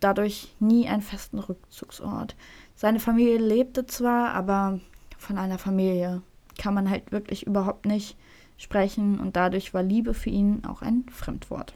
dadurch 0.00 0.54
nie 0.60 0.88
einen 0.88 1.02
festen 1.02 1.38
Rückzugsort. 1.38 2.36
Seine 2.74 3.00
Familie 3.00 3.38
lebte 3.38 3.86
zwar, 3.86 4.30
aber 4.30 4.80
von 5.18 5.36
einer 5.36 5.58
Familie 5.58 6.22
kann 6.58 6.74
man 6.74 6.90
halt 6.90 7.12
wirklich 7.12 7.46
überhaupt 7.46 7.86
nicht 7.86 8.16
sprechen 8.58 9.18
und 9.20 9.36
dadurch 9.36 9.72
war 9.72 9.82
Liebe 9.82 10.12
für 10.12 10.30
ihn 10.30 10.64
auch 10.66 10.82
ein 10.82 11.06
Fremdwort. 11.10 11.74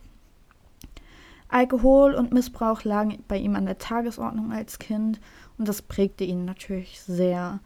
Alkohol 1.48 2.14
und 2.14 2.32
Missbrauch 2.32 2.82
lagen 2.84 3.22
bei 3.28 3.36
ihm 3.36 3.56
an 3.56 3.66
der 3.66 3.78
Tagesordnung 3.78 4.52
als 4.52 4.78
Kind 4.78 5.20
und 5.58 5.68
das 5.68 5.82
prägte 5.82 6.24
ihn 6.24 6.44
natürlich 6.44 7.00
sehr. 7.02 7.60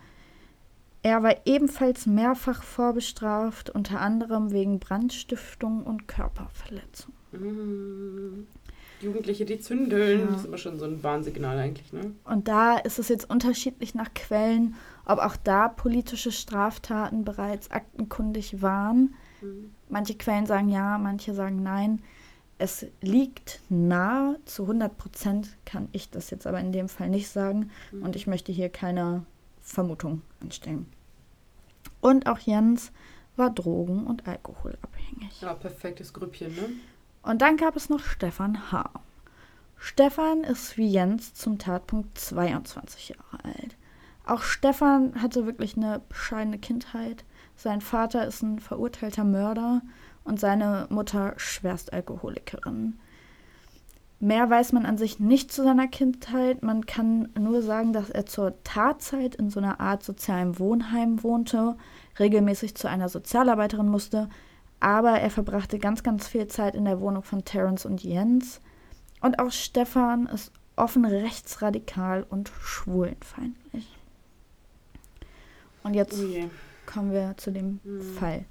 Er 1.02 1.22
war 1.22 1.36
ebenfalls 1.44 2.06
mehrfach 2.06 2.64
vorbestraft, 2.64 3.70
unter 3.70 4.00
anderem 4.00 4.50
wegen 4.50 4.80
Brandstiftung 4.80 5.84
und 5.84 6.08
Körperverletzung. 6.08 7.14
Mhm. 7.30 8.48
Jugendliche, 9.00 9.44
die 9.44 9.60
zündeln. 9.60 10.20
Ja. 10.20 10.26
Das 10.26 10.40
ist 10.40 10.46
immer 10.46 10.58
schon 10.58 10.78
so 10.78 10.84
ein 10.84 11.02
Warnsignal 11.02 11.58
eigentlich, 11.58 11.92
ne? 11.92 12.12
Und 12.24 12.48
da 12.48 12.78
ist 12.78 12.98
es 12.98 13.08
jetzt 13.08 13.28
unterschiedlich 13.28 13.94
nach 13.94 14.12
Quellen, 14.14 14.74
ob 15.06 15.20
auch 15.20 15.36
da 15.36 15.68
politische 15.68 16.32
Straftaten 16.32 17.24
bereits 17.24 17.70
aktenkundig 17.70 18.60
waren. 18.60 19.14
Mhm. 19.40 19.70
Manche 19.88 20.16
Quellen 20.16 20.46
sagen 20.46 20.68
ja, 20.68 20.98
manche 20.98 21.32
sagen 21.32 21.62
nein. 21.62 22.02
Es 22.58 22.86
liegt 23.00 23.60
nahe, 23.68 24.38
zu 24.46 24.62
100 24.62 24.96
Prozent 24.96 25.56
kann 25.64 25.88
ich 25.92 26.10
das 26.10 26.30
jetzt 26.30 26.46
aber 26.46 26.58
in 26.58 26.72
dem 26.72 26.88
Fall 26.88 27.08
nicht 27.08 27.28
sagen. 27.28 27.70
Mhm. 27.92 28.02
Und 28.02 28.16
ich 28.16 28.26
möchte 28.26 28.50
hier 28.50 28.68
keine 28.68 29.24
Vermutung 29.60 30.22
anstellen. 30.40 30.86
Und 32.00 32.26
auch 32.26 32.38
Jens 32.38 32.92
war 33.36 33.50
drogen- 33.50 34.06
und 34.06 34.26
alkoholabhängig. 34.26 35.40
Ja, 35.40 35.54
perfektes 35.54 36.12
Grüppchen, 36.12 36.54
ne? 36.54 36.68
Und 37.22 37.42
dann 37.42 37.56
gab 37.56 37.76
es 37.76 37.88
noch 37.88 38.00
Stefan 38.00 38.72
H. 38.72 38.90
Stefan 39.76 40.42
ist 40.42 40.78
wie 40.78 40.88
Jens 40.88 41.34
zum 41.34 41.58
Tatpunkt 41.58 42.18
22 42.18 43.10
Jahre 43.10 43.44
alt. 43.44 43.76
Auch 44.26 44.42
Stefan 44.42 45.22
hatte 45.22 45.46
wirklich 45.46 45.76
eine 45.76 46.00
bescheidene 46.08 46.58
Kindheit. 46.58 47.24
Sein 47.54 47.80
Vater 47.80 48.26
ist 48.26 48.42
ein 48.42 48.58
verurteilter 48.58 49.22
Mörder 49.22 49.82
und 50.24 50.40
seine 50.40 50.88
Mutter 50.90 51.34
Schwerstalkoholikerin. 51.36 52.98
Mehr 54.18 54.50
weiß 54.50 54.72
man 54.72 54.84
an 54.84 54.98
sich 54.98 55.20
nicht 55.20 55.52
zu 55.52 55.62
seiner 55.62 55.86
Kindheit. 55.86 56.62
Man 56.62 56.86
kann 56.86 57.28
nur 57.38 57.62
sagen, 57.62 57.92
dass 57.92 58.10
er 58.10 58.26
zur 58.26 58.62
Tatzeit 58.64 59.36
in 59.36 59.48
so 59.48 59.60
einer 59.60 59.78
Art 59.78 60.02
sozialem 60.02 60.58
Wohnheim 60.58 61.22
wohnte, 61.22 61.76
regelmäßig 62.18 62.74
zu 62.74 62.88
einer 62.88 63.08
Sozialarbeiterin 63.08 63.88
musste, 63.88 64.28
aber 64.80 65.20
er 65.20 65.30
verbrachte 65.30 65.78
ganz, 65.78 66.02
ganz 66.02 66.26
viel 66.26 66.48
Zeit 66.48 66.74
in 66.74 66.86
der 66.86 67.00
Wohnung 67.00 67.22
von 67.22 67.44
Terence 67.44 67.86
und 67.86 68.02
Jens. 68.02 68.60
Und 69.20 69.38
auch 69.38 69.52
Stefan 69.52 70.26
ist 70.26 70.50
offen 70.76 71.04
rechtsradikal 71.04 72.26
und 72.28 72.50
schwulenfeindlich. 72.60 73.95
Und 75.86 75.94
jetzt 75.94 76.18
oh 76.20 76.50
kommen 76.84 77.12
wir 77.12 77.34
zu 77.36 77.52
dem 77.52 77.78
mhm. 77.84 78.02
Fall. 78.18 78.44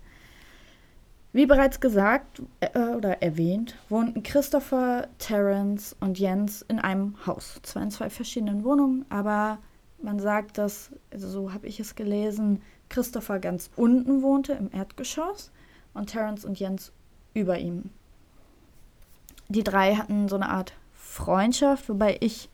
Wie 1.34 1.46
bereits 1.46 1.82
gesagt 1.82 2.42
äh, 2.62 2.80
oder 2.80 3.22
erwähnt, 3.22 3.76
wohnten 3.90 4.24
Christopher, 4.24 5.10
Terence 5.18 5.98
und 6.00 6.18
Jens 6.18 6.62
in 6.62 6.80
einem 6.80 7.14
Haus. 7.28 7.60
Zwar 7.64 7.84
in 7.84 7.92
zwei 7.92 8.10
verschiedenen 8.10 8.64
Wohnungen, 8.64 9.06
aber 9.10 9.58
man 10.02 10.18
sagt, 10.18 10.58
dass, 10.58 10.92
also 11.12 11.28
so 11.28 11.54
habe 11.54 11.68
ich 11.68 11.82
es 11.82 11.96
gelesen, 11.96 12.62
Christopher 12.88 13.40
ganz 13.40 13.70
unten 13.76 14.22
wohnte 14.22 14.54
im 14.54 14.70
Erdgeschoss 14.72 15.52
und 15.94 16.10
Terence 16.12 16.46
und 16.46 16.58
Jens 16.58 16.94
über 17.34 17.58
ihm. 17.60 17.90
Die 19.50 19.64
drei 19.66 19.96
hatten 19.96 20.30
so 20.30 20.38
eine 20.38 20.48
Art 20.48 20.72
Freundschaft, 20.94 21.90
wobei 21.90 22.16
ich 22.22 22.48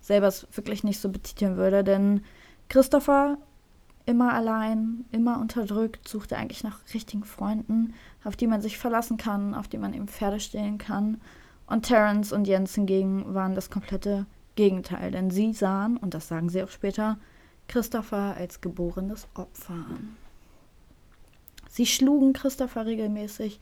selber 0.00 0.28
es 0.28 0.46
wirklich 0.52 0.82
nicht 0.82 0.98
so 0.98 1.10
betiteln 1.10 1.58
würde, 1.58 1.84
denn 1.84 2.24
Christopher 2.70 3.36
immer 4.06 4.32
allein, 4.32 5.04
immer 5.12 5.40
unterdrückt, 5.40 6.06
suchte 6.08 6.36
eigentlich 6.36 6.62
nach 6.62 6.80
richtigen 6.92 7.24
Freunden, 7.24 7.94
auf 8.22 8.36
die 8.36 8.46
man 8.46 8.60
sich 8.60 8.78
verlassen 8.78 9.16
kann, 9.16 9.54
auf 9.54 9.68
die 9.68 9.78
man 9.78 9.94
eben 9.94 10.08
Pferde 10.08 10.40
stehlen 10.40 10.78
kann. 10.78 11.20
Und 11.66 11.86
Terence 11.86 12.32
und 12.32 12.46
Jens 12.46 12.74
hingegen 12.74 13.34
waren 13.34 13.54
das 13.54 13.70
komplette 13.70 14.26
Gegenteil, 14.56 15.10
denn 15.10 15.30
sie 15.30 15.52
sahen, 15.52 15.96
und 15.96 16.14
das 16.14 16.28
sagen 16.28 16.48
sie 16.48 16.62
auch 16.62 16.68
später, 16.68 17.18
Christopher 17.68 18.36
als 18.36 18.60
geborenes 18.60 19.26
Opfer 19.34 19.74
an. 19.74 20.16
Sie 21.70 21.86
schlugen 21.86 22.34
Christopher 22.34 22.86
regelmäßig 22.86 23.58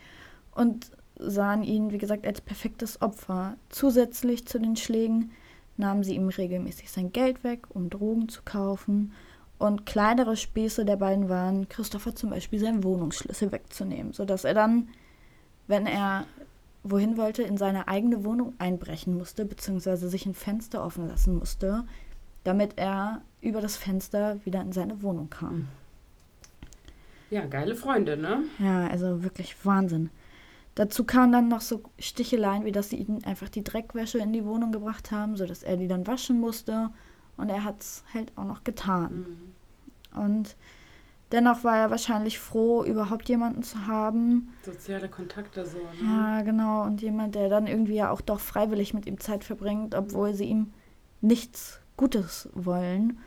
und 0.54 0.90
sahen 1.18 1.62
ihn, 1.62 1.92
wie 1.92 1.98
gesagt, 1.98 2.26
als 2.26 2.40
perfektes 2.40 3.00
Opfer. 3.00 3.56
Zusätzlich 3.68 4.46
zu 4.46 4.58
den 4.58 4.76
Schlägen 4.76 5.30
nahmen 5.76 6.02
sie 6.02 6.14
ihm 6.14 6.28
regelmäßig 6.28 6.90
sein 6.90 7.12
Geld 7.12 7.44
weg, 7.44 7.66
um 7.70 7.88
Drogen 7.88 8.28
zu 8.28 8.42
kaufen. 8.44 9.12
Und 9.58 9.86
kleinere 9.86 10.36
Späße 10.36 10.84
der 10.84 10.96
beiden 10.96 11.28
waren, 11.28 11.68
Christopher 11.68 12.14
zum 12.14 12.30
Beispiel 12.30 12.58
seinen 12.58 12.82
Wohnungsschlüssel 12.82 13.52
wegzunehmen, 13.52 14.12
sodass 14.12 14.44
er 14.44 14.54
dann, 14.54 14.88
wenn 15.68 15.86
er 15.86 16.26
wohin 16.82 17.16
wollte, 17.16 17.42
in 17.42 17.56
seine 17.56 17.86
eigene 17.86 18.24
Wohnung 18.24 18.54
einbrechen 18.58 19.16
musste, 19.16 19.44
beziehungsweise 19.44 20.08
sich 20.08 20.26
ein 20.26 20.34
Fenster 20.34 20.84
offen 20.84 21.06
lassen 21.06 21.38
musste, 21.38 21.84
damit 22.44 22.72
er 22.76 23.22
über 23.40 23.60
das 23.60 23.76
Fenster 23.76 24.44
wieder 24.44 24.60
in 24.60 24.72
seine 24.72 25.02
Wohnung 25.02 25.30
kam. 25.30 25.68
Ja, 27.30 27.46
geile 27.46 27.74
Freunde, 27.74 28.16
ne? 28.16 28.44
Ja, 28.58 28.88
also 28.88 29.22
wirklich 29.22 29.64
Wahnsinn. 29.64 30.10
Dazu 30.74 31.04
kamen 31.04 31.32
dann 31.32 31.48
noch 31.48 31.60
so 31.60 31.82
Sticheleien, 31.98 32.64
wie 32.64 32.72
dass 32.72 32.90
sie 32.90 32.96
ihm 32.96 33.18
einfach 33.24 33.48
die 33.48 33.64
Dreckwäsche 33.64 34.18
in 34.18 34.32
die 34.32 34.44
Wohnung 34.44 34.72
gebracht 34.72 35.10
haben, 35.10 35.36
sodass 35.36 35.62
er 35.62 35.76
die 35.76 35.88
dann 35.88 36.06
waschen 36.06 36.40
musste. 36.40 36.90
Und 37.42 37.48
er 37.48 37.64
hat 37.64 37.80
es 37.80 38.04
halt 38.14 38.30
auch 38.36 38.44
noch 38.44 38.62
getan. 38.62 39.26
Mhm. 40.14 40.22
Und 40.22 40.56
dennoch 41.32 41.64
war 41.64 41.76
er 41.76 41.90
wahrscheinlich 41.90 42.38
froh, 42.38 42.84
überhaupt 42.84 43.28
jemanden 43.28 43.64
zu 43.64 43.88
haben. 43.88 44.52
Soziale 44.64 45.08
Kontakte 45.08 45.66
so. 45.66 45.78
Ne? 45.78 46.08
Ja, 46.08 46.42
genau. 46.42 46.84
Und 46.84 47.02
jemand, 47.02 47.34
der 47.34 47.48
dann 47.48 47.66
irgendwie 47.66 47.96
ja 47.96 48.12
auch 48.12 48.20
doch 48.20 48.38
freiwillig 48.38 48.94
mit 48.94 49.06
ihm 49.06 49.18
Zeit 49.18 49.42
verbringt, 49.42 49.96
obwohl 49.96 50.34
sie 50.34 50.44
ihm 50.44 50.72
nichts 51.20 51.80
Gutes 51.96 52.48
wollen. 52.54 53.18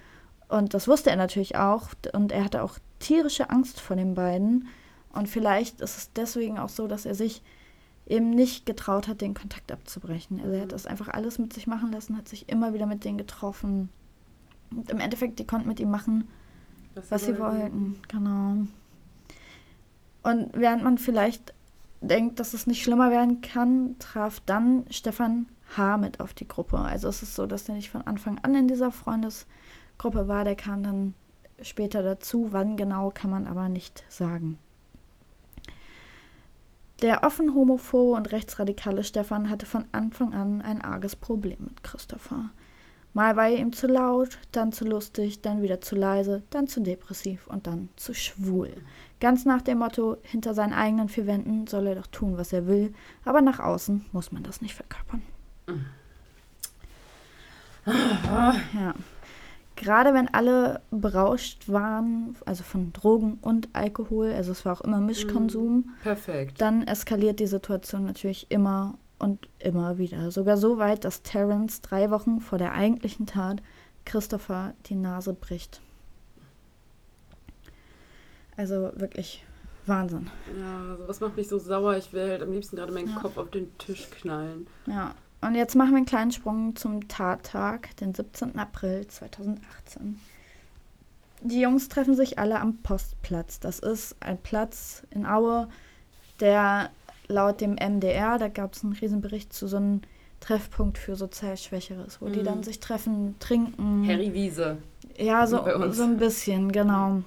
Und 0.47 0.74
das 0.74 0.88
wusste 0.88 1.09
er 1.09 1.18
natürlich 1.18 1.57
auch. 1.57 1.89
Und 2.13 2.32
er 2.32 2.45
hatte 2.45 2.63
auch 2.63 2.80
tierische 2.99 3.49
Angst 3.49 3.82
vor 3.82 3.97
den 3.97 4.13
beiden. 4.13 4.70
Und 5.11 5.28
vielleicht 5.28 5.82
ist 5.82 5.97
es 5.97 6.13
deswegen 6.13 6.57
auch 6.57 6.70
so, 6.70 6.88
dass 6.88 7.05
er 7.05 7.16
sich 7.16 7.43
eben 8.07 8.30
nicht 8.30 8.66
getraut 8.66 9.07
hat, 9.07 9.22
den 9.22 9.34
Kontakt 9.34 9.72
abzubrechen. 9.72 10.39
Also 10.39 10.53
er 10.53 10.61
hat 10.61 10.72
das 10.72 10.86
einfach 10.86 11.07
alles 11.07 11.39
mit 11.39 11.53
sich 11.53 11.68
machen 11.68 11.91
lassen, 11.91 12.18
hat 12.18 12.30
sich 12.30 12.49
immer 12.49 12.74
wieder 12.74 12.86
mit 12.86 13.03
denen 13.03 13.18
getroffen. 13.18 13.89
Und 14.72 14.89
im 14.89 14.99
Endeffekt, 14.99 15.39
die 15.39 15.47
konnten 15.47 15.68
mit 15.68 15.80
ihm 15.80 15.91
machen, 15.91 16.28
was, 16.95 17.11
was 17.11 17.26
sie 17.26 17.38
wollten. 17.39 17.99
Genau. 18.07 18.57
Und 20.24 20.49
während 20.53 20.84
man 20.84 20.97
vielleicht 20.97 21.53
denkt, 22.01 22.39
dass 22.39 22.53
es 22.53 22.68
nicht 22.68 22.84
schlimmer 22.84 23.11
werden 23.11 23.41
kann, 23.41 23.95
traf 23.99 24.41
dann 24.45 24.86
Stefan 24.89 25.47
H. 25.78 25.97
mit 25.97 26.20
auf 26.20 26.34
die 26.34 26.47
Gruppe. 26.47 26.78
Also 26.78 27.07
es 27.07 27.24
ist 27.24 27.36
so, 27.36 27.45
dass 27.45 27.70
er 27.70 27.76
nicht 27.76 27.89
von 27.89 28.01
Anfang 28.01 28.39
an 28.39 28.55
in 28.55 28.68
dieser 28.68 28.91
Freundesgruppe 28.91 30.28
war, 30.28 30.43
der 30.43 30.55
kam 30.55 30.84
dann 30.84 31.13
später 31.61 32.03
dazu. 32.03 32.49
Wann 32.51 32.78
genau, 32.78 33.11
kann 33.11 33.30
man 33.30 33.47
aber 33.47 33.70
nicht 33.70 34.03
sagen. 34.09 34.57
Der 37.01 37.24
offen 37.24 37.53
homophobe 37.53 38.16
und 38.16 38.32
rechtsradikale 38.32 39.03
Stefan 39.03 39.49
hatte 39.49 39.66
von 39.66 39.86
Anfang 39.91 40.34
an 40.34 40.61
ein 40.61 40.82
arges 40.82 41.16
Problem 41.16 41.57
mit 41.59 41.84
Christopher. 41.84 42.51
Mal 43.16 43.38
war 43.38 43.47
er 43.47 43.57
ihm 43.57 43.72
zu 43.72 43.88
laut, 43.88 44.38
dann 44.51 44.74
zu 44.74 44.84
lustig, 44.84 45.41
dann 45.41 45.61
wieder 45.61 45.80
zu 45.80 45.95
leise, 45.95 46.43
dann 46.49 46.68
zu 46.68 46.82
depressiv 46.82 47.47
und 47.47 47.66
dann 47.66 47.88
zu 47.95 48.13
schwul. 48.13 48.74
Ganz 49.22 49.45
nach 49.45 49.61
dem 49.61 49.78
Motto, 49.78 50.18
hinter 50.22 50.53
seinen 50.53 50.74
eigenen 50.74 51.07
vier 51.07 51.26
Wänden 51.26 51.66
soll 51.66 51.88
er 51.88 51.95
doch 51.95 52.07
tun, 52.07 52.38
was 52.38 52.51
er 52.51 52.68
will, 52.68 52.93
aber 53.24 53.39
nach 53.39 53.61
außen 53.61 54.03
muss 54.11 54.34
man 54.34 54.43
das 54.43 54.61
nicht 54.61 54.76
verkörpern. 54.76 55.22
Ja. 57.86 58.93
Gerade 59.78 60.13
wenn 60.13 60.28
alle 60.34 60.82
berauscht 60.91 61.70
waren, 61.70 62.36
also 62.45 62.63
von 62.63 62.91
Drogen 62.91 63.38
und 63.41 63.70
Alkohol, 63.72 64.34
also 64.34 64.51
es 64.51 64.66
war 64.66 64.74
auch 64.74 64.82
immer 64.82 64.99
Mischkonsum. 64.99 65.76
Mhm. 65.76 65.89
Perfekt. 66.03 66.59
Dann 66.59 66.86
eskaliert 66.86 67.39
die 67.39 67.47
Situation 67.47 68.03
natürlich 68.05 68.47
immer 68.49 68.95
und 69.20 69.47
immer 69.59 69.97
wieder. 69.97 70.32
Sogar 70.32 70.57
so 70.57 70.78
weit, 70.78 71.05
dass 71.05 71.22
Terence 71.22 71.82
drei 71.82 72.11
Wochen 72.11 72.39
vor 72.41 72.57
der 72.57 72.74
eigentlichen 72.74 73.26
Tat 73.26 73.61
Christopher 74.05 74.74
die 74.86 74.95
Nase 74.95 75.34
bricht. 75.34 75.82
Also 78.57 78.91
wirklich 78.95 79.43
Wahnsinn. 79.86 80.30
Ja, 80.59 80.95
sowas 80.97 81.20
macht 81.20 81.36
mich 81.36 81.47
so 81.47 81.59
sauer. 81.59 81.97
Ich 81.97 82.13
will 82.13 82.30
halt 82.30 82.41
am 82.41 82.51
liebsten 82.51 82.76
gerade 82.76 82.91
meinen 82.91 83.09
ja. 83.09 83.20
Kopf 83.20 83.38
auf 83.38 83.49
den 83.51 83.76
Tisch 83.78 84.09
knallen. 84.09 84.68
Ja, 84.88 85.13
und 85.41 85.55
jetzt 85.55 85.76
machen 85.76 85.91
wir 85.91 85.97
einen 85.97 86.05
kleinen 86.05 86.32
Sprung 86.32 86.76
zum 86.76 87.07
Tattag, 87.07 87.95
den 87.97 88.13
17. 88.13 88.57
April 88.57 89.05
2018. 89.07 90.20
Die 91.41 91.61
Jungs 91.61 91.89
treffen 91.89 92.16
sich 92.16 92.39
alle 92.39 92.59
am 92.59 92.78
Postplatz. 92.78 93.59
Das 93.59 93.80
ist 93.80 94.16
ein 94.22 94.41
Platz 94.41 95.03
in 95.11 95.26
Aue, 95.26 95.68
der 96.39 96.89
laut 97.28 97.62
dem 97.62 97.74
MDR, 97.76 98.38
da 98.38 98.48
gab 98.48 98.74
es 98.74 98.84
einen 98.84 98.94
Riesenbericht 98.94 99.54
zu 99.54 99.68
so 99.68 99.78
einem 99.78 100.02
Treffpunkt 100.40 100.98
für 100.98 101.16
sozial 101.16 101.58
Schwächeres, 101.58 102.22
wo 102.22 102.28
mhm. 102.28 102.34
die 102.34 102.44
dann 102.44 102.64
sich 102.64 102.80
treffen, 102.80 103.36
trinken. 103.40 104.08
Harry 104.08 104.34
Wiese. 104.34 104.78
Ja, 105.18 105.48
so, 105.48 105.64
so 105.92 106.04
ein 106.04 106.18
bisschen, 106.18 106.72
genau. 106.72 107.22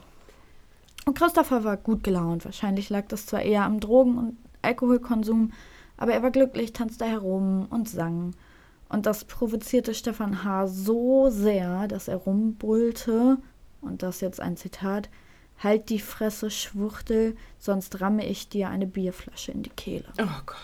Und 1.06 1.16
Christopher 1.16 1.64
war 1.64 1.76
gut 1.76 2.04
gelaunt. 2.04 2.44
Wahrscheinlich 2.44 2.90
lag 2.90 3.06
das 3.08 3.26
zwar 3.26 3.42
eher 3.42 3.64
am 3.64 3.80
Drogen- 3.80 4.18
und 4.18 4.36
Alkoholkonsum, 4.62 5.52
aber 5.96 6.12
er 6.12 6.22
war 6.22 6.30
glücklich, 6.30 6.72
tanzte 6.72 7.06
herum 7.06 7.66
und 7.70 7.88
sang. 7.88 8.34
Und 8.88 9.06
das 9.06 9.24
provozierte 9.24 9.94
Stefan 9.94 10.44
H. 10.44 10.66
so 10.66 11.30
sehr, 11.30 11.88
dass 11.88 12.08
er 12.08 12.16
rumbrüllte, 12.16 13.38
und 13.80 14.02
das 14.02 14.20
jetzt 14.20 14.40
ein 14.40 14.56
Zitat, 14.56 15.08
Halt 15.58 15.88
die 15.90 15.98
Fresse, 15.98 16.50
Schwuchtel, 16.50 17.36
sonst 17.58 18.00
ramme 18.00 18.26
ich 18.26 18.48
dir 18.48 18.68
eine 18.68 18.86
Bierflasche 18.86 19.52
in 19.52 19.62
die 19.62 19.70
Kehle. 19.70 20.06
Oh 20.20 20.42
Gott. 20.46 20.56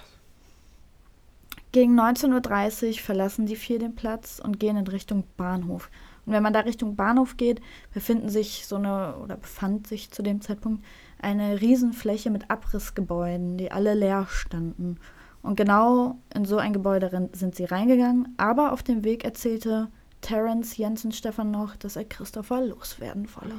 Gegen 1.72 1.99
19.30 1.99 2.86
Uhr 2.86 2.95
verlassen 3.01 3.47
die 3.47 3.57
vier 3.57 3.80
den 3.80 3.97
Platz 3.97 4.38
und 4.38 4.61
gehen 4.61 4.76
in 4.76 4.86
Richtung 4.86 5.24
Bahnhof. 5.36 5.90
Und 6.24 6.32
wenn 6.32 6.42
man 6.42 6.53
da 6.53 6.61
Richtung 6.61 6.95
Bahnhof 6.95 7.36
geht, 7.36 7.61
befinden 7.92 8.28
sich 8.28 8.66
so 8.66 8.76
eine, 8.76 9.16
oder 9.16 9.36
befand 9.36 9.88
sich 9.88 10.12
zu 10.12 10.22
dem 10.22 10.40
Zeitpunkt 10.40 10.84
eine 11.20 11.61
Riesenfläche 11.61 12.30
mit 12.30 12.49
Abrissgebäuden, 12.49 13.59
die 13.59 13.72
alle 13.72 13.95
leer 13.95 14.26
standen. 14.28 15.01
Und 15.42 15.57
genau 15.57 16.18
in 16.32 16.45
so 16.45 16.59
ein 16.59 16.72
Gebäude 16.72 17.28
sind 17.32 17.57
sie 17.57 17.64
reingegangen, 17.64 18.32
aber 18.36 18.72
auf 18.72 18.84
dem 18.84 19.03
Weg 19.03 19.24
erzählte 19.24 19.88
Terence 20.20 20.76
Jensen 20.76 21.11
Stefan 21.12 21.51
noch, 21.51 21.74
dass 21.76 21.97
er 21.97 22.05
Christopher 22.05 22.62
loswerden 22.64 23.28
wolle. 23.34 23.57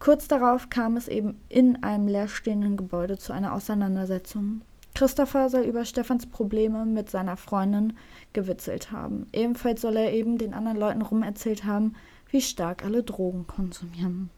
Kurz 0.00 0.28
darauf 0.28 0.70
kam 0.70 0.96
es 0.96 1.08
eben 1.08 1.38
in 1.50 1.82
einem 1.82 2.08
leerstehenden 2.08 2.78
Gebäude 2.78 3.18
zu 3.18 3.34
einer 3.34 3.52
Auseinandersetzung. 3.52 4.62
Christopher 4.94 5.50
soll 5.50 5.62
über 5.62 5.84
Stefans 5.84 6.26
Probleme 6.26 6.86
mit 6.86 7.10
seiner 7.10 7.36
Freundin 7.36 7.92
gewitzelt 8.32 8.92
haben. 8.92 9.26
Ebenfalls 9.32 9.82
soll 9.82 9.98
er 9.98 10.12
eben 10.12 10.38
den 10.38 10.54
anderen 10.54 10.78
Leuten 10.78 11.02
rumerzählt 11.02 11.64
haben, 11.64 11.94
wie 12.30 12.40
stark 12.40 12.82
alle 12.82 13.02
Drogen 13.02 13.46
konsumieren. 13.46 14.30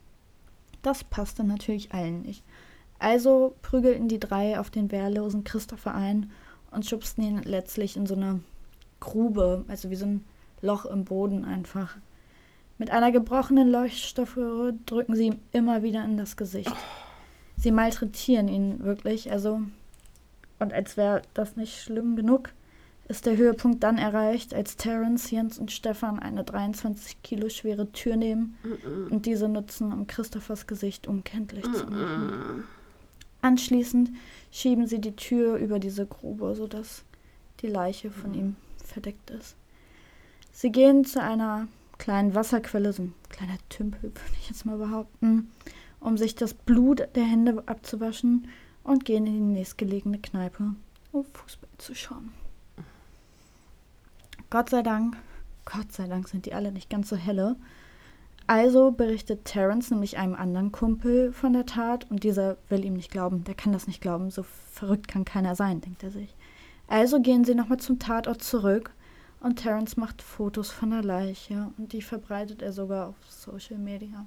Das 0.81 1.05
passte 1.05 1.45
natürlich 1.45 1.93
allen 1.93 2.23
nicht. 2.23 2.43
Also 2.99 3.55
prügelten 3.61 4.09
die 4.09 4.19
drei 4.19 4.59
auf 4.59 4.69
den 4.69 4.91
wehrlosen 4.91 5.45
Christopher 5.45 5.95
ein 5.95 6.29
und 6.71 6.85
schubsten 6.85 7.23
ihn 7.23 7.41
letztlich 7.43 7.95
in 7.95 8.05
so 8.05 8.15
eine 8.15 8.41
Grube, 8.99 9.63
also 9.69 9.89
wie 9.89 9.95
so 9.95 10.07
ein 10.07 10.25
Loch 10.61 10.85
im 10.85 11.05
Boden 11.05 11.45
einfach. 11.45 11.95
Mit 12.77 12.91
einer 12.91 13.11
gebrochenen 13.11 13.69
Leuchtstoffröhre 13.69 14.73
drücken 14.85 15.15
sie 15.15 15.27
ihm 15.27 15.39
immer 15.51 15.83
wieder 15.83 16.03
in 16.03 16.17
das 16.17 16.37
Gesicht. 16.37 16.73
Sie 17.57 17.71
malträtieren 17.71 18.47
ihn 18.47 18.83
wirklich, 18.83 19.31
also 19.31 19.61
und 20.59 20.73
als 20.73 20.97
wäre 20.97 21.21
das 21.33 21.55
nicht 21.55 21.81
schlimm 21.81 22.15
genug, 22.15 22.49
ist 23.07 23.25
der 23.25 23.37
Höhepunkt 23.37 23.83
dann 23.83 23.97
erreicht, 23.97 24.53
als 24.53 24.77
Terence, 24.77 25.29
Jens 25.29 25.59
und 25.59 25.71
Stefan 25.71 26.19
eine 26.19 26.43
23 26.43 27.21
Kilo 27.21 27.49
schwere 27.49 27.91
Tür 27.91 28.15
nehmen 28.15 28.57
mm 28.63 28.67
-mm. 28.67 29.09
und 29.09 29.25
diese 29.25 29.49
nutzen, 29.49 29.91
um 29.91 30.07
Christophers 30.07 30.67
Gesicht 30.67 31.07
unkenntlich 31.07 31.67
mm 31.67 31.73
zu 31.73 31.85
machen. 31.87 32.63
Anschließend 33.41 34.11
schieben 34.51 34.87
sie 34.87 34.99
die 34.99 35.17
Tür 35.17 35.57
über 35.57 35.79
diese 35.79 36.05
Grube, 36.05 36.55
sodass 36.55 37.03
die 37.59 37.67
Leiche 37.67 38.09
von 38.09 38.31
mhm. 38.31 38.37
ihm 38.37 38.55
verdeckt 38.83 39.31
ist. 39.31 39.57
Sie 40.53 40.71
gehen 40.71 41.03
zu 41.03 41.21
einer 41.21 41.67
kleinen 41.97 42.35
Wasserquelle, 42.35 42.93
so 42.93 43.03
ein 43.03 43.13
kleiner 43.29 43.57
Tümpel, 43.69 44.01
würde 44.03 44.35
ich 44.39 44.49
jetzt 44.49 44.65
mal 44.65 44.77
behaupten, 44.77 45.51
um 45.99 46.17
sich 46.17 46.35
das 46.35 46.53
Blut 46.53 47.07
der 47.15 47.23
Hände 47.23 47.63
abzuwaschen 47.65 48.47
und 48.83 49.05
gehen 49.05 49.25
in 49.25 49.33
die 49.33 49.59
nächstgelegene 49.59 50.19
Kneipe, 50.19 50.75
um 51.11 51.25
Fußball 51.25 51.69
zu 51.77 51.95
schauen. 51.95 52.31
Gott 54.49 54.69
sei 54.69 54.83
Dank, 54.83 55.17
Gott 55.65 55.91
sei 55.91 56.07
Dank 56.07 56.27
sind 56.27 56.45
die 56.45 56.53
alle 56.53 56.71
nicht 56.71 56.89
ganz 56.89 57.09
so 57.09 57.15
helle. 57.15 57.55
Also 58.45 58.91
berichtet 58.91 59.45
Terence 59.45 59.89
nämlich 59.89 60.17
einem 60.17 60.35
anderen 60.35 60.71
Kumpel 60.71 61.31
von 61.31 61.53
der 61.53 61.65
Tat 61.65 62.09
und 62.11 62.23
dieser 62.23 62.57
will 62.67 62.83
ihm 62.83 62.93
nicht 62.93 63.09
glauben. 63.09 63.45
Der 63.45 63.55
kann 63.55 63.71
das 63.71 63.87
nicht 63.87 64.01
glauben. 64.01 64.29
So 64.31 64.43
verrückt 64.43 65.07
kann 65.07 65.23
keiner 65.23 65.55
sein, 65.55 65.79
denkt 65.79 66.03
er 66.03 66.11
sich. 66.11 66.35
Also 66.87 67.21
gehen 67.21 67.45
sie 67.45 67.55
nochmal 67.55 67.79
zum 67.79 67.99
Tatort 67.99 68.43
zurück 68.43 68.91
und 69.43 69.57
Terence 69.57 69.97
macht 69.97 70.21
Fotos 70.21 70.71
von 70.71 70.91
der 70.91 71.03
Leiche 71.03 71.67
und 71.77 71.91
die 71.91 72.01
verbreitet 72.01 72.61
er 72.61 72.71
sogar 72.71 73.09
auf 73.09 73.15
Social 73.27 73.77
Media. 73.77 74.25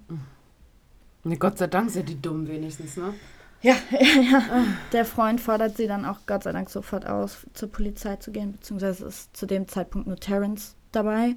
Ne, 1.25 1.39
Gott 1.39 1.59
sei 1.59 1.67
Dank 1.67 1.91
sind 1.91 2.09
die 2.09 2.21
dumm 2.21 2.47
wenigstens, 2.47 2.99
ne? 2.99 3.14
Ja, 3.62 3.75
ja, 3.91 4.21
ja. 4.21 4.64
Der 4.93 5.07
Freund 5.07 5.41
fordert 5.41 5.79
sie 5.79 5.87
dann 5.87 6.05
auch 6.05 6.19
Gott 6.27 6.43
sei 6.43 6.53
Dank 6.53 6.69
sofort 6.69 7.07
aus, 7.07 7.47
zur 7.55 7.73
Polizei 7.73 8.17
zu 8.17 8.31
gehen, 8.31 8.53
beziehungsweise 8.53 9.07
ist 9.07 9.35
zu 9.35 9.47
dem 9.47 9.67
Zeitpunkt 9.67 10.07
nur 10.07 10.19
Terence 10.19 10.77
dabei. 10.93 11.35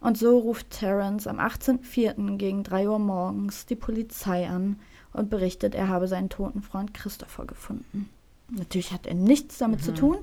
Und 0.00 0.18
so 0.18 0.38
ruft 0.38 0.68
Terence 0.68 1.26
am 1.26 1.40
18.04. 1.40 2.36
gegen 2.36 2.62
3 2.62 2.90
Uhr 2.90 2.98
morgens 2.98 3.64
die 3.64 3.74
Polizei 3.74 4.46
an 4.46 4.78
und 5.14 5.30
berichtet, 5.30 5.74
er 5.74 5.88
habe 5.88 6.08
seinen 6.08 6.28
toten 6.28 6.60
Freund 6.60 6.92
Christopher 6.92 7.46
gefunden. 7.46 8.10
Natürlich 8.50 8.92
hat 8.92 9.06
er 9.06 9.14
nichts 9.14 9.56
damit 9.56 9.80
mhm, 9.80 9.84
zu 9.84 9.94
tun, 9.94 10.18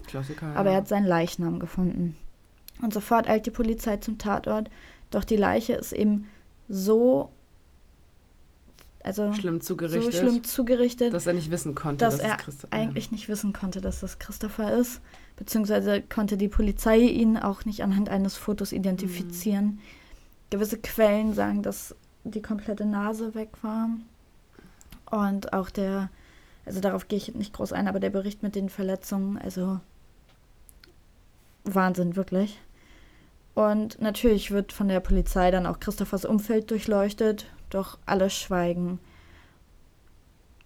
aber 0.54 0.70
er 0.70 0.78
hat 0.78 0.88
seinen 0.88 1.08
Leichnam 1.08 1.60
gefunden. 1.60 2.16
Und 2.82 2.94
sofort 2.94 3.28
eilt 3.28 3.46
die 3.46 3.52
Polizei 3.52 3.98
zum 3.98 4.18
Tatort, 4.18 4.70
doch 5.12 5.24
die 5.24 5.36
Leiche 5.36 5.74
ist 5.74 5.92
eben 5.92 6.28
so 6.68 7.32
also 9.04 9.34
schlimm 9.34 9.62
zugerichtet, 9.62 10.14
so 10.14 10.20
schlimm 10.20 10.44
zugerichtet, 10.44 11.14
dass 11.14 11.26
er 11.26 11.34
nicht 11.34 11.50
wissen 11.50 11.74
konnte, 11.74 12.06
dass, 12.06 12.20
dass 12.20 12.26
er 12.26 12.38
eigentlich 12.70 13.12
nicht 13.12 13.30
wissen 13.30 13.52
konnte, 13.52 13.82
dass 13.82 14.00
das 14.00 14.20
Christopher 14.20 14.74
ist, 14.78 15.02
beziehungsweise 15.38 16.02
konnte 16.02 16.38
die 16.38 16.48
Polizei 16.48 17.00
ihn 17.00 17.38
auch 17.38 17.66
nicht 17.66 17.82
anhand 17.82 18.10
eines 18.10 18.38
Fotos 18.38 18.72
identifizieren. 18.72 19.66
Mhm. 19.66 19.80
Gewisse 20.52 20.78
Quellen 20.78 21.34
sagen, 21.34 21.64
dass 21.64 21.96
die 22.24 22.42
komplette 22.42 22.86
Nase 22.86 23.34
weg 23.34 23.50
war 23.64 23.90
und 25.10 25.54
auch 25.54 25.70
der, 25.70 26.10
also 26.66 26.80
darauf 26.80 27.08
gehe 27.08 27.18
ich 27.18 27.34
nicht 27.34 27.54
groß 27.54 27.74
ein, 27.74 27.88
aber 27.88 28.00
der 28.00 28.12
Bericht 28.12 28.44
mit 28.44 28.56
den 28.56 28.70
Verletzungen, 28.70 29.38
also 29.38 29.80
Wahnsinn 31.64 32.16
wirklich. 32.16 32.60
Und 33.54 34.02
natürlich 34.02 34.52
wird 34.52 34.72
von 34.72 34.88
der 34.88 34.99
Polizei 35.02 35.52
dann 35.52 35.66
auch 35.66 35.80
Christophers 35.80 36.26
Umfeld 36.26 36.72
durchleuchtet, 36.72 37.47
doch 37.70 37.97
alle 38.06 38.30
schweigen. 38.30 38.99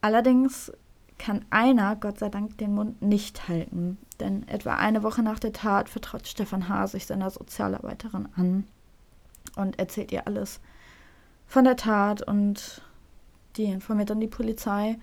Allerdings 0.01 0.71
kann 1.17 1.45
einer, 1.49 1.95
Gott 1.95 2.19
sei 2.19 2.29
Dank, 2.29 2.57
den 2.57 2.75
Mund 2.75 3.01
nicht 3.01 3.47
halten, 3.47 3.97
denn 4.19 4.47
etwa 4.47 4.75
eine 4.75 5.01
Woche 5.01 5.23
nach 5.23 5.39
der 5.39 5.53
Tat 5.53 5.89
vertraut 5.89 6.27
Stefan 6.27 6.69
H. 6.69 6.87
sich 6.87 7.05
seiner 7.05 7.29
Sozialarbeiterin 7.29 8.27
an 8.35 8.65
und 9.55 9.79
erzählt 9.79 10.11
ihr 10.11 10.27
alles 10.27 10.59
von 11.47 11.63
der 11.63 11.77
Tat 11.77 12.21
und 12.21 12.81
die 13.55 13.65
informiert 13.65 14.09
dann 14.09 14.19
die 14.19 14.27
Polizei 14.27 14.97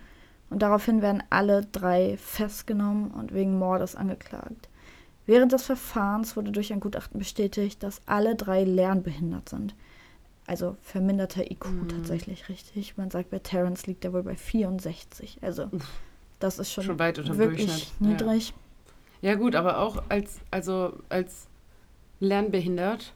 und 0.51 0.61
daraufhin 0.61 1.01
werden 1.01 1.23
alle 1.31 1.65
drei 1.65 2.17
festgenommen 2.19 3.11
und 3.11 3.33
wegen 3.33 3.59
Mordes 3.59 3.97
angeklagt. 3.97 4.69
Während 5.27 5.53
des 5.53 5.65
Verfahrens 5.65 6.37
wurde 6.37 6.53
durch 6.53 6.73
ein 6.73 6.81
Gutachten 6.81 7.19
bestätigt, 7.19 7.83
dass 7.83 8.01
alle 8.07 8.35
drei 8.35 8.65
lernbehindert 8.65 9.49
sind. 9.49 9.75
Also 10.47 10.77
verminderter 10.83 11.49
IQ 11.51 11.67
mhm. 11.67 11.89
tatsächlich 11.89 12.49
richtig. 12.49 12.97
Man 12.97 13.11
sagt, 13.11 13.31
bei 13.31 13.39
Terence 13.39 13.87
liegt 13.87 14.05
er 14.05 14.13
wohl 14.13 14.25
bei 14.25 14.37
64. 14.37 15.39
Also 15.43 15.71
das 16.41 16.59
ist 16.59 16.73
schon, 16.73 16.85
schon 16.85 16.99
weit 16.99 17.19
unter 17.19 17.39
wirklich 17.39 17.93
niedrig. 18.01 18.53
Ja. 19.21 19.31
ja. 19.31 19.37
gut, 19.37 19.55
aber 19.55 19.79
auch 19.79 20.03
als, 20.09 20.41
also 20.51 20.99
als 21.09 21.47
lernbehindert 22.19 23.13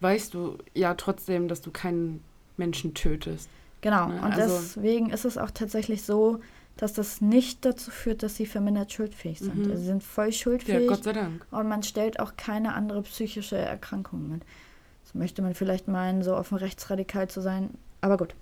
weißt 0.00 0.34
du 0.34 0.58
ja 0.74 0.94
trotzdem, 0.94 1.48
dass 1.48 1.62
du 1.62 1.70
keinen 1.70 2.22
Menschen 2.58 2.92
tötest. 2.92 3.48
Genau, 3.80 4.08
ne? 4.08 4.16
und 4.16 4.32
also, 4.32 4.56
deswegen 4.56 5.10
ist 5.10 5.24
es 5.24 5.38
auch 5.38 5.50
tatsächlich 5.50 6.02
so, 6.02 6.40
dass 6.76 6.92
das 6.92 7.20
nicht 7.20 7.64
dazu 7.64 7.90
führt, 7.90 8.22
dass 8.22 8.36
sie 8.36 8.46
vermindert 8.46 8.92
schuldfähig 8.92 9.38
sind. 9.38 9.56
Mhm. 9.56 9.70
Also 9.70 9.76
sie 9.76 9.86
sind 9.86 10.02
voll 10.02 10.32
schuldfähig. 10.32 10.82
Ja, 10.82 10.88
Gott 10.88 11.04
sei 11.04 11.12
Dank. 11.12 11.46
Und 11.50 11.68
man 11.68 11.82
stellt 11.82 12.20
auch 12.20 12.36
keine 12.36 12.74
andere 12.74 13.02
psychische 13.02 13.56
Erkrankung 13.56 14.28
mit 14.28 14.42
möchte 15.16 15.42
man 15.42 15.54
vielleicht 15.54 15.88
meinen, 15.88 16.22
so 16.22 16.36
offen 16.36 16.58
rechtsradikal 16.58 17.28
zu 17.28 17.40
sein. 17.40 17.70
Aber 18.00 18.16
gut. 18.16 18.34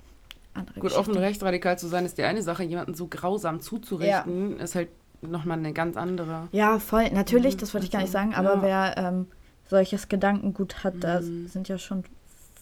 Andere 0.52 0.80
gut, 0.80 0.92
offen 0.92 1.16
rechtsradikal 1.16 1.78
zu 1.78 1.88
sein 1.88 2.04
ist 2.04 2.18
die 2.18 2.22
eine 2.22 2.42
Sache. 2.42 2.62
Jemanden 2.62 2.94
so 2.94 3.06
grausam 3.08 3.60
zuzurichten, 3.60 4.58
ja. 4.58 4.62
ist 4.62 4.74
halt 4.74 4.88
nochmal 5.20 5.58
eine 5.58 5.72
ganz 5.72 5.96
andere. 5.96 6.48
Ja, 6.52 6.78
voll. 6.78 7.10
Natürlich, 7.10 7.56
mhm. 7.56 7.60
das 7.60 7.74
wollte 7.74 7.86
ich 7.86 7.90
gar 7.90 8.02
nicht 8.02 8.12
sagen. 8.12 8.34
Aber 8.34 8.56
ja. 8.56 8.62
wer 8.62 8.98
ähm, 8.98 9.26
solches 9.68 10.08
Gedankengut 10.08 10.84
hat, 10.84 10.94
mhm. 10.94 11.00
da 11.00 11.22
sind 11.22 11.68
ja 11.68 11.78
schon 11.78 12.04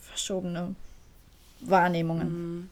verschobene 0.00 0.74
Wahrnehmungen. 1.60 2.28
Mhm. 2.28 2.68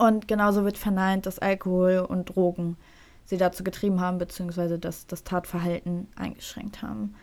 Und 0.00 0.28
genauso 0.28 0.64
wird 0.64 0.78
verneint, 0.78 1.26
dass 1.26 1.38
Alkohol 1.38 2.06
und 2.08 2.34
Drogen 2.34 2.78
sie 3.26 3.36
dazu 3.36 3.62
getrieben 3.62 4.00
haben, 4.00 4.16
beziehungsweise 4.16 4.78
dass 4.78 5.06
das 5.06 5.24
Tatverhalten 5.24 6.08
eingeschränkt 6.16 6.80
haben. 6.80 7.14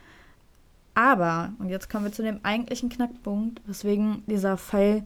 Aber, 0.93 1.53
und 1.57 1.69
jetzt 1.69 1.89
kommen 1.89 2.05
wir 2.05 2.11
zu 2.11 2.21
dem 2.21 2.39
eigentlichen 2.43 2.89
Knackpunkt, 2.89 3.61
weswegen 3.65 4.21
dieser 4.27 4.57
Fall 4.57 5.03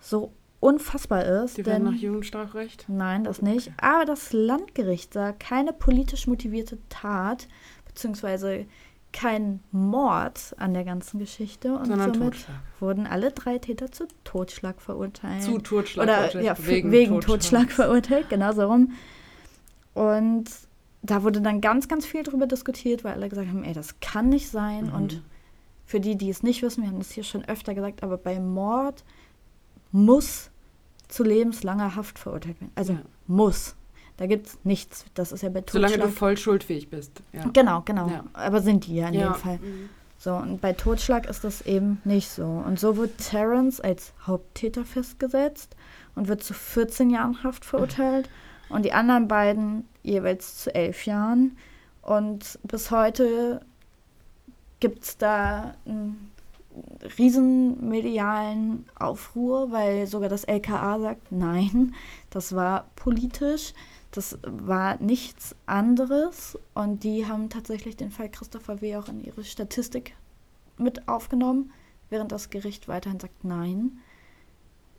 so 0.00 0.32
unfassbar 0.58 1.26
ist. 1.26 1.58
Die 1.58 1.66
werden 1.66 1.84
nach 1.84 2.00
Jugendstrafrecht? 2.00 2.86
Nein, 2.88 3.24
das 3.24 3.42
nicht. 3.42 3.68
Okay. 3.68 3.76
Aber 3.76 4.06
das 4.06 4.32
Landgericht 4.32 5.12
sah 5.12 5.32
keine 5.32 5.74
politisch 5.74 6.26
motivierte 6.26 6.78
Tat, 6.88 7.46
beziehungsweise 7.84 8.64
kein 9.12 9.60
Mord 9.70 10.54
an 10.58 10.74
der 10.74 10.84
ganzen 10.84 11.18
Geschichte. 11.18 11.74
Und 11.74 11.86
Sondern 11.86 12.14
somit 12.14 12.32
Totschlag. 12.32 12.56
wurden 12.80 13.06
alle 13.06 13.30
drei 13.32 13.58
Täter 13.58 13.92
zu 13.92 14.06
Totschlag 14.24 14.80
verurteilt. 14.80 15.42
Zu 15.42 15.58
Totschlag 15.58 16.04
Oder 16.04 16.14
verurteilt. 16.16 16.44
Ja, 16.44 16.66
wegen, 16.66 16.90
wegen 16.90 17.14
Totschlag. 17.20 17.40
Totschlag 17.40 17.70
verurteilt, 17.70 18.28
genau 18.30 18.52
so 18.52 18.66
rum. 18.66 18.92
Und 19.94 20.44
da 21.02 21.22
wurde 21.22 21.40
dann 21.40 21.60
ganz, 21.60 21.88
ganz 21.88 22.06
viel 22.06 22.22
drüber 22.22 22.46
diskutiert, 22.46 23.04
weil 23.04 23.14
alle 23.14 23.28
gesagt 23.28 23.48
haben, 23.48 23.64
ey, 23.64 23.74
das 23.74 24.00
kann 24.00 24.28
nicht 24.28 24.48
sein. 24.48 24.86
Mhm. 24.86 24.94
Und 24.94 25.22
für 25.84 26.00
die, 26.00 26.16
die 26.16 26.30
es 26.30 26.42
nicht 26.42 26.62
wissen, 26.62 26.82
wir 26.82 26.90
haben 26.90 26.98
das 26.98 27.10
hier 27.10 27.24
schon 27.24 27.44
öfter 27.44 27.74
gesagt, 27.74 28.02
aber 28.02 28.16
bei 28.16 28.38
Mord 28.40 29.04
muss 29.90 30.50
zu 31.08 31.24
lebenslanger 31.24 31.96
Haft 31.96 32.18
verurteilt 32.18 32.60
werden. 32.60 32.72
Also 32.74 32.94
ja. 32.94 33.02
muss. 33.26 33.76
Da 34.16 34.26
gibt 34.26 34.46
es 34.46 34.58
nichts. 34.64 35.04
Das 35.14 35.32
ist 35.32 35.42
ja 35.42 35.48
bei 35.48 35.60
Totschlag. 35.60 35.90
Solange 35.90 36.10
du 36.10 36.14
voll 36.14 36.36
schuldfähig 36.36 36.90
bist. 36.90 37.22
Ja. 37.32 37.44
Genau, 37.52 37.82
genau. 37.84 38.08
Ja. 38.08 38.24
Aber 38.34 38.60
sind 38.60 38.86
die 38.86 38.96
ja 38.96 39.08
in 39.08 39.14
dem 39.14 39.34
Fall. 39.34 39.58
Mhm. 39.58 39.88
So, 40.18 40.34
und 40.34 40.60
bei 40.60 40.72
Totschlag 40.72 41.28
ist 41.28 41.42
das 41.42 41.62
eben 41.62 42.00
nicht 42.04 42.28
so. 42.28 42.44
Und 42.44 42.78
so 42.78 42.96
wird 42.96 43.18
Terence 43.18 43.80
als 43.80 44.12
Haupttäter 44.24 44.84
festgesetzt 44.84 45.74
und 46.14 46.28
wird 46.28 46.44
zu 46.44 46.54
14 46.54 47.10
Jahren 47.10 47.42
Haft 47.42 47.64
verurteilt. 47.64 48.30
Und 48.68 48.84
die 48.84 48.92
anderen 48.92 49.26
beiden 49.26 49.88
jeweils 50.02 50.58
zu 50.58 50.74
elf 50.74 51.06
Jahren. 51.06 51.56
Und 52.02 52.58
bis 52.62 52.90
heute 52.90 53.62
gibt 54.78 55.04
es 55.04 55.18
da 55.18 55.74
einen 55.86 56.30
riesen 57.18 57.88
medialen 57.88 58.86
Aufruhr, 58.98 59.72
weil 59.72 60.06
sogar 60.06 60.28
das 60.28 60.44
LKA 60.44 61.00
sagt, 61.00 61.32
nein, 61.32 61.94
das 62.30 62.54
war 62.54 62.86
politisch, 62.96 63.74
das 64.12 64.38
war 64.42 65.02
nichts 65.02 65.56
anderes. 65.66 66.58
Und 66.74 67.02
die 67.02 67.26
haben 67.26 67.48
tatsächlich 67.48 67.96
den 67.96 68.10
Fall 68.10 68.30
Christopher 68.30 68.80
W. 68.80 68.96
auch 68.96 69.08
in 69.08 69.24
ihre 69.24 69.42
Statistik 69.42 70.14
mit 70.78 71.08
aufgenommen, 71.08 71.72
während 72.10 72.30
das 72.30 72.50
Gericht 72.50 72.88
weiterhin 72.88 73.18
sagt, 73.18 73.44
nein, 73.44 73.98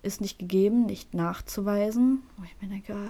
ist 0.02 0.20
nicht 0.20 0.40
gegeben, 0.40 0.86
nicht 0.86 1.14
nachzuweisen. 1.14 2.24
Wo 2.38 2.44
ich 2.44 2.56
mir 2.62 2.68
denke, 2.68 3.10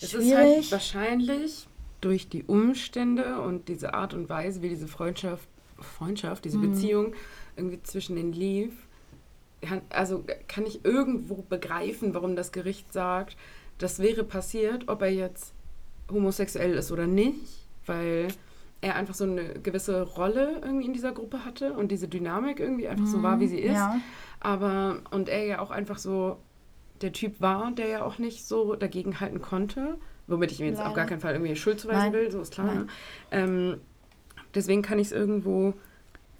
es 0.00 0.12
ist 0.12 0.34
halt 0.34 0.72
wahrscheinlich 0.72 1.68
durch 2.00 2.28
die 2.28 2.42
Umstände 2.44 3.40
und 3.40 3.68
diese 3.68 3.94
Art 3.94 4.14
und 4.14 4.28
Weise, 4.28 4.62
wie 4.62 4.68
diese 4.68 4.88
Freundschaft, 4.88 5.48
Freundschaft, 5.78 6.44
diese 6.44 6.58
mhm. 6.58 6.72
Beziehung 6.72 7.14
irgendwie 7.56 7.82
zwischen 7.82 8.16
den 8.16 8.32
lief, 8.32 8.72
also 9.90 10.24
kann 10.48 10.66
ich 10.66 10.84
irgendwo 10.84 11.36
begreifen, 11.36 12.14
warum 12.14 12.36
das 12.36 12.52
Gericht 12.52 12.92
sagt, 12.92 13.36
das 13.78 13.98
wäre 13.98 14.24
passiert, 14.24 14.88
ob 14.88 15.02
er 15.02 15.10
jetzt 15.10 15.54
homosexuell 16.10 16.74
ist 16.74 16.92
oder 16.92 17.06
nicht, 17.06 17.68
weil 17.84 18.28
er 18.80 18.94
einfach 18.94 19.14
so 19.14 19.24
eine 19.24 19.54
gewisse 19.54 20.02
Rolle 20.02 20.60
irgendwie 20.62 20.86
in 20.86 20.92
dieser 20.92 21.12
Gruppe 21.12 21.44
hatte 21.44 21.72
und 21.72 21.90
diese 21.90 22.08
Dynamik 22.08 22.60
irgendwie 22.60 22.88
einfach 22.88 23.06
mhm, 23.06 23.10
so 23.10 23.22
war, 23.22 23.40
wie 23.40 23.48
sie 23.48 23.58
ist. 23.58 23.74
Ja. 23.74 24.00
Aber 24.40 24.98
und 25.10 25.28
er 25.28 25.44
ja 25.44 25.58
auch 25.60 25.70
einfach 25.70 25.98
so 25.98 26.38
der 27.00 27.12
Typ 27.12 27.40
war, 27.40 27.72
der 27.72 27.88
ja 27.88 28.04
auch 28.04 28.18
nicht 28.18 28.46
so 28.46 28.74
dagegen 28.74 29.20
halten 29.20 29.42
konnte, 29.42 29.98
womit 30.26 30.52
ich 30.52 30.60
mir 30.60 30.66
jetzt 30.66 30.78
Leider. 30.78 30.90
auf 30.90 30.94
gar 30.94 31.06
keinen 31.06 31.20
Fall 31.20 31.34
irgendwie 31.34 31.56
Schuld 31.56 31.80
zuweisen 31.80 32.00
Nein. 32.00 32.12
will, 32.12 32.30
so 32.30 32.40
ist 32.40 32.52
klar. 32.54 32.74
Ne? 32.74 32.86
Ähm, 33.30 33.80
deswegen 34.54 34.82
kann 34.82 34.98
ich 34.98 35.08
es 35.08 35.12
irgendwo 35.12 35.74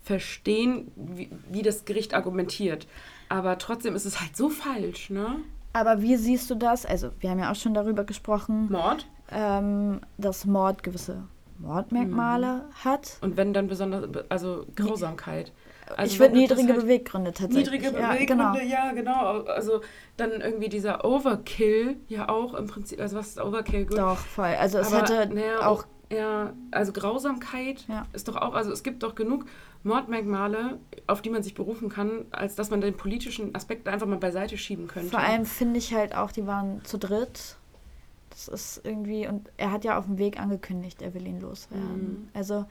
verstehen, 0.03 0.91
wie, 0.95 1.31
wie 1.51 1.63
das 1.63 1.85
Gericht 1.85 2.15
argumentiert. 2.15 2.87
Aber 3.29 3.59
trotzdem 3.59 3.97
ist 3.97 4.05
es 4.05 4.21
halt 4.21 4.37
so 4.37 4.49
falsch, 4.49 5.11
ne? 5.11 5.41
Aber 5.77 6.01
wie 6.01 6.17
siehst 6.17 6.49
du 6.51 6.55
das? 6.55 6.87
Also, 6.87 7.11
wir 7.21 7.29
haben 7.31 7.39
ja 7.39 7.51
auch 7.51 7.55
schon 7.57 7.75
darüber 7.75 8.05
gesprochen, 8.05 8.69
Mord. 8.71 9.07
ähm, 9.31 10.01
dass 10.17 10.47
Mord 10.47 10.83
gewisse 10.83 11.25
Mordmerkmale 11.59 12.47
Mhm. 12.47 12.85
hat. 12.85 13.19
Und 13.21 13.37
wenn 13.37 13.53
dann 13.53 13.67
besonders, 13.67 14.05
also 14.29 14.65
Grausamkeit. 14.75 15.53
Also 15.97 16.15
ich 16.15 16.19
würde 16.19 16.35
niedrige 16.37 16.73
halt- 16.73 16.83
Beweggründe 16.83 17.33
tatsächlich. 17.33 17.71
Niedrige 17.81 17.99
ja, 18.01 18.13
Beweggründe, 18.13 18.45
genau. 18.59 18.65
ja, 18.65 18.93
genau. 18.93 19.43
Also 19.45 19.81
dann 20.17 20.33
irgendwie 20.41 20.69
dieser 20.69 21.05
Overkill, 21.05 21.97
ja 22.09 22.29
auch 22.29 22.55
im 22.55 22.67
Prinzip, 22.67 23.01
also 23.01 23.17
was 23.17 23.29
ist 23.29 23.41
Overkill? 23.41 23.87
Gut. 23.87 23.97
Doch, 23.99 24.17
voll. 24.19 24.55
Also 24.59 24.79
es 24.79 24.93
Aber, 24.93 25.03
hätte 25.03 25.33
naja, 25.35 25.67
auch 25.69 25.85
Ja, 26.11 26.53
also 26.71 26.93
Grausamkeit 26.93 27.85
Ja. 27.89 28.07
ist 28.13 28.29
doch 28.29 28.37
auch, 28.37 28.55
also 28.55 28.71
es 28.71 28.83
gibt 28.83 29.03
doch 29.03 29.15
genug 29.15 29.47
Mordmerkmale, 29.83 30.79
auf 31.07 31.23
die 31.23 31.31
man 31.31 31.43
sich 31.43 31.55
berufen 31.55 31.89
kann, 31.89 32.27
als 32.31 32.55
dass 32.55 32.71
man 32.71 32.81
den 32.81 32.97
politischen 32.97 33.55
Aspekt 33.55 33.89
einfach 33.89 34.07
mal 34.07 34.19
beiseite 34.19 34.57
schieben 34.59 34.87
könnte. 34.89 35.11
Vor 35.11 35.21
allem 35.21 35.47
finde 35.47 35.79
ich 35.79 35.95
halt 35.95 36.15
auch, 36.15 36.33
die 36.33 36.47
waren 36.47 36.85
zu 36.85 36.99
dritt. 36.99 37.57
Das 38.31 38.49
ist 38.49 38.81
irgendwie, 38.85 39.27
und 39.27 39.49
er 39.57 39.73
hat 39.73 39.85
ja 39.85 39.99
auf 39.99 40.05
dem 40.05 40.19
Weg 40.19 40.39
angekündigt, 40.39 41.03
er 41.03 41.15
will 41.15 41.27
ihn 41.27 41.41
loswerden. 41.41 42.23
Mhm. 42.23 42.29
Also, 42.35 42.67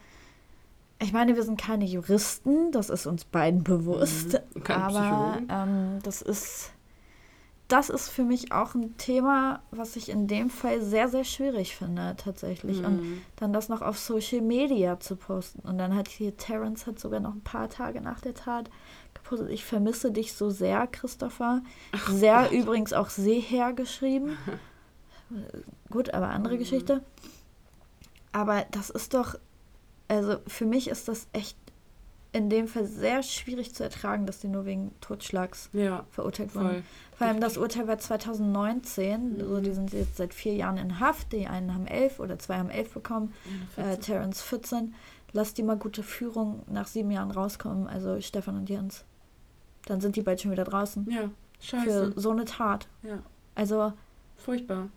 ich 0.98 1.12
meine, 1.12 1.34
wir 1.36 1.42
sind 1.42 1.60
keine 1.60 1.84
Juristen, 1.84 2.70
das 2.72 2.88
ist 2.88 3.06
uns 3.06 3.24
beiden 3.24 3.64
bewusst. 3.64 4.40
Mhm. 4.54 4.62
Keine 4.62 4.84
Aber 4.84 5.38
ähm, 5.48 5.98
das 6.02 6.22
ist, 6.22 6.72
das 7.68 7.90
ist 7.90 8.08
für 8.10 8.22
mich 8.22 8.52
auch 8.52 8.74
ein 8.76 8.96
Thema, 8.96 9.60
was 9.72 9.96
ich 9.96 10.08
in 10.08 10.28
dem 10.28 10.50
Fall 10.50 10.80
sehr, 10.82 11.08
sehr 11.08 11.24
schwierig 11.24 11.74
finde, 11.74 12.14
tatsächlich. 12.16 12.84
Und 12.84 12.96
Mhm. 13.00 13.22
dann 13.36 13.52
das 13.52 13.68
noch 13.68 13.82
auf 13.82 13.98
Social 13.98 14.40
Media 14.40 15.00
zu 15.00 15.16
posten. 15.16 15.60
Und 15.68 15.78
dann 15.78 15.94
hat 15.96 16.06
hier 16.08 16.36
Terence 16.36 16.86
hat 16.86 16.98
sogar 17.00 17.18
noch 17.20 17.34
ein 17.34 17.40
paar 17.42 17.68
Tage 17.68 18.00
nach 18.00 18.20
der 18.20 18.34
Tat 18.34 18.70
gepostet, 19.14 19.50
ich 19.50 19.64
vermisse 19.64 20.12
dich 20.12 20.34
so 20.34 20.50
sehr, 20.50 20.86
Christopher. 20.86 21.62
sehr 22.08 22.50
übrigens 22.52 22.92
auch 22.92 23.08
Seher 23.10 23.72
geschrieben. 23.72 24.36
Gut, 25.90 26.14
aber 26.14 26.28
andere 26.28 26.54
Mhm. 26.54 26.58
Geschichte. 26.58 27.02
Aber 28.32 28.64
das 28.70 28.90
ist 28.90 29.14
doch, 29.14 29.34
also 30.08 30.36
für 30.46 30.66
mich 30.66 30.88
ist 30.88 31.08
das 31.08 31.26
echt 31.32 31.56
in 32.32 32.50
dem 32.50 32.68
Fall 32.68 32.84
sehr 32.86 33.22
schwierig 33.22 33.74
zu 33.74 33.82
ertragen, 33.82 34.26
dass 34.26 34.40
die 34.40 34.48
nur 34.48 34.66
wegen 34.66 34.92
Totschlags 35.00 35.70
Ja, 35.72 36.04
verurteilt 36.10 36.54
wurden. 36.54 36.66
voll. 36.68 36.82
Vor 37.16 37.26
allem 37.26 37.40
das 37.40 37.56
Urteil 37.56 37.88
war 37.88 37.98
2019, 37.98 39.36
also 39.40 39.60
die 39.60 39.72
sind 39.72 39.92
jetzt 39.92 40.16
seit 40.16 40.34
vier 40.34 40.54
Jahren 40.54 40.76
in 40.76 41.00
Haft. 41.00 41.32
Die 41.32 41.46
einen 41.46 41.72
haben 41.74 41.86
elf 41.86 42.20
oder 42.20 42.38
zwei 42.38 42.58
haben 42.58 42.70
elf 42.70 42.92
bekommen, 42.92 43.32
äh, 43.76 43.96
Terence 43.96 44.42
14. 44.42 44.94
Lass 45.32 45.54
die 45.54 45.62
mal 45.62 45.76
gute 45.76 46.02
Führung 46.02 46.62
nach 46.68 46.86
sieben 46.86 47.10
Jahren 47.10 47.30
rauskommen, 47.30 47.86
also 47.86 48.20
Stefan 48.20 48.56
und 48.56 48.68
Jens. 48.68 49.04
Dann 49.86 50.00
sind 50.00 50.16
die 50.16 50.22
bald 50.22 50.40
schon 50.40 50.50
wieder 50.50 50.64
draußen. 50.64 51.08
Ja, 51.10 51.30
scheiße. 51.60 52.12
Für 52.12 52.20
so 52.20 52.30
eine 52.30 52.44
Tat. 52.44 52.86
Ja, 53.02 53.18
Also, 53.54 53.92
furchtbar. 54.36 54.88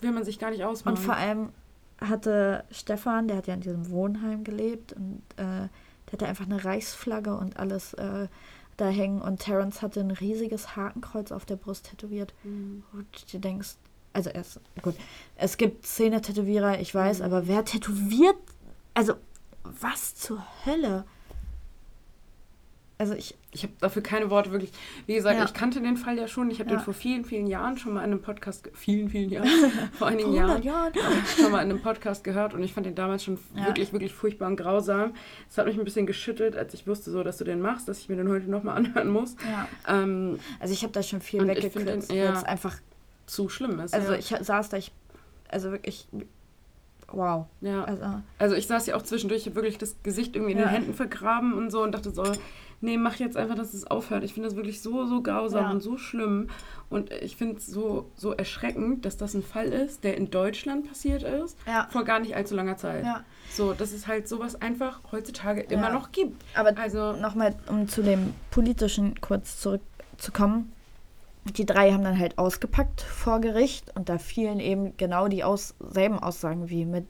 Will 0.00 0.12
man 0.12 0.24
sich 0.24 0.38
gar 0.38 0.50
nicht 0.50 0.64
ausmalen. 0.64 0.98
und 0.98 1.04
vor 1.04 1.16
allem 1.16 1.48
hatte 2.00 2.64
Stefan, 2.70 3.28
der 3.28 3.36
hat 3.38 3.46
ja 3.46 3.54
in 3.54 3.60
diesem 3.60 3.88
Wohnheim 3.90 4.44
gelebt 4.44 4.92
und 4.92 5.22
äh, 5.36 5.68
der 6.06 6.12
hatte 6.12 6.26
einfach 6.26 6.44
eine 6.44 6.64
Reichsflagge 6.64 7.34
und 7.36 7.56
alles 7.56 7.94
äh, 7.94 8.28
da 8.76 8.88
hängen. 8.88 9.20
Und 9.22 9.40
Terence 9.40 9.82
hatte 9.82 10.00
ein 10.00 10.10
riesiges 10.10 10.76
Hakenkreuz 10.76 11.32
auf 11.32 11.44
der 11.44 11.56
Brust 11.56 11.90
tätowiert. 11.90 12.34
Mhm. 12.44 12.82
Und 12.92 13.32
du 13.32 13.38
denkst, 13.38 13.76
also 14.12 14.30
erst, 14.30 14.60
gut, 14.82 14.94
es 15.36 15.56
gibt 15.56 15.86
Szene-Tätowierer, 15.86 16.80
ich 16.80 16.94
weiß, 16.94 17.18
Mhm. 17.18 17.24
aber 17.24 17.46
wer 17.48 17.64
tätowiert, 17.64 18.36
also 18.94 19.14
was 19.64 20.14
zur 20.14 20.44
Hölle? 20.64 21.04
Also 22.98 23.14
ich, 23.14 23.36
Ich 23.54 23.62
habe 23.62 23.72
dafür 23.80 24.02
keine 24.02 24.28
Worte 24.30 24.50
wirklich. 24.50 24.72
Wie 25.06 25.14
gesagt, 25.14 25.38
Ja. 25.38 25.44
ich 25.44 25.54
kannte 25.54 25.80
den 25.80 25.96
Fall 25.96 26.18
ja 26.18 26.26
schon. 26.28 26.50
Ich 26.50 26.58
habe 26.60 26.70
Ja. 26.70 26.76
den 26.76 26.82
vor 26.84 26.92
vielen, 26.92 27.24
vielen 27.24 27.46
Jahren 27.46 27.78
schon 27.78 27.94
mal 27.94 28.00
in 28.00 28.10
einem 28.12 28.20
Podcast, 28.20 28.68
vielen, 28.74 29.08
vielen 29.08 29.30
Jahren, 29.30 29.46
vor 29.98 30.08
einigen 30.08 30.30
100 30.34 30.64
Jahren, 30.64 30.92
Jahren. 30.94 31.24
schon 31.40 31.52
mal 31.52 31.62
in 31.62 31.70
einem 31.70 31.80
Podcast 31.80 32.24
gehört 32.24 32.52
und 32.52 32.62
ich 32.62 32.72
fand 32.74 32.84
den 32.86 32.94
damals 32.96 33.24
schon 33.24 33.38
Ja. 33.54 33.66
wirklich, 33.66 33.92
wirklich 33.92 34.12
furchtbar 34.12 34.48
und 34.48 34.56
grausam. 34.56 35.14
Es 35.48 35.56
hat 35.56 35.66
mich 35.66 35.78
ein 35.78 35.84
bisschen 35.84 36.06
geschüttelt, 36.06 36.56
als 36.56 36.74
ich 36.74 36.86
wusste, 36.86 37.10
so, 37.10 37.22
dass 37.22 37.36
du 37.38 37.44
den 37.44 37.60
machst, 37.60 37.88
dass 37.88 38.00
ich 38.00 38.08
mir 38.08 38.16
den 38.16 38.28
heute 38.28 38.50
nochmal 38.50 38.76
anhören 38.76 39.08
muss. 39.08 39.36
Ähm, 39.88 40.38
Also 40.58 40.74
ich 40.74 40.82
habe 40.82 40.92
da 40.92 41.02
schon 41.02 41.20
viel 41.20 41.46
weggekürzt, 41.46 42.10
weil 42.10 42.18
es 42.32 42.44
einfach, 42.44 42.76
zu 43.26 43.48
schlimm 43.48 43.78
ist. 43.80 43.94
also 43.94 44.12
ich 44.12 44.26
saß 44.40 44.68
da, 44.68 44.76
ich, 44.76 44.92
also 45.48 45.70
wirklich, 45.70 46.08
wow. 47.16 47.46
ja. 47.60 47.84
Also, 47.84 48.04
Also 48.38 48.54
ich 48.56 48.66
saß 48.66 48.86
ja 48.86 48.96
auch 48.96 49.02
zwischendurch, 49.02 49.40
ich 49.42 49.46
habe 49.46 49.56
wirklich 49.56 49.78
das 49.78 49.96
Gesicht 50.02 50.34
irgendwie 50.36 50.52
in 50.52 50.58
Ja. 50.58 50.64
den 50.66 50.70
Händen 50.72 50.94
vergraben 50.94 51.52
und 51.54 51.70
so 51.70 51.82
und 51.82 51.92
dachte 51.92 52.10
so, 52.10 52.24
nee, 52.80 52.96
mach 52.98 53.16
jetzt 53.16 53.36
einfach, 53.36 53.54
dass 53.54 53.72
es 53.72 53.86
aufhört. 53.86 54.24
Ich 54.24 54.34
finde 54.34 54.48
das 54.48 54.56
wirklich 54.56 54.82
so, 54.82 55.06
so 55.06 55.22
grausam 55.22 55.64
Ja. 55.64 55.70
und 55.70 55.80
so 55.80 55.96
schlimm. 55.96 56.48
Und 56.90 57.10
ich 57.12 57.36
finde 57.36 57.56
es 57.56 57.66
so, 57.66 58.10
so 58.14 58.32
erschreckend, 58.32 59.04
dass 59.06 59.16
das 59.16 59.34
ein 59.34 59.42
Fall 59.42 59.68
ist, 59.72 60.04
der 60.04 60.16
in 60.18 60.30
Deutschland 60.30 60.86
passiert 60.88 61.22
ist, 61.22 61.56
ja. 61.66 61.88
vor 61.90 62.04
gar 62.04 62.18
nicht 62.20 62.36
allzu 62.36 62.54
langer 62.54 62.76
Zeit. 62.76 63.04
ja. 63.04 63.24
So, 63.50 63.72
dass 63.72 63.92
es 63.92 64.06
halt 64.06 64.28
sowas 64.28 64.60
einfach 64.60 65.00
heutzutage 65.12 65.62
immer 65.62 65.90
noch 65.90 66.12
gibt. 66.12 66.42
Aber 66.54 66.76
Also, 66.76 67.12
nochmal, 67.12 67.54
um 67.68 67.88
zu 67.88 68.02
dem 68.02 68.34
Politischen 68.50 69.20
kurz 69.20 69.60
zurückzukommen. 69.60 70.72
Die 71.44 71.66
drei 71.66 71.92
haben 71.92 72.04
dann 72.04 72.18
halt 72.18 72.38
ausgepackt 72.38 73.02
vor 73.02 73.40
Gericht 73.40 73.94
und 73.96 74.08
da 74.08 74.18
fielen 74.18 74.60
eben 74.60 74.96
genau 74.96 75.28
die 75.28 75.44
aus, 75.44 75.74
selben 75.80 76.18
Aussagen 76.18 76.70
wie 76.70 76.84
mit, 76.86 77.06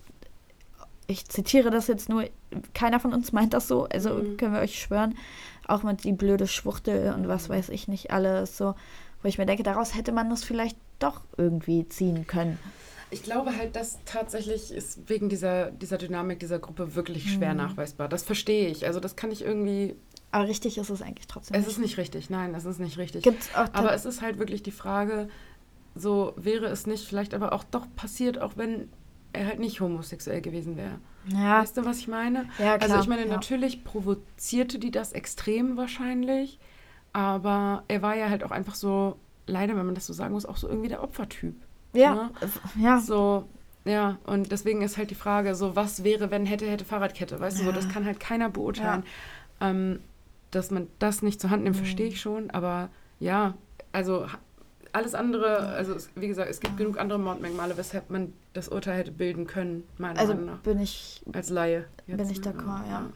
ich 1.06 1.26
zitiere 1.26 1.70
das 1.70 1.86
jetzt 1.86 2.08
nur, 2.08 2.24
keiner 2.72 2.98
von 2.98 3.12
uns 3.12 3.32
meint 3.32 3.54
das 3.54 3.68
so, 3.68 3.84
also 3.84 4.10
Mhm. 4.14 4.36
können 4.36 4.54
wir 4.54 4.60
euch 4.60 4.78
schwören, 4.80 5.16
auch 5.68 5.82
mit 5.82 6.02
die 6.04 6.12
blöde 6.12 6.46
Schwuchtel 6.48 7.12
und 7.14 7.28
was 7.28 7.48
weiß 7.48 7.68
ich 7.68 7.88
nicht 7.88 8.10
alles 8.10 8.56
so, 8.56 8.74
wo 9.22 9.28
ich 9.28 9.38
mir 9.38 9.46
denke, 9.46 9.62
daraus 9.62 9.94
hätte 9.94 10.12
man 10.12 10.28
das 10.30 10.42
vielleicht 10.44 10.76
doch 10.98 11.20
irgendwie 11.36 11.88
ziehen 11.88 12.26
können. 12.26 12.58
ich 13.10 13.22
glaube 13.22 13.56
halt, 13.56 13.76
dass 13.76 13.98
tatsächlich 14.06 14.72
ist 14.72 15.08
wegen 15.08 15.28
dieser, 15.28 15.70
dieser 15.70 15.98
Dynamik 15.98 16.40
dieser 16.40 16.58
Gruppe 16.58 16.96
wirklich 16.96 17.32
schwer 17.32 17.52
Mhm. 17.52 17.58
nachweisbar. 17.58 18.08
Das 18.08 18.24
verstehe 18.24 18.68
ich. 18.68 18.86
Also 18.86 18.98
das 18.98 19.14
kann 19.14 19.30
ich 19.30 19.42
irgendwie. 19.44 19.94
Aber 20.34 20.48
richtig 20.48 20.78
ist 20.78 20.90
es 20.90 21.00
eigentlich 21.00 21.28
trotzdem 21.28 21.60
Es 21.60 21.68
ist 21.68 21.78
nicht 21.78 21.96
richtig. 21.96 22.28
Nein, 22.28 22.54
es 22.56 22.64
ist 22.64 22.80
nicht 22.80 22.98
richtig. 22.98 23.22
Gibt's 23.22 23.54
auch 23.54 23.68
Aber 23.72 23.94
es 23.94 24.04
ist 24.04 24.20
halt 24.20 24.40
wirklich 24.40 24.64
die 24.64 24.72
Frage, 24.72 25.28
so 25.94 26.32
wäre 26.36 26.66
es 26.66 26.88
nicht 26.88 27.06
vielleicht 27.06 27.34
aber 27.34 27.52
auch 27.52 27.62
doch 27.62 27.86
passiert, 27.94 28.40
auch 28.40 28.56
wenn 28.56 28.88
er 29.32 29.46
halt 29.46 29.60
nicht 29.60 29.80
homosexuell 29.80 30.40
gewesen 30.40 30.76
wäre. 30.76 30.98
ja, 31.28 31.60
Weißt 31.60 31.76
du, 31.76 31.84
was 31.84 31.98
ich 31.98 32.08
meine? 32.08 32.46
ja, 32.58 32.78
klar. 32.78 32.82
also 32.82 33.00
ich 33.00 33.06
meine, 33.08 33.22
ja. 33.26 33.28
natürlich 33.28 33.84
provozierte 33.84 34.80
die 34.80 34.90
das 34.90 35.12
extrem 35.12 35.76
wahrscheinlich, 35.76 36.58
aber 37.12 37.84
er 37.86 38.02
war 38.02 38.16
ja 38.16 38.28
halt 38.28 38.42
auch 38.42 38.50
einfach 38.50 38.74
so, 38.74 39.16
leider, 39.46 39.76
wenn 39.76 39.86
man 39.86 39.94
das 39.94 40.06
so 40.06 40.12
sagen 40.12 40.34
muss, 40.34 40.46
auch 40.46 40.56
so 40.56 40.68
irgendwie 40.68 40.88
der 40.88 41.02
Opfertyp. 41.04 41.54
Ja, 41.92 42.30
ja. 42.80 42.98
So, 42.98 43.48
ja, 43.84 44.18
und 44.24 44.50
deswegen 44.50 44.82
ist 44.82 44.96
halt 44.98 45.10
die 45.10 45.14
Frage, 45.14 45.54
so 45.54 45.76
was 45.76 46.02
wäre, 46.02 46.32
wenn 46.32 46.44
hätte, 46.44 46.66
hätte 46.66 46.84
Fahrradkette, 46.84 47.38
weißt 47.38 47.60
du, 47.60 47.62
so, 47.64 47.70
Ja. 47.70 47.76
das 47.76 47.88
kann 47.88 48.04
halt 48.04 48.18
keiner 48.18 48.48
beurteilen. 48.50 49.04
Ähm, 49.60 50.00
dass 50.54 50.70
man 50.70 50.88
das 50.98 51.22
nicht 51.22 51.40
zur 51.40 51.50
Hand 51.50 51.64
nimmt, 51.64 51.76
Mhm. 51.76 51.80
verstehe 51.80 52.06
ich 52.08 52.20
schon, 52.20 52.50
aber 52.50 52.88
ja, 53.20 53.54
also 53.92 54.26
alles 54.92 55.14
andere, 55.14 55.58
also 55.58 55.92
es, 55.94 56.08
wie 56.14 56.28
gesagt, 56.28 56.48
es 56.50 56.60
gibt 56.60 56.76
genug 56.76 56.98
andere 56.98 57.18
Mordmerkmale, 57.18 57.76
weshalb 57.76 58.10
man 58.10 58.32
das 58.52 58.68
Urteil 58.68 58.98
hätte 58.98 59.10
bilden 59.12 59.46
können, 59.46 59.82
meiner 59.98 60.18
Also 60.20 60.34
Meinung 60.34 60.46
nach. 60.46 60.58
bin 60.60 60.78
ich 60.80 61.22
Als 61.32 61.50
Laie. 61.50 61.86
bin 62.06 62.18
jetzt, 62.18 62.30
ich 62.30 62.40
ne? 62.44 62.52
d'accord, 62.52 62.88
ja. 62.88 63.10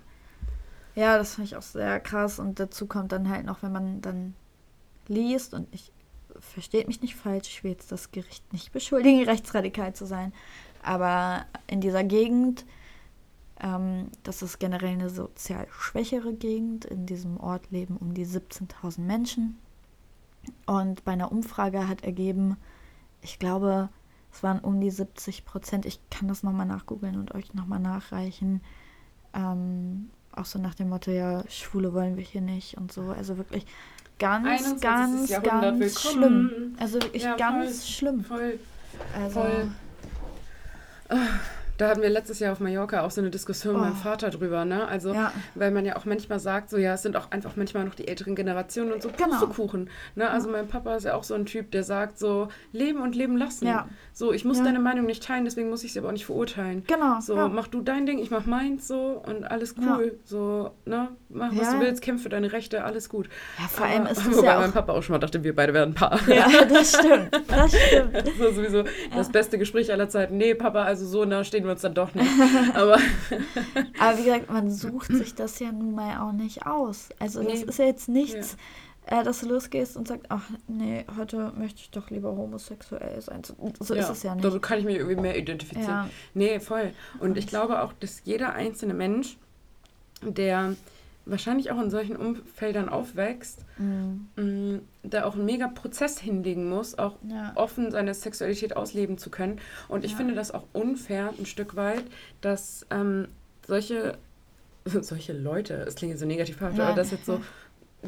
Ja, 0.97 1.17
das 1.19 1.37
finde 1.37 1.47
ich 1.47 1.57
auch 1.57 1.63
sehr 1.63 2.01
krass. 2.01 2.41
Und 2.41 2.59
dazu 2.59 2.87
kommt 2.87 3.13
dann 3.13 3.29
halt 3.29 3.47
noch, 3.47 3.63
wenn 3.63 3.71
man 3.71 4.01
dann 4.01 4.35
liest, 5.07 5.55
und 5.55 5.73
ich 5.73 5.93
versteht 6.41 6.89
mich 6.89 7.01
nicht 7.03 7.15
falsch, 7.15 7.49
ich 7.49 7.63
will 7.65 7.71
jetzt 7.71 7.93
das 7.93 8.11
Gericht 8.11 8.53
nicht 8.53 8.73
beschuldigen, 8.73 9.23
rechtsradikal 9.29 9.93
zu 9.95 10.07
sein. 10.07 10.33
Aber 10.83 11.45
in 11.69 11.81
dieser 11.81 12.03
Gegend, 12.03 12.65
ähm, 13.61 14.09
das 14.23 14.43
ist 14.43 14.59
generell 14.59 14.91
eine 14.93 15.11
sozial 15.11 15.67
schwächere 15.71 16.33
Gegend. 16.33 16.85
In 16.85 17.07
diesem 17.07 17.39
Ort 17.39 17.71
leben 17.71 17.97
um 17.97 18.15
die 18.15 18.27
17.000 18.27 19.01
Menschen. 19.01 19.59
Und 20.67 21.05
bei 21.05 21.13
einer 21.13 21.31
Umfrage 21.33 21.89
hat 21.89 22.05
ergeben, 22.05 22.57
ich 23.23 23.39
glaube, 23.39 23.89
es 24.33 24.43
waren 24.43 24.61
um 24.61 24.81
die 24.81 24.91
70 24.91 25.45
Prozent. 25.45 25.87
Ich 25.87 26.01
kann 26.11 26.29
das 26.29 26.43
nochmal 26.43 26.67
nachgoogeln 26.67 27.17
und 27.19 27.35
euch 27.35 27.53
nochmal 27.55 27.81
nachreichen. 27.81 28.61
Ähm, 29.35 30.11
auch 30.33 30.45
so 30.45 30.59
nach 30.59 30.75
dem 30.75 30.89
Motto, 30.91 31.11
ja, 31.11 31.43
Schwule 31.49 31.93
wollen 31.93 32.17
wir 32.17 32.25
hier 32.25 32.41
nicht 32.41 32.77
und 32.79 32.93
so. 32.93 33.03
Also 33.11 33.37
wirklich 33.39 33.67
ganz, 34.19 34.47
21. 34.47 34.81
ganz, 34.81 35.29
Jahrhundert, 35.31 35.81
ganz 35.81 36.05
willkommen. 36.05 36.49
schlimm. 36.51 36.77
Also 36.79 37.03
wirklich 37.03 37.23
Ja, 37.25 37.37
ganz 37.37 37.79
voll. 37.79 37.87
schlimm. 37.87 38.25
Voll, 38.25 38.61
Also, 39.15 39.41
voll. 39.41 39.69
Da 41.79 41.89
hatten 41.89 42.03
wir 42.03 42.11
letztes 42.11 42.41
Jahr 42.41 42.53
auf 42.53 42.61
Mallorca 42.61 43.03
auch 43.03 43.11
so 43.11 43.21
eine 43.21 43.31
Diskussion 43.31 43.75
mit 43.75 43.83
meinem 43.83 43.93
Oh. 43.93 44.03
Vater 44.03 44.31
drüber, 44.31 44.65
ne? 44.65 44.87
Also, 44.89 45.15
Ja. 45.15 45.33
weil 45.55 45.71
man 45.71 45.85
ja 45.87 45.97
auch 45.97 46.05
manchmal 46.05 46.41
sagt, 46.41 46.71
so 46.71 46.77
ja, 46.77 46.95
es 46.95 47.03
sind 47.03 47.17
auch 47.17 47.31
einfach 47.31 47.53
manchmal 47.57 47.85
noch 47.85 47.95
die 47.95 48.09
älteren 48.09 48.35
Generationen 48.35 48.93
und 48.93 49.01
so 49.03 49.11
Genau. 49.17 49.29
Pustekuchen. 49.39 49.89
Ne? 50.17 50.29
Also 50.29 50.51
mein 50.51 50.67
Papa 50.69 50.97
ist 50.97 51.05
ja 51.05 51.15
auch 51.15 51.23
so 51.25 51.35
ein 51.35 51.47
Typ, 51.47 51.71
der 51.71 51.85
sagt 51.85 52.19
so, 52.19 52.49
leben 52.73 53.01
und 53.01 53.15
leben 53.15 53.37
lassen. 53.37 53.67
Ja. 53.67 53.89
So, 54.13 54.33
ich 54.33 54.45
muss 54.45 54.59
Ja. 54.59 54.65
deine 54.65 54.81
Meinung 54.81 55.07
nicht 55.07 55.23
teilen, 55.23 55.45
deswegen 55.45 55.71
muss 55.71 55.85
ich 55.85 55.93
sie 55.93 56.01
aber 56.01 56.09
auch 56.09 56.13
nicht 56.13 56.27
verurteilen. 56.27 56.83
Genau, 56.89 57.21
So, 57.21 57.37
mach 57.49 57.69
du 57.69 57.81
dein 57.81 58.07
Ding, 58.07 58.19
ich 58.19 58.31
mach 58.33 58.45
meins 58.45 58.89
so 58.89 59.23
und 59.25 59.45
alles 59.49 59.77
cool. 59.81 60.19
So, 60.25 60.73
ne? 60.85 61.09
Mach 61.29 61.55
was 61.55 61.71
du 61.75 61.81
willst, 61.81 62.03
kämpf 62.03 62.25
für 62.25 62.29
deine 62.29 62.51
Rechte, 62.53 62.83
alles 62.83 63.09
gut. 63.09 63.29
Ja, 63.59 63.69
vor 63.69 63.87
allem 63.87 64.07
ist 64.07 64.19
es 64.27 64.37
Wobei 64.37 64.47
ja 64.47 64.59
mein 64.59 64.73
Papa 64.73 64.93
auch 64.95 65.03
schon 65.05 65.13
mal 65.15 65.19
dachte, 65.21 65.45
wir 65.45 65.55
beide 65.55 65.73
werden 65.75 65.91
ein 65.91 65.95
Paar. 65.95 66.19
Ja, 66.29 66.49
das 66.65 66.97
stimmt. 66.99 67.31
Das 67.49 67.71
stimmt. 67.73 68.15
War 68.41 68.53
sowieso 68.53 68.83
das 69.15 69.31
beste 69.31 69.59
Gespräch 69.59 69.93
aller 69.93 70.09
Zeiten. 70.09 70.37
Nee, 70.39 70.55
Papa, 70.55 70.83
also 70.83 71.07
so 71.07 71.25
nah 71.25 71.45
stehen 71.45 71.68
wir 71.69 71.73
uns 71.73 71.83
dann 71.83 71.95
doch 71.95 72.15
nicht. 72.15 72.29
Aber 72.75 72.99
Aber 73.99 74.19
wie 74.19 74.25
gesagt, 74.25 74.51
man 74.51 74.71
sucht 74.85 75.13
sich 75.13 75.35
das 75.35 75.59
ja 75.59 75.71
nun 75.73 75.95
mal 75.95 76.19
auch 76.19 76.33
nicht 76.33 76.67
aus. 76.67 77.09
Also 77.19 77.43
das 77.43 77.61
Nee. 77.61 77.65
ist 77.65 77.79
ja 77.79 77.85
jetzt 77.87 78.09
nichts, 78.09 78.57
äh, 79.07 79.23
dass 79.25 79.41
du 79.41 79.49
losgehst 79.49 79.97
und 79.97 80.07
sagst, 80.09 80.27
ach 80.29 80.43
nee, 80.67 81.05
heute 81.17 81.53
möchte 81.57 81.81
ich 81.81 81.91
doch 81.91 82.11
lieber 82.11 82.31
homosexuell 82.37 83.21
sein. 83.21 83.43
So, 83.45 83.55
so 83.81 83.95
ist 83.95 84.09
es 84.09 84.23
ja 84.23 84.35
nicht. 84.35 84.45
Da 84.45 84.59
kann 84.59 84.79
ich 84.81 84.85
mich 84.85 84.97
irgendwie 84.97 85.21
mehr 85.21 85.37
identifizieren. 85.39 85.89
Ja. 85.89 86.11
Nee, 86.35 86.61
voll. 86.61 86.93
Und 87.21 87.39
ich 87.39 87.47
glaube 87.47 87.83
auch, 87.83 87.93
dass 88.01 88.23
jeder 88.25 88.53
einzelne 88.53 88.95
Mensch, 88.95 89.37
der 90.23 90.75
wahrscheinlich 91.31 91.71
auch 91.71 91.81
in 91.81 91.91
solchen 91.91 92.17
Umfeldern 92.17 92.89
aufwächst, 92.89 93.65
Mhm. 93.79 94.29
mh, 94.37 94.81
da 95.05 95.25
auch 95.25 95.35
einen 95.35 95.45
mega 95.45 95.69
Prozess 95.69 96.19
hinlegen 96.19 96.69
muss, 96.69 96.99
auch 96.99 97.17
Ja. 97.29 97.53
offen 97.55 97.91
seine 97.91 98.15
Sexualität 98.15 98.77
ausleben 98.77 99.19
zu 99.19 99.31
können. 99.31 99.61
Und 99.89 100.05
ich 100.05 100.13
Ja. 100.13 100.17
finde 100.19 100.35
das 100.35 100.51
auch 100.53 100.65
unfair 100.73 101.33
ein 101.39 101.47
Stück 101.47 101.77
weit, 101.77 102.05
dass 102.41 102.87
ähm, 102.91 103.29
solche, 103.67 104.17
solche 104.87 105.33
Leute, 105.33 105.75
es 105.75 105.95
klingt 105.95 106.11
jetzt 106.13 106.21
so 106.21 106.27
negativ 106.27 106.61
Ja. 106.61 106.69
aber 106.69 106.93
dass 106.95 107.11
jetzt 107.11 107.27
so 107.27 107.41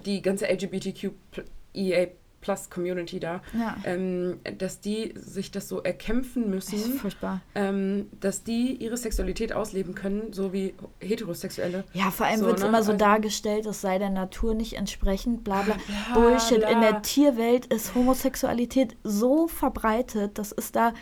die 0.07 0.23
ganze 0.23 0.47
LGBTQIA 0.49 2.09
Plus 2.41 2.71
Community 2.71 3.21
da, 3.21 3.43
Ja. 3.53 3.77
ähm, 3.85 4.41
dass 4.57 4.81
die 4.81 5.13
sich 5.15 5.51
das 5.51 5.69
so 5.69 5.83
erkämpfen 5.83 6.51
Das 6.53 6.67
ist 6.69 6.73
müssen, 6.87 6.93
furchtbar. 6.95 7.43
ähm, 7.55 8.09
dass 8.19 8.43
die 8.45 8.77
ihre 8.77 8.97
Sexualität 8.97 9.53
ausleben 9.53 9.95
können, 9.95 10.33
so 10.33 10.53
wie 10.53 10.75
Heterosexuelle. 11.01 11.85
Ja, 11.93 12.11
vor 12.11 12.25
allem 12.27 12.41
So, 12.41 12.47
wird 12.47 12.57
es 12.57 12.63
ne? 12.63 12.69
immer 12.69 12.83
so 12.83 12.93
Also- 12.93 12.99
dargestellt, 13.05 13.67
es 13.67 13.83
sei 13.83 13.99
der 13.99 14.09
Natur 14.11 14.55
nicht 14.55 14.73
entsprechend, 14.75 15.45
bla 15.45 15.63
bla. 15.63 15.75
Bla, 15.75 16.15
Bullshit. 16.15 16.63
In 16.63 16.79
bla. 16.79 16.81
der 16.81 17.03
Tierwelt 17.03 17.67
ist 17.67 17.95
Homosexualität 17.95 18.97
so 19.05 19.47
verbreitet, 19.47 20.39
das 20.39 20.53
ist 20.53 20.77
da 20.77 20.95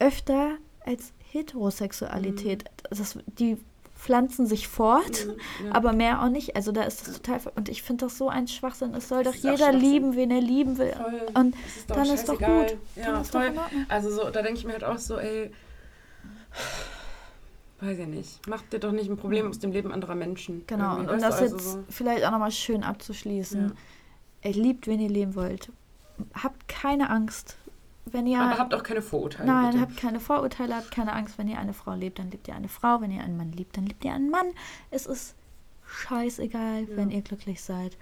öfter 0.00 0.56
als 0.84 1.12
Heterosexualität. 1.30 2.64
Das, 2.90 3.18
die 3.38 3.58
pflanzen 4.02 4.46
sich 4.46 4.66
fort, 4.66 5.26
Mhm, 5.26 5.66
ja. 5.66 5.74
aber 5.74 5.92
mehr 5.92 6.22
auch 6.22 6.28
nicht. 6.28 6.56
Also 6.56 6.72
da 6.72 6.82
ist 6.82 7.06
das 7.06 7.20
total. 7.20 7.40
Und 7.54 7.68
ich 7.68 7.82
finde 7.84 8.06
das 8.06 8.18
so 8.18 8.28
ein 8.28 8.48
Schwachsinn. 8.48 8.94
Es 8.94 9.08
soll 9.08 9.22
Das 9.22 9.40
doch 9.40 9.50
jeder 9.50 9.72
lieben, 9.72 10.16
wen 10.16 10.32
er 10.32 10.40
lieben 10.40 10.76
will. 10.78 10.92
Voll. 10.92 11.22
Und 11.34 11.54
ist 11.76 11.88
doch 11.88 11.96
dann 11.96 12.06
ist 12.10 12.28
doch 12.28 12.38
gut. 12.38 12.76
Ja, 12.96 13.20
ist 13.20 13.32
doch 13.32 13.40
voll. 13.40 13.48
Ordnung. 13.56 13.86
Also 13.88 14.10
so, 14.10 14.30
da 14.30 14.42
denke 14.42 14.58
ich 14.58 14.64
mir 14.64 14.72
halt 14.72 14.82
auch 14.82 14.98
so, 14.98 15.18
ey, 15.18 15.52
weiß 17.80 17.98
ich 17.98 18.06
nicht, 18.06 18.46
mach 18.48 18.62
dir 18.62 18.80
doch 18.80 18.92
nicht 18.92 19.08
ein 19.08 19.16
Problem 19.16 19.48
aus 19.48 19.58
dem 19.60 19.70
Leben 19.72 19.92
anderer 19.92 20.14
Menschen. 20.16 20.64
Genau. 20.66 20.96
Und 20.98 21.08
weißt 21.08 21.22
das 21.24 21.34
also 21.40 21.56
jetzt 21.56 21.72
so. 21.72 21.84
vielleicht 21.88 22.24
auch 22.24 22.30
nochmal 22.32 22.50
schön 22.52 22.82
abzuschließen. 22.82 23.72
Ja. 24.42 24.50
Ihr 24.50 24.54
liebt, 24.60 24.86
wen 24.88 24.98
ihr 25.00 25.08
leben 25.10 25.34
wollt. 25.36 25.70
Habt 26.34 26.66
keine 26.68 27.08
Angst. 27.10 27.56
Wenn 28.04 28.26
ihr. 28.26 28.40
Aber 28.40 28.58
habt 28.58 28.74
auch 28.74 28.82
keine 28.82 29.00
Vorurteile. 29.02 29.46
Nein, 29.46 29.70
bitte. 29.72 29.80
habt 29.80 29.96
keine 29.96 30.20
Vorurteile, 30.20 30.74
habt 30.76 30.90
keine 30.90 31.12
Angst. 31.12 31.38
Wenn 31.38 31.48
ihr 31.48 31.58
eine 31.58 31.72
Frau 31.72 31.94
liebt, 31.94 32.18
dann 32.18 32.30
liebt 32.30 32.48
ihr 32.48 32.54
eine 32.54 32.68
Frau. 32.68 33.00
Wenn 33.00 33.10
ihr 33.10 33.22
einen 33.22 33.36
Mann 33.36 33.52
liebt, 33.52 33.76
dann 33.76 33.86
liebt 33.86 34.04
ihr 34.04 34.12
einen 34.12 34.30
Mann. 34.30 34.46
Es 34.90 35.06
ist 35.06 35.34
scheißegal, 35.86 36.86
wenn 36.96 37.10
ihr 37.10 37.22
glücklich 37.22 37.62
seid. 37.62 37.96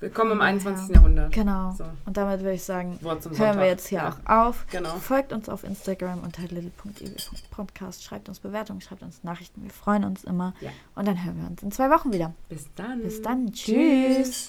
Willkommen 0.00 0.32
im 0.32 0.38
Ja. 0.38 0.44
21. 0.46 0.94
Jahrhundert. 0.94 1.32
Genau. 1.32 1.70
So. 1.78 1.84
Und 2.04 2.16
damit 2.16 2.40
würde 2.40 2.54
ich 2.54 2.64
sagen, 2.64 2.98
hören 3.00 3.58
wir 3.58 3.66
jetzt 3.66 3.86
hier 3.86 3.98
Ja. 4.00 4.08
auch 4.26 4.48
auf. 4.48 4.66
Genau. 4.70 4.96
Folgt 4.96 5.32
uns 5.32 5.48
auf 5.48 5.62
Instagram 5.64 6.20
unter 6.20 6.42
little.iw.podcast. 6.42 8.02
Schreibt 8.02 8.28
uns 8.28 8.40
Bewertungen, 8.40 8.80
schreibt 8.80 9.02
uns 9.02 9.22
Nachrichten. 9.22 9.62
Wir 9.62 9.70
freuen 9.70 10.04
uns 10.04 10.24
immer. 10.24 10.52
Ja. 10.60 10.70
Und 10.96 11.06
dann 11.06 11.24
hören 11.24 11.40
wir 11.40 11.48
uns 11.48 11.62
in 11.62 11.70
zwei 11.70 11.88
Wochen 11.90 12.12
wieder. 12.12 12.34
Bis 12.48 12.66
dann. 12.74 13.02
Bis 13.02 13.22
dann. 13.22 13.52
Tschüss. 13.52 14.46